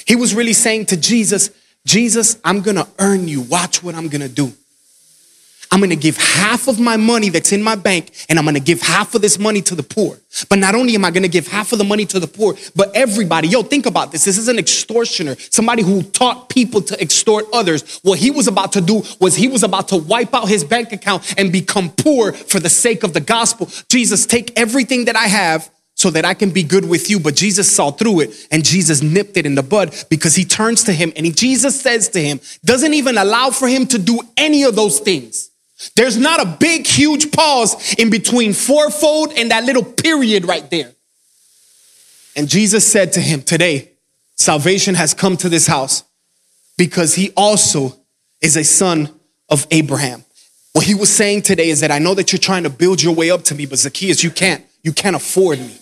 He 0.07 0.17
was 0.17 0.35
really 0.35 0.53
saying 0.53 0.87
to 0.87 0.97
Jesus, 0.97 1.51
Jesus, 1.85 2.39
I'm 2.43 2.63
going 2.63 2.77
to 2.77 2.89
earn 2.99 3.29
you. 3.29 3.43
Watch 3.43 3.83
what 3.83 3.95
I'm 3.95 4.09
going 4.09 4.23
to 4.23 4.29
do. 4.29 4.53
I'm 5.71 5.81
gonna 5.81 5.97
give 5.97 6.17
half 6.17 6.69
of 6.69 6.79
my 6.79 6.97
money 6.97 7.29
that's 7.29 7.53
in 7.53 7.63
my 7.63 7.75
bank 7.75 8.13
and 8.29 8.39
I'm 8.39 8.45
gonna 8.45 8.61
give 8.61 8.83
half 8.83 9.15
of 9.15 9.23
this 9.23 9.39
money 9.39 9.63
to 9.63 9.75
the 9.75 9.83
poor. 9.83 10.19
But 10.49 10.59
not 10.59 10.75
only 10.75 10.95
am 10.95 11.05
I 11.05 11.11
gonna 11.11 11.29
give 11.29 11.49
half 11.49 11.73
of 11.73 11.79
the 11.79 11.85
money 11.85 12.07
to 12.07 12.21
the 12.21 12.27
poor, 12.27 12.55
but 12.75 12.95
everybody, 12.95 13.49
yo, 13.49 13.63
think 13.63 13.87
about 13.87 14.13
this. 14.13 14.25
This 14.25 14.39
is 14.39 14.49
an 14.49 14.59
extortioner, 14.59 15.37
somebody 15.51 15.83
who 15.83 16.03
taught 16.03 16.49
people 16.49 16.81
to 16.83 17.01
extort 17.01 17.47
others. 17.53 18.01
What 18.03 18.19
he 18.19 18.31
was 18.31 18.49
about 18.49 18.73
to 18.73 18.81
do 18.81 19.03
was 19.21 19.35
he 19.35 19.49
was 19.49 19.63
about 19.63 19.89
to 19.89 19.97
wipe 19.97 20.35
out 20.35 20.49
his 20.49 20.65
bank 20.65 20.93
account 20.93 21.35
and 21.39 21.51
become 21.53 21.91
poor 21.91 22.33
for 22.33 22.61
the 22.61 22.71
sake 22.71 23.03
of 23.03 23.13
the 23.13 23.21
gospel. 23.21 23.71
Jesus, 23.89 24.27
take 24.27 24.59
everything 24.59 25.07
that 25.07 25.17
I 25.17 25.27
have 25.29 25.71
so 25.97 26.11
that 26.11 26.25
I 26.25 26.35
can 26.35 26.51
be 26.51 26.63
good 26.63 26.89
with 26.89 27.11
you. 27.11 27.19
But 27.19 27.35
Jesus 27.35 27.75
saw 27.75 27.91
through 27.91 28.21
it 28.21 28.47
and 28.51 28.65
Jesus 28.65 29.03
nipped 29.03 29.37
it 29.37 29.47
in 29.47 29.55
the 29.55 29.63
bud 29.63 29.95
because 30.09 30.37
he 30.37 30.45
turns 30.45 30.85
to 30.85 30.93
him 30.93 31.13
and 31.17 31.27
he, 31.27 31.33
Jesus 31.33 31.81
says 31.81 32.11
to 32.11 32.23
him, 32.23 32.41
doesn't 32.65 32.95
even 32.95 33.19
allow 33.19 33.51
for 33.51 33.67
him 33.67 33.87
to 33.89 33.99
do 33.99 34.21
any 34.37 34.63
of 34.63 34.77
those 34.77 35.01
things. 35.01 35.51
There's 35.95 36.17
not 36.17 36.41
a 36.41 36.57
big, 36.59 36.87
huge 36.87 37.33
pause 37.33 37.95
in 37.95 38.11
between 38.11 38.53
fourfold 38.53 39.33
and 39.37 39.51
that 39.51 39.65
little 39.65 39.85
period 39.85 40.47
right 40.47 40.69
there. 40.71 40.93
And 42.35 42.49
Jesus 42.49 42.87
said 42.87 43.12
to 43.15 43.21
him, 43.21 43.43
Today, 43.43 43.93
salvation 44.37 44.95
has 44.95 45.15
come 45.15 45.37
to 45.39 45.49
this 45.49 45.67
house 45.67 46.05
because 46.79 47.15
he 47.15 47.31
also 47.37 47.95
is 48.41 48.57
a 48.57 48.65
son 48.65 49.11
of 49.49 49.67
Abraham. 49.71 50.25
What 50.73 50.85
he 50.85 50.95
was 50.95 51.11
saying 51.11 51.43
today 51.43 51.71
is 51.71 51.81
that 51.81 51.91
I 51.91 51.99
know 51.99 52.15
that 52.15 52.33
you're 52.33 52.39
trying 52.39 52.65
to 52.65 52.71
build 52.71 53.03
your 53.03 53.15
way 53.15 53.31
up 53.31 53.45
to 53.45 53.55
me, 53.55 53.65
but 53.65 53.79
Zacchaeus, 53.79 54.23
you 54.23 54.31
can't. 54.31 54.65
You 54.83 54.93
can't 54.93 55.17
afford 55.17 55.59
me. 55.59 55.79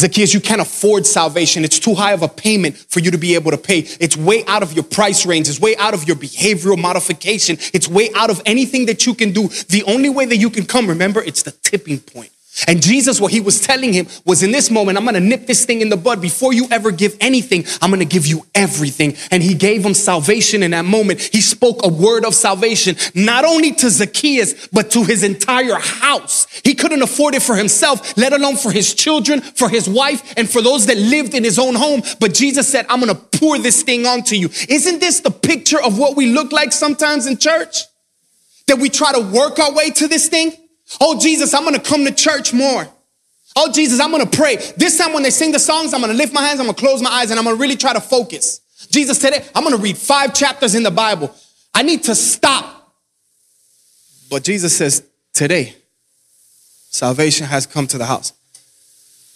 Zacchaeus, 0.00 0.34
you 0.34 0.40
can't 0.40 0.60
afford 0.60 1.06
salvation. 1.06 1.64
It's 1.64 1.78
too 1.78 1.94
high 1.94 2.12
of 2.12 2.22
a 2.22 2.28
payment 2.28 2.76
for 2.76 3.00
you 3.00 3.10
to 3.10 3.18
be 3.18 3.34
able 3.34 3.50
to 3.50 3.58
pay. 3.58 3.80
It's 4.00 4.16
way 4.16 4.44
out 4.46 4.62
of 4.62 4.72
your 4.72 4.84
price 4.84 5.26
range. 5.26 5.48
It's 5.48 5.60
way 5.60 5.76
out 5.76 5.94
of 5.94 6.06
your 6.06 6.16
behavioral 6.16 6.78
modification. 6.78 7.58
It's 7.74 7.88
way 7.88 8.10
out 8.14 8.30
of 8.30 8.40
anything 8.46 8.86
that 8.86 9.06
you 9.06 9.14
can 9.14 9.32
do. 9.32 9.48
The 9.68 9.84
only 9.86 10.08
way 10.08 10.24
that 10.26 10.38
you 10.38 10.50
can 10.50 10.64
come, 10.64 10.86
remember, 10.86 11.22
it's 11.22 11.42
the 11.42 11.52
tipping 11.52 12.00
point. 12.00 12.30
And 12.66 12.82
Jesus, 12.82 13.20
what 13.20 13.32
he 13.32 13.40
was 13.40 13.60
telling 13.60 13.92
him 13.92 14.06
was 14.24 14.42
in 14.42 14.50
this 14.50 14.70
moment, 14.70 14.98
I'm 14.98 15.04
gonna 15.04 15.20
nip 15.20 15.46
this 15.46 15.64
thing 15.64 15.80
in 15.80 15.88
the 15.88 15.96
bud. 15.96 16.20
Before 16.20 16.52
you 16.52 16.66
ever 16.70 16.90
give 16.90 17.16
anything, 17.20 17.64
I'm 17.80 17.90
gonna 17.90 18.04
give 18.04 18.26
you 18.26 18.44
everything. 18.54 19.16
And 19.30 19.42
he 19.42 19.54
gave 19.54 19.84
him 19.84 19.94
salvation 19.94 20.62
in 20.62 20.72
that 20.72 20.84
moment. 20.84 21.20
He 21.20 21.40
spoke 21.40 21.84
a 21.84 21.88
word 21.88 22.24
of 22.24 22.34
salvation, 22.34 22.96
not 23.14 23.44
only 23.44 23.72
to 23.74 23.88
Zacchaeus, 23.88 24.68
but 24.68 24.90
to 24.90 25.04
his 25.04 25.22
entire 25.22 25.76
house. 25.76 26.46
He 26.64 26.74
couldn't 26.74 27.02
afford 27.02 27.34
it 27.34 27.42
for 27.42 27.54
himself, 27.54 28.16
let 28.16 28.32
alone 28.32 28.56
for 28.56 28.72
his 28.72 28.94
children, 28.94 29.40
for 29.40 29.68
his 29.68 29.88
wife, 29.88 30.34
and 30.36 30.50
for 30.50 30.60
those 30.60 30.86
that 30.86 30.98
lived 30.98 31.34
in 31.34 31.44
his 31.44 31.58
own 31.58 31.74
home. 31.74 32.02
But 32.18 32.34
Jesus 32.34 32.68
said, 32.68 32.84
I'm 32.88 33.00
gonna 33.00 33.14
pour 33.14 33.58
this 33.58 33.82
thing 33.82 34.06
onto 34.06 34.34
you. 34.34 34.48
Isn't 34.68 34.98
this 34.98 35.20
the 35.20 35.30
picture 35.30 35.80
of 35.80 35.98
what 35.98 36.16
we 36.16 36.26
look 36.26 36.52
like 36.52 36.72
sometimes 36.72 37.26
in 37.26 37.38
church? 37.38 37.84
That 38.66 38.78
we 38.78 38.88
try 38.88 39.12
to 39.12 39.20
work 39.20 39.58
our 39.58 39.72
way 39.72 39.90
to 39.90 40.08
this 40.08 40.28
thing? 40.28 40.52
Oh, 40.98 41.18
Jesus, 41.18 41.52
I'm 41.54 41.62
going 41.62 41.74
to 41.74 41.80
come 41.80 42.04
to 42.04 42.12
church 42.12 42.52
more. 42.52 42.88
Oh, 43.56 43.70
Jesus, 43.70 44.00
I'm 44.00 44.10
going 44.10 44.26
to 44.26 44.36
pray. 44.36 44.56
This 44.76 44.96
time 44.96 45.12
when 45.12 45.22
they 45.22 45.30
sing 45.30 45.52
the 45.52 45.58
songs, 45.58 45.92
I'm 45.92 46.00
going 46.00 46.12
to 46.12 46.16
lift 46.16 46.32
my 46.32 46.42
hands, 46.42 46.60
I'm 46.60 46.66
going 46.66 46.74
to 46.74 46.80
close 46.80 47.02
my 47.02 47.10
eyes, 47.10 47.30
and 47.30 47.38
I'm 47.38 47.44
going 47.44 47.56
to 47.56 47.60
really 47.60 47.76
try 47.76 47.92
to 47.92 48.00
focus. 48.00 48.60
Jesus 48.90 49.18
today, 49.18 49.44
I'm 49.54 49.62
going 49.62 49.76
to 49.76 49.82
read 49.82 49.98
five 49.98 50.34
chapters 50.34 50.74
in 50.74 50.82
the 50.82 50.90
Bible. 50.90 51.34
I 51.74 51.82
need 51.82 52.04
to 52.04 52.14
stop. 52.14 52.94
But 54.30 54.44
Jesus 54.44 54.76
says, 54.76 55.04
today, 55.32 55.74
salvation 56.90 57.46
has 57.46 57.66
come 57.66 57.86
to 57.88 57.98
the 57.98 58.06
house. 58.06 58.32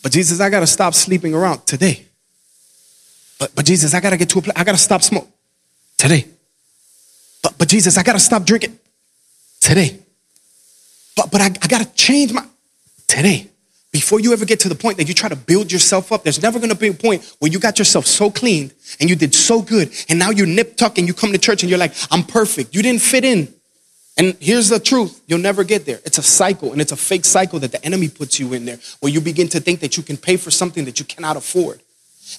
But 0.03 0.12
Jesus, 0.12 0.40
I 0.40 0.51
got 0.51 0.61
to 0.61 0.67
stop 0.67 0.95
sleeping 0.95 1.35
around 1.35 1.67
today. 1.67 2.05
But, 3.38 3.55
but 3.55 3.64
Jesus, 3.64 3.95
I 3.95 4.01
got 4.01 4.11
to 4.11 4.17
get 4.17 4.29
to 4.31 4.38
a 4.38 4.43
place, 4.43 4.57
I 4.57 4.64
got 4.64 4.73
to 4.73 4.79
stop 4.79 5.03
smoking 5.03 5.33
today. 5.99 6.27
But, 7.43 7.59
but 7.59 7.69
Jesus, 7.69 7.99
I 7.99 8.03
got 8.03 8.12
to 8.12 8.21
stop 8.21 8.45
drinking 8.45 8.79
today. 9.61 9.99
But, 11.16 11.31
but 11.31 11.40
I, 11.40 11.46
I 11.46 11.66
got 11.68 11.81
to 11.81 11.92
change 11.94 12.33
my, 12.33 12.44
today. 13.07 13.48
Before 13.92 14.18
you 14.18 14.33
ever 14.33 14.44
get 14.44 14.59
to 14.61 14.68
the 14.68 14.74
point 14.74 14.98
that 14.98 15.07
you 15.07 15.14
try 15.14 15.29
to 15.29 15.37
build 15.37 15.70
yourself 15.70 16.11
up, 16.11 16.24
there's 16.24 16.42
never 16.42 16.59
gonna 16.59 16.74
be 16.74 16.88
a 16.88 16.92
point 16.92 17.33
where 17.38 17.48
you 17.48 17.61
got 17.61 17.79
yourself 17.79 18.07
so 18.07 18.29
clean 18.29 18.72
and 18.98 19.09
you 19.09 19.14
did 19.14 19.33
so 19.33 19.62
good, 19.62 19.94
and 20.09 20.18
now 20.18 20.31
you're 20.31 20.48
nip 20.48 20.77
tuck 20.77 20.98
and 20.98 21.07
you 21.07 21.14
come 21.14 21.31
to 21.31 21.38
church 21.38 21.62
and 21.62 21.70
you're 21.70 21.79
like, 21.79 21.94
I'm 22.11 22.24
perfect. 22.24 22.74
You 22.74 22.83
didn't 22.83 23.03
fit 23.03 23.24
in. 23.24 23.55
And 24.16 24.37
here's 24.40 24.68
the 24.68 24.81
truth 24.81 25.22
you'll 25.29 25.38
never 25.38 25.62
get 25.62 25.87
there. 25.87 26.00
It's 26.05 26.18
a 26.18 26.24
cycle, 26.24 26.72
and 26.72 26.81
it's 26.81 26.90
a 26.90 26.96
fake 26.96 27.24
cycle 27.24 27.61
that 27.61 27.70
the 27.70 27.85
enemy 27.85 28.09
puts 28.09 28.40
you 28.40 28.53
in 28.53 28.64
there, 28.64 28.79
where 28.98 29.12
you 29.12 29.20
begin 29.20 29.46
to 29.50 29.61
think 29.61 29.79
that 29.79 29.96
you 29.96 30.03
can 30.03 30.16
pay 30.16 30.37
for 30.38 30.50
something 30.50 30.85
that 30.87 30.98
you 30.98 31.05
cannot 31.05 31.37
afford. 31.37 31.81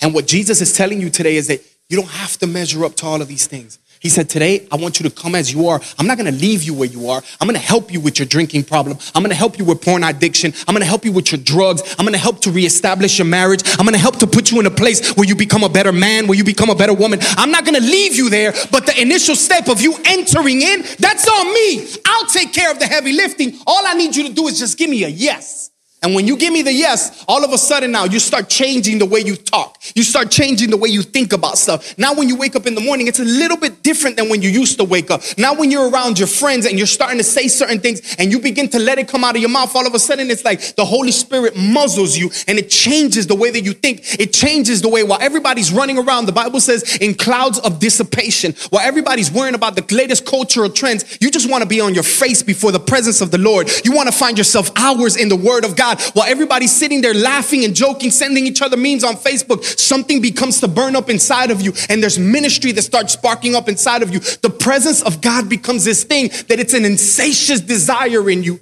And 0.01 0.13
what 0.13 0.27
Jesus 0.27 0.59
is 0.59 0.73
telling 0.73 0.99
you 0.99 1.09
today 1.09 1.37
is 1.37 1.47
that 1.47 1.61
you 1.87 1.95
don't 1.95 2.09
have 2.09 2.37
to 2.39 2.47
measure 2.47 2.83
up 2.83 2.95
to 2.97 3.05
all 3.05 3.21
of 3.21 3.29
these 3.29 3.47
things. 3.47 3.79
He 4.05 4.09
said, 4.09 4.29
Today, 4.29 4.67
I 4.71 4.75
want 4.75 4.99
you 4.99 5.09
to 5.09 5.15
come 5.15 5.33
as 5.33 5.51
you 5.51 5.67
are. 5.67 5.81
I'm 5.97 6.05
not 6.05 6.19
gonna 6.19 6.29
leave 6.29 6.61
you 6.61 6.75
where 6.75 6.87
you 6.87 7.09
are. 7.09 7.23
I'm 7.41 7.47
gonna 7.47 7.57
help 7.57 7.91
you 7.91 7.99
with 7.99 8.19
your 8.19 8.27
drinking 8.27 8.65
problem. 8.65 8.99
I'm 9.15 9.23
gonna 9.23 9.33
help 9.33 9.57
you 9.57 9.65
with 9.65 9.81
porn 9.81 10.03
addiction. 10.03 10.53
I'm 10.67 10.75
gonna 10.75 10.85
help 10.85 11.05
you 11.05 11.11
with 11.11 11.31
your 11.31 11.41
drugs. 11.41 11.81
I'm 11.97 12.05
gonna 12.05 12.19
help 12.19 12.39
to 12.41 12.51
reestablish 12.51 13.17
your 13.17 13.25
marriage. 13.25 13.63
I'm 13.79 13.85
gonna 13.85 13.97
help 13.97 14.17
to 14.17 14.27
put 14.27 14.51
you 14.51 14.59
in 14.59 14.67
a 14.67 14.69
place 14.69 15.15
where 15.15 15.27
you 15.27 15.35
become 15.35 15.63
a 15.63 15.69
better 15.69 15.91
man, 15.91 16.27
where 16.27 16.37
you 16.37 16.43
become 16.43 16.69
a 16.69 16.75
better 16.75 16.93
woman. 16.93 17.17
I'm 17.35 17.49
not 17.49 17.65
gonna 17.65 17.79
leave 17.79 18.15
you 18.15 18.29
there, 18.29 18.53
but 18.71 18.85
the 18.85 19.01
initial 19.01 19.35
step 19.35 19.69
of 19.69 19.81
you 19.81 19.95
entering 20.05 20.61
in, 20.61 20.83
that's 20.99 21.27
on 21.27 21.51
me. 21.51 21.87
I'll 22.05 22.27
take 22.27 22.53
care 22.53 22.69
of 22.69 22.77
the 22.77 22.85
heavy 22.85 23.13
lifting. 23.13 23.57
All 23.65 23.87
I 23.87 23.95
need 23.95 24.15
you 24.15 24.27
to 24.27 24.33
do 24.33 24.45
is 24.45 24.59
just 24.59 24.77
give 24.77 24.91
me 24.91 25.03
a 25.03 25.09
yes. 25.09 25.71
And 26.01 26.13
when 26.13 26.27
you 26.27 26.37
give 26.37 26.53
me 26.53 26.61
the 26.61 26.71
yes, 26.71 27.25
all 27.27 27.43
of 27.43 27.51
a 27.51 27.57
sudden 27.57 27.91
now 27.91 28.03
you 28.03 28.19
start 28.19 28.47
changing 28.47 28.99
the 28.99 29.05
way 29.05 29.21
you 29.21 29.35
talk. 29.35 29.81
You 29.95 30.03
start 30.03 30.29
changing 30.29 30.69
the 30.69 30.77
way 30.77 30.89
you 30.89 31.01
think 31.01 31.33
about 31.33 31.57
stuff. 31.57 31.97
Now, 31.97 32.13
when 32.13 32.27
you 32.29 32.35
wake 32.37 32.55
up 32.55 32.67
in 32.67 32.75
the 32.75 32.81
morning, 32.81 33.07
it's 33.07 33.19
a 33.19 33.23
little 33.23 33.57
bit 33.57 33.81
different 33.81 34.17
than 34.17 34.29
when 34.29 34.41
you 34.41 34.49
used 34.49 34.77
to 34.77 34.83
wake 34.83 35.09
up. 35.09 35.21
Now, 35.37 35.55
when 35.55 35.71
you're 35.71 35.89
around 35.89 36.19
your 36.19 36.27
friends 36.27 36.65
and 36.65 36.77
you're 36.77 36.85
starting 36.85 37.17
to 37.17 37.23
say 37.23 37.47
certain 37.47 37.79
things 37.79 38.15
and 38.19 38.31
you 38.31 38.39
begin 38.39 38.69
to 38.69 38.79
let 38.79 38.99
it 38.99 39.07
come 39.07 39.23
out 39.23 39.35
of 39.35 39.41
your 39.41 39.49
mouth, 39.49 39.75
all 39.75 39.87
of 39.87 39.93
a 39.93 39.99
sudden 39.99 40.29
it's 40.29 40.45
like 40.45 40.75
the 40.75 40.85
Holy 40.85 41.11
Spirit 41.11 41.55
muzzles 41.57 42.17
you 42.17 42.29
and 42.47 42.59
it 42.59 42.69
changes 42.69 43.25
the 43.25 43.35
way 43.35 43.49
that 43.49 43.61
you 43.61 43.73
think. 43.73 44.19
It 44.19 44.33
changes 44.33 44.81
the 44.81 44.89
way 44.89 45.03
while 45.03 45.21
everybody's 45.21 45.71
running 45.71 45.97
around, 45.97 46.25
the 46.25 46.31
Bible 46.31 46.59
says, 46.59 46.97
in 46.97 47.15
clouds 47.15 47.57
of 47.59 47.79
dissipation, 47.79 48.53
while 48.69 48.85
everybody's 48.85 49.31
worrying 49.31 49.55
about 49.55 49.75
the 49.75 49.95
latest 49.95 50.25
cultural 50.25 50.69
trends, 50.69 51.17
you 51.19 51.31
just 51.31 51.49
want 51.49 51.63
to 51.63 51.67
be 51.67 51.81
on 51.81 51.93
your 51.93 52.03
face 52.03 52.43
before 52.43 52.71
the 52.71 52.79
presence 52.79 53.21
of 53.21 53.31
the 53.31 53.39
Lord. 53.39 53.69
You 53.83 53.91
want 53.91 54.07
to 54.07 54.15
find 54.15 54.37
yourself 54.37 54.69
hours 54.75 55.15
in 55.15 55.29
the 55.29 55.35
Word 55.35 55.65
of 55.65 55.75
God 55.75 55.94
while 56.13 56.27
everybody's 56.27 56.75
sitting 56.75 57.01
there 57.01 57.13
laughing 57.13 57.63
and 57.65 57.75
joking, 57.75 58.11
sending 58.11 58.45
each 58.45 58.61
other 58.61 58.77
memes 58.77 59.03
on 59.03 59.15
Facebook, 59.15 59.63
something 59.63 60.21
becomes 60.21 60.59
to 60.61 60.67
burn 60.67 60.95
up 60.95 61.09
inside 61.09 61.51
of 61.51 61.61
you, 61.61 61.73
and 61.89 62.01
there's 62.01 62.19
ministry 62.19 62.71
that 62.73 62.81
starts 62.83 63.13
sparking 63.13 63.55
up 63.55 63.69
inside 63.69 64.03
of 64.03 64.13
you. 64.13 64.19
The 64.19 64.49
presence 64.49 65.01
of 65.01 65.21
God 65.21 65.49
becomes 65.49 65.85
this 65.85 66.03
thing 66.03 66.29
that 66.47 66.59
it's 66.59 66.73
an 66.73 66.85
insatiable 66.85 67.65
desire 67.67 68.29
in 68.29 68.43
you 68.43 68.59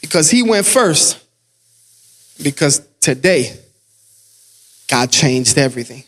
because 0.00 0.30
He 0.30 0.42
went 0.42 0.66
first. 0.66 1.18
Because 2.42 2.82
today, 3.00 3.56
God 4.88 5.10
changed 5.10 5.56
everything. 5.58 6.04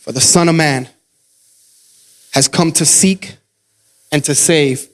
For 0.00 0.12
the 0.12 0.20
Son 0.20 0.48
of 0.48 0.54
Man 0.54 0.88
has 2.32 2.48
come 2.48 2.72
to 2.72 2.84
seek 2.84 3.36
and 4.12 4.22
to 4.24 4.34
save 4.34 4.88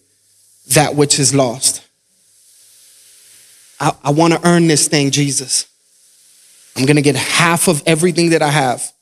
that 0.69 0.95
which 0.95 1.19
is 1.19 1.35
lost. 1.35 1.83
I, 3.81 3.93
I 4.05 4.11
want 4.11 4.35
to 4.35 4.47
earn 4.47 4.67
this 4.69 4.87
thing, 4.87 5.11
Jesus. 5.11 5.67
I'm 6.77 6.85
going 6.85 6.97
to 6.97 7.03
get 7.03 7.17
half 7.17 7.67
of 7.67 7.83
everything 7.87 8.31
that 8.31 8.43
I 8.43 8.51
have 8.51 8.93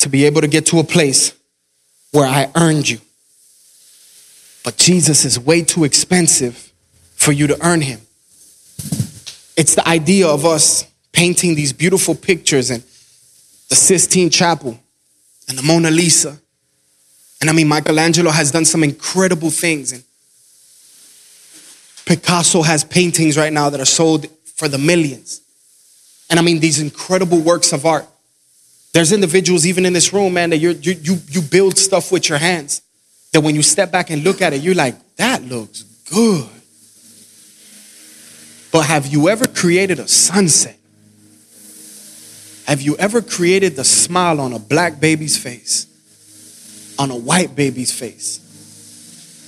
to 0.00 0.08
be 0.08 0.26
able 0.26 0.42
to 0.42 0.48
get 0.48 0.66
to 0.66 0.78
a 0.78 0.84
place 0.84 1.32
where 2.12 2.26
I 2.26 2.50
earned 2.54 2.88
you. 2.88 3.00
But 4.64 4.76
Jesus 4.76 5.24
is 5.24 5.38
way 5.38 5.62
too 5.62 5.84
expensive 5.84 6.72
for 7.14 7.32
you 7.32 7.46
to 7.48 7.66
earn 7.66 7.80
him. 7.80 8.00
It's 9.56 9.74
the 9.74 9.86
idea 9.88 10.28
of 10.28 10.44
us 10.44 10.86
painting 11.12 11.54
these 11.54 11.72
beautiful 11.72 12.14
pictures 12.14 12.70
and 12.70 12.82
the 13.68 13.74
Sistine 13.74 14.30
Chapel 14.30 14.78
and 15.48 15.58
the 15.58 15.62
Mona 15.62 15.90
Lisa. 15.90 16.38
And 17.40 17.50
I 17.50 17.52
mean, 17.52 17.68
Michelangelo 17.68 18.30
has 18.30 18.50
done 18.50 18.64
some 18.64 18.84
incredible 18.84 19.50
things. 19.50 19.92
And 19.92 20.04
Picasso 22.06 22.62
has 22.62 22.84
paintings 22.84 23.36
right 23.36 23.52
now 23.52 23.70
that 23.70 23.80
are 23.80 23.86
sold 23.86 24.26
for 24.54 24.68
the 24.68 24.78
millions. 24.78 25.40
And 26.30 26.38
I 26.38 26.42
mean, 26.42 26.60
these 26.60 26.80
incredible 26.80 27.40
works 27.40 27.72
of 27.72 27.84
art. 27.84 28.06
There's 28.92 29.12
individuals 29.12 29.66
even 29.66 29.86
in 29.86 29.92
this 29.92 30.12
room, 30.12 30.34
man, 30.34 30.50
that 30.50 30.58
you 30.58 30.70
you, 30.70 31.18
you 31.28 31.42
build 31.42 31.78
stuff 31.78 32.12
with 32.12 32.28
your 32.28 32.38
hands. 32.38 32.82
That 33.32 33.40
when 33.40 33.54
you 33.54 33.62
step 33.62 33.90
back 33.90 34.10
and 34.10 34.22
look 34.22 34.42
at 34.42 34.52
it, 34.52 34.62
you're 34.62 34.74
like, 34.74 34.96
that 35.16 35.42
looks 35.42 35.82
good. 36.10 36.48
But 38.70 38.86
have 38.86 39.06
you 39.06 39.28
ever 39.28 39.46
created 39.46 39.98
a 39.98 40.08
sunset? 40.08 40.78
Have 42.66 42.80
you 42.80 42.96
ever 42.96 43.20
created 43.20 43.76
the 43.76 43.84
smile 43.84 44.40
on 44.40 44.52
a 44.52 44.58
black 44.58 45.00
baby's 45.00 45.36
face? 45.36 45.86
On 46.98 47.10
a 47.10 47.16
white 47.16 47.54
baby's 47.54 47.92
face? 47.92 48.40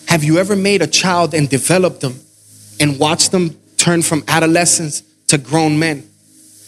Have 0.08 0.24
you 0.24 0.38
ever 0.38 0.56
made 0.56 0.82
a 0.82 0.86
child 0.86 1.34
and 1.34 1.48
developed 1.48 2.00
them 2.00 2.20
and 2.80 2.98
watch 2.98 3.30
them 3.30 3.56
turn 3.76 4.02
from 4.02 4.24
adolescents 4.28 5.02
to 5.28 5.38
grown 5.38 5.78
men? 5.78 6.08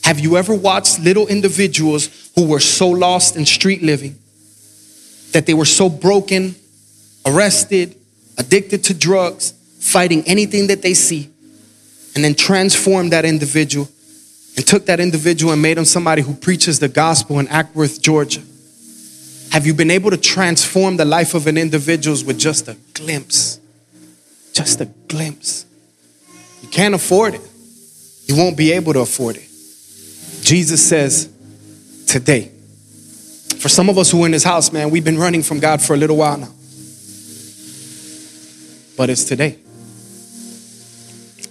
Have 0.05 0.21
you 0.21 0.37
ever 0.37 0.55
watched 0.55 1.01
little 1.01 1.27
individuals 1.27 2.31
who 2.37 2.47
were 2.47 2.61
so 2.61 2.89
lost 2.89 3.37
in 3.37 3.45
street 3.45 3.83
living 3.83 4.17
that 5.33 5.47
they 5.47 5.55
were 5.55 5.65
so 5.65 5.89
broken, 5.89 6.55
arrested, 7.27 7.97
addicted 8.39 8.85
to 8.85 8.95
drugs, 8.95 9.53
fighting 9.81 10.23
anything 10.27 10.69
that 10.69 10.83
they 10.83 10.95
see, 10.95 11.29
and 12.15 12.25
then 12.25 12.35
transformed 12.35 13.13
that 13.13 13.25
individual 13.25 13.89
and 14.57 14.67
took 14.67 14.87
that 14.87 15.01
individual 15.01 15.53
and 15.53 15.61
made 15.61 15.77
him 15.77 15.85
somebody 15.85 16.23
who 16.23 16.35
preaches 16.35 16.79
the 16.79 16.89
gospel 16.89 17.39
in 17.39 17.47
Acworth, 17.49 18.01
Georgia? 18.01 18.43
Have 19.53 19.67
you 19.67 19.75
been 19.75 19.91
able 19.91 20.11
to 20.11 20.17
transform 20.17 20.97
the 20.97 21.05
life 21.05 21.35
of 21.35 21.47
an 21.47 21.59
individual 21.59 22.17
with 22.27 22.39
just 22.39 22.69
a 22.69 22.77
glimpse? 22.95 23.61
Just 24.53 24.81
a 24.81 24.87
glimpse. 25.09 25.66
You 26.63 26.69
can't 26.69 26.95
afford 26.95 27.35
it. 27.35 27.41
You 28.27 28.37
won't 28.37 28.57
be 28.57 28.73
able 28.73 28.93
to 28.93 29.01
afford 29.01 29.37
it. 29.37 29.49
Jesus 30.43 30.87
says, 30.87 31.33
today. 32.07 32.53
For 33.59 33.69
some 33.69 33.89
of 33.89 33.99
us 33.99 34.11
who 34.11 34.23
are 34.23 34.27
in 34.27 34.33
this 34.33 34.45
house, 34.45 34.73
man, 34.73 34.91
we've 34.91 35.05
been 35.05 35.19
running 35.19 35.43
from 35.43 35.61
God 35.61 35.83
for 35.83 35.95
a 35.95 35.97
little 35.97 36.17
while 36.17 36.39
now. 36.39 36.53
But 38.97 39.11
it's 39.11 39.25
today. 39.25 39.59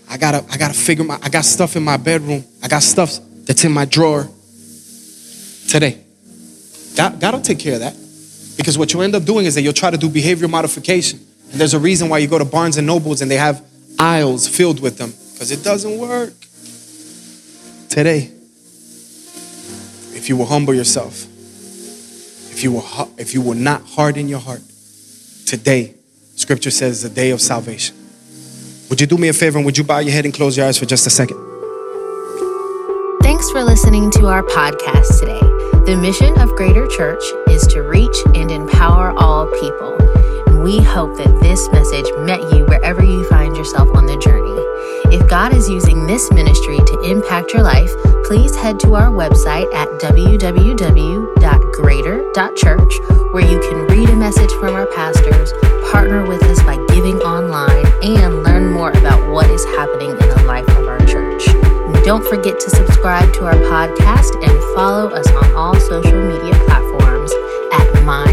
I 0.10 0.18
gotta, 0.18 0.46
I 0.50 0.58
gotta 0.58 0.74
figure 0.74 1.04
my, 1.04 1.20
I 1.22 1.30
got 1.30 1.46
stuff 1.46 1.76
in 1.76 1.84
my 1.84 1.98
bedroom. 1.98 2.44
I 2.64 2.68
got 2.68 2.84
stuff 2.84 3.20
that's 3.46 3.64
in 3.64 3.72
my 3.72 3.86
drawer 3.86 4.30
today. 5.68 6.00
God, 6.96 7.20
God 7.20 7.34
will 7.34 7.42
take 7.42 7.60
care 7.60 7.74
of 7.74 7.80
that. 7.82 7.96
Because 8.58 8.78
what 8.78 8.94
you 8.94 9.02
end 9.02 9.16
up 9.16 9.26
doing 9.26 9.46
is 9.46 9.56
that 9.56 9.62
you'll 9.62 9.74
try 9.74 9.92
to 9.92 9.98
do 9.98 10.10
behavior 10.10 10.48
modification. 10.48 11.20
And 11.52 11.60
there's 11.60 11.74
a 11.74 11.80
reason 11.80 12.10
why 12.10 12.20
you 12.20 12.28
go 12.28 12.40
to 12.40 12.46
Barnes 12.46 12.78
and 12.78 12.88
Nobles 12.88 13.22
and 13.22 13.30
they 13.30 13.38
have 13.38 13.64
aisles 14.00 14.48
filled 14.48 14.80
with 14.80 14.98
them. 14.98 15.14
Because 15.34 15.52
it 15.52 15.64
doesn't 15.64 15.98
work. 15.98 16.34
Today, 17.90 18.32
if 20.14 20.30
you 20.30 20.38
will 20.38 20.46
humble 20.46 20.74
yourself, 20.74 21.26
if 22.52 22.64
you 22.64 22.72
will, 22.72 23.12
if 23.18 23.34
you 23.34 23.42
will 23.42 23.54
not 23.54 23.84
harden 23.84 24.30
your 24.30 24.40
heart, 24.40 24.62
today, 25.46 25.94
Scripture 26.36 26.72
says, 26.72 27.02
the 27.02 27.10
day 27.10 27.32
of 27.32 27.42
salvation. 27.42 27.96
Would 28.90 29.02
you 29.02 29.08
do 29.08 29.18
me 29.18 29.28
a 29.28 29.34
favor 29.34 29.58
and 29.58 29.66
would 29.66 29.78
you 29.78 29.84
bow 29.84 30.00
your 30.00 30.14
head 30.14 30.26
and 30.26 30.34
close 30.34 30.56
your 30.56 30.66
eyes 30.66 30.78
for 30.78 30.86
just 30.86 31.06
a 31.06 31.10
second? 31.10 31.38
Thanks 33.22 33.50
for 33.52 33.64
listening 33.64 34.12
to 34.12 34.28
our 34.28 34.44
podcast 34.44 35.20
today. 35.20 35.40
The 35.86 35.98
mission 35.98 36.40
of 36.40 36.56
Greater 36.56 36.88
Church 36.88 37.24
is 37.50 37.68
to 37.68 37.82
reach 37.82 38.18
and 38.36 38.52
empower 38.52 39.12
all 39.18 39.48
people. 39.60 39.95
We 40.66 40.82
hope 40.82 41.14
that 41.18 41.40
this 41.44 41.70
message 41.70 42.10
met 42.26 42.42
you 42.52 42.66
wherever 42.66 43.04
you 43.04 43.24
find 43.30 43.56
yourself 43.56 43.88
on 43.94 44.08
the 44.08 44.18
journey. 44.18 44.58
If 45.14 45.30
God 45.30 45.54
is 45.54 45.70
using 45.70 46.08
this 46.08 46.32
ministry 46.32 46.78
to 46.78 47.02
impact 47.02 47.54
your 47.54 47.62
life, 47.62 47.92
please 48.26 48.56
head 48.56 48.80
to 48.80 48.96
our 48.96 49.12
website 49.12 49.72
at 49.76 49.88
www.greater.church 50.02 53.00
where 53.32 53.46
you 53.46 53.60
can 53.60 53.86
read 53.86 54.10
a 54.10 54.16
message 54.16 54.52
from 54.54 54.74
our 54.74 54.88
pastors, 54.88 55.54
partner 55.92 56.26
with 56.26 56.42
us 56.42 56.64
by 56.64 56.84
giving 56.88 57.22
online, 57.22 57.86
and 58.02 58.42
learn 58.42 58.74
more 58.74 58.90
about 58.90 59.32
what 59.32 59.48
is 59.52 59.64
happening 59.78 60.10
in 60.10 60.18
the 60.18 60.44
life 60.48 60.68
of 60.70 60.88
our 60.88 61.06
church. 61.06 61.46
Don't 62.04 62.26
forget 62.26 62.60
to 62.60 62.72
subscribe 62.72 63.32
to 63.36 63.46
our 63.46 63.54
podcast 63.70 64.34
and 64.42 64.60
follow 64.74 65.10
us 65.10 65.30
on 65.30 65.54
all 65.54 65.80
social 65.80 66.24
media 66.24 66.56
platforms 66.66 67.32
at 67.72 68.04
My 68.04 68.26